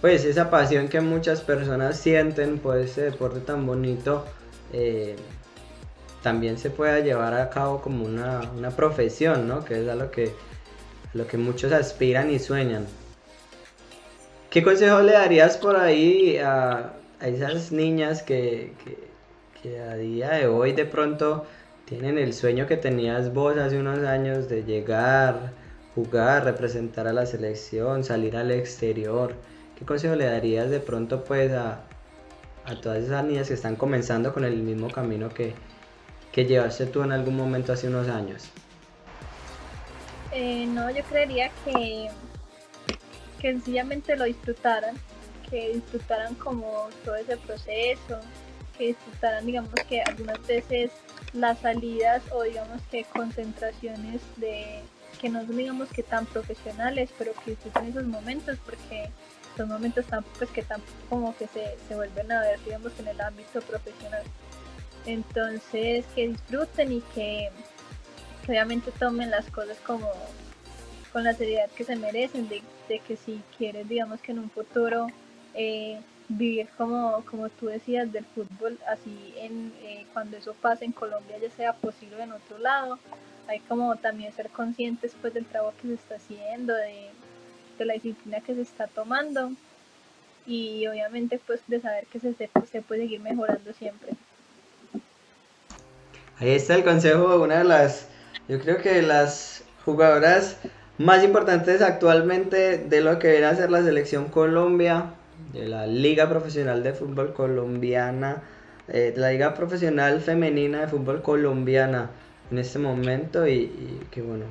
pues 0.00 0.24
esa 0.24 0.50
pasión 0.50 0.88
que 0.88 1.00
muchas 1.00 1.42
personas 1.42 1.96
sienten 1.96 2.58
por 2.58 2.78
ese 2.78 3.02
deporte 3.02 3.38
tan 3.40 3.64
bonito 3.66 4.24
eh, 4.72 5.14
también 6.22 6.58
se 6.58 6.70
pueda 6.70 7.00
llevar 7.00 7.34
a 7.34 7.50
cabo 7.50 7.80
como 7.80 8.04
una, 8.04 8.40
una 8.56 8.70
profesión, 8.70 9.46
¿no? 9.46 9.64
que 9.64 9.82
es 9.82 9.88
a 9.88 9.94
lo 9.94 10.10
que, 10.10 10.26
a 10.26 11.16
lo 11.16 11.26
que 11.26 11.36
muchos 11.36 11.72
aspiran 11.72 12.30
y 12.30 12.38
sueñan. 12.38 12.86
¿Qué 14.50 14.62
consejo 14.62 15.00
le 15.00 15.12
darías 15.12 15.56
por 15.56 15.76
ahí 15.76 16.36
a, 16.38 16.94
esas 17.28 17.72
niñas 17.72 18.22
que, 18.22 18.72
a 19.90 19.94
día 19.94 20.30
de 20.30 20.46
hoy 20.46 20.72
de 20.72 20.84
pronto 20.84 21.46
tienen 21.84 22.18
el 22.18 22.32
sueño 22.34 22.66
que 22.66 22.76
tenías 22.76 23.32
vos 23.32 23.56
hace 23.56 23.78
unos 23.78 24.00
años 24.00 24.48
de 24.48 24.64
llegar, 24.64 25.52
jugar, 25.94 26.44
representar 26.44 27.06
a 27.06 27.12
la 27.12 27.26
selección, 27.26 28.04
salir 28.04 28.36
al 28.36 28.50
exterior? 28.50 29.34
¿Qué 29.78 29.84
consejo 29.84 30.14
le 30.14 30.26
darías 30.26 30.70
de 30.70 30.80
pronto 30.80 31.24
pues 31.24 31.52
a, 31.52 31.84
todas 32.80 33.04
esas 33.04 33.24
niñas 33.24 33.48
que 33.48 33.54
están 33.54 33.76
comenzando 33.76 34.32
con 34.32 34.44
el 34.44 34.56
mismo 34.56 34.90
camino 34.90 35.28
que, 35.28 35.54
que 36.32 36.44
llevaste 36.44 36.86
tú 36.86 37.02
en 37.02 37.12
algún 37.12 37.36
momento 37.36 37.72
hace 37.72 37.88
unos 37.88 38.08
años? 38.08 38.50
Eh, 40.32 40.66
no, 40.66 40.90
yo 40.90 41.02
creería 41.04 41.50
que 41.64 42.08
que 43.42 43.52
sencillamente 43.52 44.16
lo 44.16 44.24
disfrutaran, 44.24 44.94
que 45.52 45.74
disfrutaran 45.74 46.34
como 46.36 46.88
todo 47.04 47.14
ese 47.16 47.36
proceso, 47.36 48.18
que 48.78 48.86
disfrutaran 48.88 49.44
digamos 49.44 49.74
que 49.86 50.00
algunas 50.00 50.44
veces 50.46 50.90
las 51.34 51.58
salidas 51.58 52.22
o 52.32 52.42
digamos 52.42 52.80
que 52.90 53.04
concentraciones 53.04 54.22
de 54.36 54.80
que 55.20 55.28
no 55.28 55.44
son 55.44 55.56
digamos 55.56 55.90
que 55.90 56.02
tan 56.02 56.24
profesionales, 56.24 57.10
pero 57.18 57.32
que 57.44 57.50
disfruten 57.50 57.88
esos 57.88 58.06
momentos 58.06 58.58
porque 58.64 59.10
son 59.54 59.68
momentos 59.68 60.06
tan, 60.06 60.24
pues, 60.38 60.48
que 60.50 60.62
tampoco 60.62 60.92
como 61.10 61.36
que 61.36 61.46
se, 61.48 61.76
se 61.86 61.94
vuelven 61.94 62.32
a 62.32 62.40
ver 62.40 62.58
digamos 62.64 62.92
en 62.98 63.08
el 63.08 63.20
ámbito 63.20 63.60
profesional. 63.60 64.22
Entonces 65.04 66.06
que 66.14 66.28
disfruten 66.28 66.92
y 66.92 67.00
que, 67.14 67.50
obviamente 68.48 68.90
tomen 68.92 69.30
las 69.30 69.50
cosas 69.50 69.76
como 69.86 70.10
con 71.12 71.24
la 71.24 71.34
seriedad 71.34 71.68
que 71.76 71.84
se 71.84 71.94
merecen, 71.94 72.48
de, 72.48 72.62
que 73.06 73.16
si 73.16 73.42
quieres 73.58 73.86
digamos 73.86 74.22
que 74.22 74.32
en 74.32 74.38
un 74.38 74.50
futuro 74.50 75.08
eh, 75.54 76.00
vivir 76.28 76.68
como, 76.76 77.24
como 77.30 77.48
tú 77.48 77.66
decías 77.66 78.12
del 78.12 78.24
fútbol, 78.24 78.78
así 78.88 79.34
en 79.36 79.72
eh, 79.82 80.06
cuando 80.12 80.36
eso 80.36 80.54
pase 80.60 80.84
en 80.84 80.92
Colombia 80.92 81.36
ya 81.40 81.50
sea 81.50 81.72
posible 81.74 82.22
en 82.22 82.32
otro 82.32 82.58
lado, 82.58 82.98
hay 83.48 83.60
como 83.60 83.96
también 83.96 84.32
ser 84.32 84.48
conscientes 84.50 85.12
pues 85.20 85.34
del 85.34 85.44
trabajo 85.44 85.74
que 85.80 85.88
se 85.88 85.94
está 85.94 86.14
haciendo, 86.16 86.74
de, 86.74 87.10
la 87.84 87.94
disciplina 87.94 88.40
que 88.40 88.54
se 88.54 88.62
está 88.62 88.86
tomando 88.86 89.50
y 90.46 90.86
obviamente 90.86 91.40
pues 91.44 91.60
de 91.66 91.80
saber 91.80 92.06
que 92.06 92.20
se, 92.20 92.32
puede 92.82 93.02
seguir 93.02 93.20
mejorando 93.20 93.72
siempre. 93.72 94.12
Ahí 96.38 96.50
está 96.50 96.76
el 96.76 96.84
consejo 96.84 97.42
una 97.42 97.58
de 97.58 97.64
las, 97.64 98.06
yo 98.46 98.60
creo 98.60 98.78
que 98.78 99.02
las 99.02 99.64
jugadoras 99.84 100.58
más 100.98 101.24
importantes 101.24 101.82
actualmente 101.82 102.78
de 102.78 103.00
lo 103.00 103.18
que 103.18 103.32
viene 103.32 103.46
a 103.46 103.56
ser 103.56 103.72
la 103.72 103.82
selección 103.82 104.28
Colombia, 104.28 105.14
de 105.52 105.68
la 105.68 105.86
Liga 105.86 106.28
Profesional 106.28 106.82
de 106.82 106.92
Fútbol 106.92 107.32
Colombiana, 107.32 108.42
eh, 108.88 109.12
la 109.16 109.30
Liga 109.30 109.54
Profesional 109.54 110.20
Femenina 110.20 110.82
de 110.82 110.88
Fútbol 110.88 111.22
Colombiana 111.22 112.10
en 112.50 112.58
este 112.58 112.78
momento 112.78 113.46
y, 113.46 113.70
que 114.10 114.22
bueno, 114.22 114.44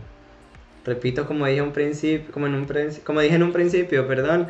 repito 0.86 1.28
como 1.28 1.46
dije 1.46 1.62
un 1.62 1.72
principio, 1.72 2.32
como 2.32 2.48
en 2.48 2.56
un 2.56 2.68
como 3.04 3.22
dije 3.22 3.36
en 3.36 3.44
un 3.44 3.54
principio, 3.54 4.08
perdón, 4.08 4.48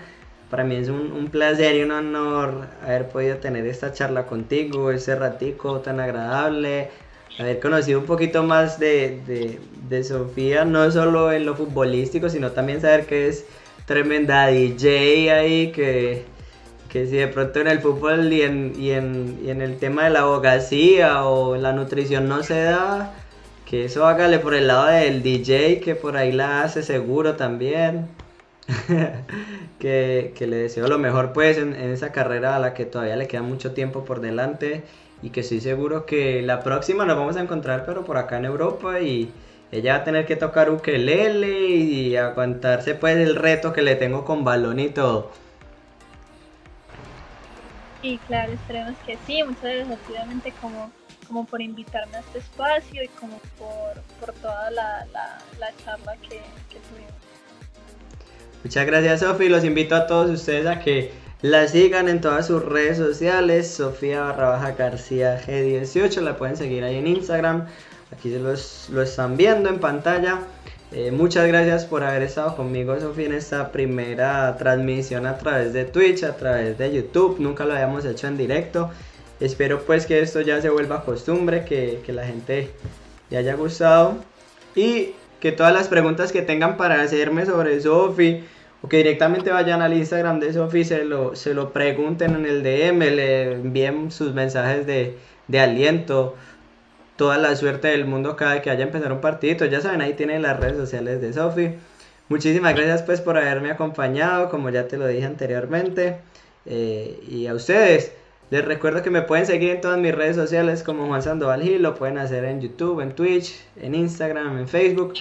para 0.49 0.63
mí 0.63 0.75
es 0.75 0.89
un, 0.89 1.11
un, 1.11 1.29
placer 1.29 1.75
y 1.75 1.83
un 1.83 1.91
honor 1.91 2.67
haber 2.83 3.07
podido 3.09 3.37
tener 3.37 3.65
esta 3.65 3.93
charla 3.93 4.25
contigo, 4.25 4.91
ese 4.91 5.15
ratico 5.15 5.79
tan 5.79 5.99
agradable, 5.99 6.89
haber 7.39 7.59
conocido 7.59 7.99
un 7.99 8.05
poquito 8.05 8.43
más 8.43 8.79
de, 8.79 9.21
de, 9.25 9.59
de 9.87 10.03
Sofía, 10.03 10.65
no 10.65 10.91
solo 10.91 11.31
en 11.31 11.45
lo 11.45 11.55
futbolístico, 11.55 12.29
sino 12.29 12.51
también 12.51 12.81
saber 12.81 13.05
que 13.05 13.29
es 13.29 13.45
tremenda 13.85 14.47
DJ 14.47 15.31
ahí, 15.31 15.71
que, 15.71 16.25
que 16.91 17.07
si 17.07 17.15
de 17.15 17.27
pronto 17.29 17.61
en 17.61 17.67
el 17.67 17.79
fútbol 17.79 18.33
y 18.33 18.41
en, 18.41 18.73
y 18.77 18.91
en, 18.91 19.39
y 19.43 19.49
en 19.49 19.61
el 19.61 19.77
tema 19.77 20.03
de 20.03 20.09
la 20.09 20.21
abogacía 20.21 21.23
o 21.25 21.55
la 21.55 21.71
nutrición 21.71 22.27
no 22.27 22.43
se 22.43 22.63
da, 22.63 23.13
que 23.65 23.85
eso 23.85 24.05
hágale 24.05 24.39
por 24.39 24.53
el 24.53 24.67
lado 24.67 24.87
del 24.87 25.23
DJ, 25.23 25.79
que 25.79 25.95
por 25.95 26.17
ahí 26.17 26.33
la 26.33 26.63
hace 26.63 26.83
seguro 26.83 27.37
también. 27.37 28.07
que, 29.79 30.33
que, 30.35 30.47
le 30.47 30.57
deseo 30.57 30.87
lo 30.87 30.97
mejor 30.97 31.33
pues 31.33 31.57
en, 31.57 31.73
esa 31.73 32.11
carrera 32.11 32.55
a 32.55 32.59
la 32.59 32.73
que 32.73 32.85
todavía 32.85 33.15
le 33.15 33.27
queda 33.27 33.41
mucho 33.41 33.73
tiempo 33.73 34.05
por 34.05 34.21
delante 34.21 34.83
y 35.21 35.29
que 35.31 35.41
estoy 35.41 35.61
seguro 35.61 36.05
que 36.05 36.41
la 36.41 36.61
próxima 36.61 37.05
nos 37.05 37.17
vamos 37.17 37.37
a 37.37 37.41
encontrar 37.41 37.83
pero 37.85 38.05
por 38.05 38.17
acá 38.17 38.37
en 38.37 38.45
Europa 38.45 39.01
y 39.01 39.31
ella 39.71 39.93
va 39.93 39.99
a 40.01 40.03
tener 40.03 40.25
que 40.25 40.35
tocar 40.35 40.69
ukelele 40.69 41.67
y 41.69 42.15
aguantarse 42.15 42.95
pues 42.95 43.17
el 43.17 43.35
reto 43.35 43.73
que 43.73 43.81
le 43.81 43.95
tengo 43.95 44.25
con 44.25 44.43
balón 44.43 44.79
y 44.79 44.89
todo. 44.89 45.31
Sí, 48.01 48.19
claro, 48.27 48.51
esperemos 48.53 48.95
que 49.05 49.17
sí, 49.27 49.43
muchas 49.43 49.61
gracias 49.61 49.91
activamente 49.91 50.53
como, 50.59 50.91
como 51.27 51.45
por 51.45 51.61
invitarme 51.61 52.17
a 52.17 52.19
este 52.21 52.39
espacio 52.39 53.03
y 53.03 53.07
como 53.09 53.39
por, 53.59 54.01
por 54.19 54.33
toda 54.41 54.71
la, 54.71 55.05
la, 55.59 55.71
charla 55.83 56.15
que, 56.17 56.41
que 56.69 56.79
tuvimos. 56.89 57.13
Muchas 58.63 58.85
gracias 58.85 59.19
Sofi, 59.19 59.49
los 59.49 59.63
invito 59.63 59.95
a 59.95 60.07
todos 60.07 60.31
ustedes 60.31 60.65
a 60.65 60.79
que 60.79 61.11
la 61.41 61.67
sigan 61.67 62.09
en 62.09 62.21
todas 62.21 62.47
sus 62.47 62.63
redes 62.63 62.97
sociales, 62.97 63.67
Sofía 63.67 64.21
barra 64.21 64.49
baja 64.49 64.71
García 64.71 65.39
G18, 65.39 66.21
la 66.21 66.37
pueden 66.37 66.55
seguir 66.55 66.83
ahí 66.83 66.97
en 66.97 67.07
Instagram, 67.07 67.67
aquí 68.11 68.31
se 68.31 68.39
los, 68.39 68.89
lo 68.89 69.01
están 69.01 69.37
viendo 69.37 69.69
en 69.69 69.79
pantalla. 69.79 70.39
Eh, 70.93 71.09
muchas 71.09 71.47
gracias 71.47 71.85
por 71.85 72.03
haber 72.03 72.21
estado 72.23 72.53
conmigo, 72.57 72.99
Sofía, 72.99 73.27
en 73.27 73.33
esta 73.33 73.71
primera 73.71 74.57
transmisión 74.57 75.25
a 75.25 75.37
través 75.37 75.71
de 75.71 75.85
Twitch, 75.85 76.23
a 76.23 76.35
través 76.35 76.77
de 76.77 76.91
YouTube. 76.91 77.39
Nunca 77.39 77.63
lo 77.63 77.73
habíamos 77.73 78.03
hecho 78.03 78.27
en 78.27 78.35
directo. 78.35 78.89
Espero 79.39 79.81
pues 79.85 80.05
que 80.05 80.19
esto 80.19 80.41
ya 80.41 80.61
se 80.61 80.69
vuelva 80.69 81.05
costumbre, 81.05 81.63
que, 81.63 82.01
la 82.09 82.25
gente 82.25 82.71
le 83.29 83.37
haya 83.37 83.55
gustado. 83.55 84.17
Y 84.75 85.11
que 85.39 85.53
todas 85.53 85.73
las 85.73 85.87
preguntas 85.87 86.33
que 86.33 86.41
tengan 86.41 86.75
para 86.75 87.01
hacerme 87.01 87.45
sobre 87.45 87.79
Sofi 87.79 88.43
o 88.81 88.89
que 88.89 88.97
directamente 88.97 89.49
vayan 89.49 89.81
al 89.81 89.93
Instagram 89.93 90.41
de 90.41 90.51
Sofi, 90.51 90.83
se 90.83 91.05
lo, 91.05 91.35
se 91.37 91.53
lo 91.53 91.71
pregunten 91.71 92.35
en 92.35 92.45
el 92.45 92.63
DM, 92.63 92.99
le 93.15 93.53
envíen 93.53 94.11
sus 94.11 94.33
mensajes 94.33 94.85
de, 94.85 95.17
de 95.47 95.59
aliento 95.59 96.35
toda 97.21 97.37
la 97.37 97.55
suerte 97.55 97.89
del 97.89 98.05
mundo 98.05 98.35
cada 98.35 98.63
que 98.63 98.71
haya 98.71 98.83
empezar 98.83 99.11
un 99.13 99.21
partidito. 99.21 99.63
Ya 99.65 99.79
saben, 99.79 100.01
ahí 100.01 100.13
tienen 100.13 100.41
las 100.41 100.59
redes 100.59 100.75
sociales 100.75 101.21
de 101.21 101.31
Sofi. 101.31 101.75
Muchísimas 102.29 102.73
gracias 102.73 103.03
pues 103.03 103.21
por 103.21 103.37
haberme 103.37 103.69
acompañado, 103.69 104.49
como 104.49 104.71
ya 104.71 104.87
te 104.87 104.97
lo 104.97 105.05
dije 105.05 105.25
anteriormente. 105.25 106.17
Eh, 106.65 107.21
y 107.29 107.45
a 107.45 107.53
ustedes, 107.53 108.11
les 108.49 108.65
recuerdo 108.65 109.03
que 109.03 109.11
me 109.11 109.21
pueden 109.21 109.45
seguir 109.45 109.69
en 109.69 109.81
todas 109.81 109.99
mis 109.99 110.15
redes 110.15 110.35
sociales 110.35 110.81
como 110.81 111.05
Juan 111.05 111.21
Sandoval 111.21 111.61
Gil, 111.61 111.83
lo 111.83 111.93
pueden 111.93 112.17
hacer 112.17 112.43
en 112.43 112.59
YouTube, 112.59 113.01
en 113.01 113.11
Twitch, 113.11 113.53
en 113.79 113.93
Instagram, 113.93 114.57
en 114.57 114.67
Facebook. 114.67 115.13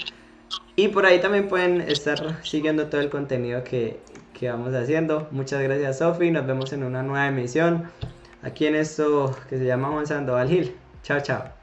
Y 0.76 0.88
por 0.88 1.04
ahí 1.04 1.20
también 1.20 1.48
pueden 1.48 1.82
estar 1.82 2.42
siguiendo 2.42 2.86
todo 2.86 3.02
el 3.02 3.10
contenido 3.10 3.62
que, 3.62 4.00
que 4.32 4.48
vamos 4.48 4.72
haciendo. 4.72 5.28
Muchas 5.32 5.60
gracias 5.60 5.98
Sofi, 5.98 6.30
nos 6.30 6.46
vemos 6.46 6.72
en 6.72 6.82
una 6.82 7.02
nueva 7.02 7.28
emisión 7.28 7.90
aquí 8.42 8.64
en 8.64 8.76
esto 8.76 9.36
que 9.50 9.58
se 9.58 9.66
llama 9.66 9.88
Juan 9.88 10.06
Sandoval 10.06 10.48
Gil. 10.48 10.74
Chao, 11.02 11.20
chao. 11.20 11.59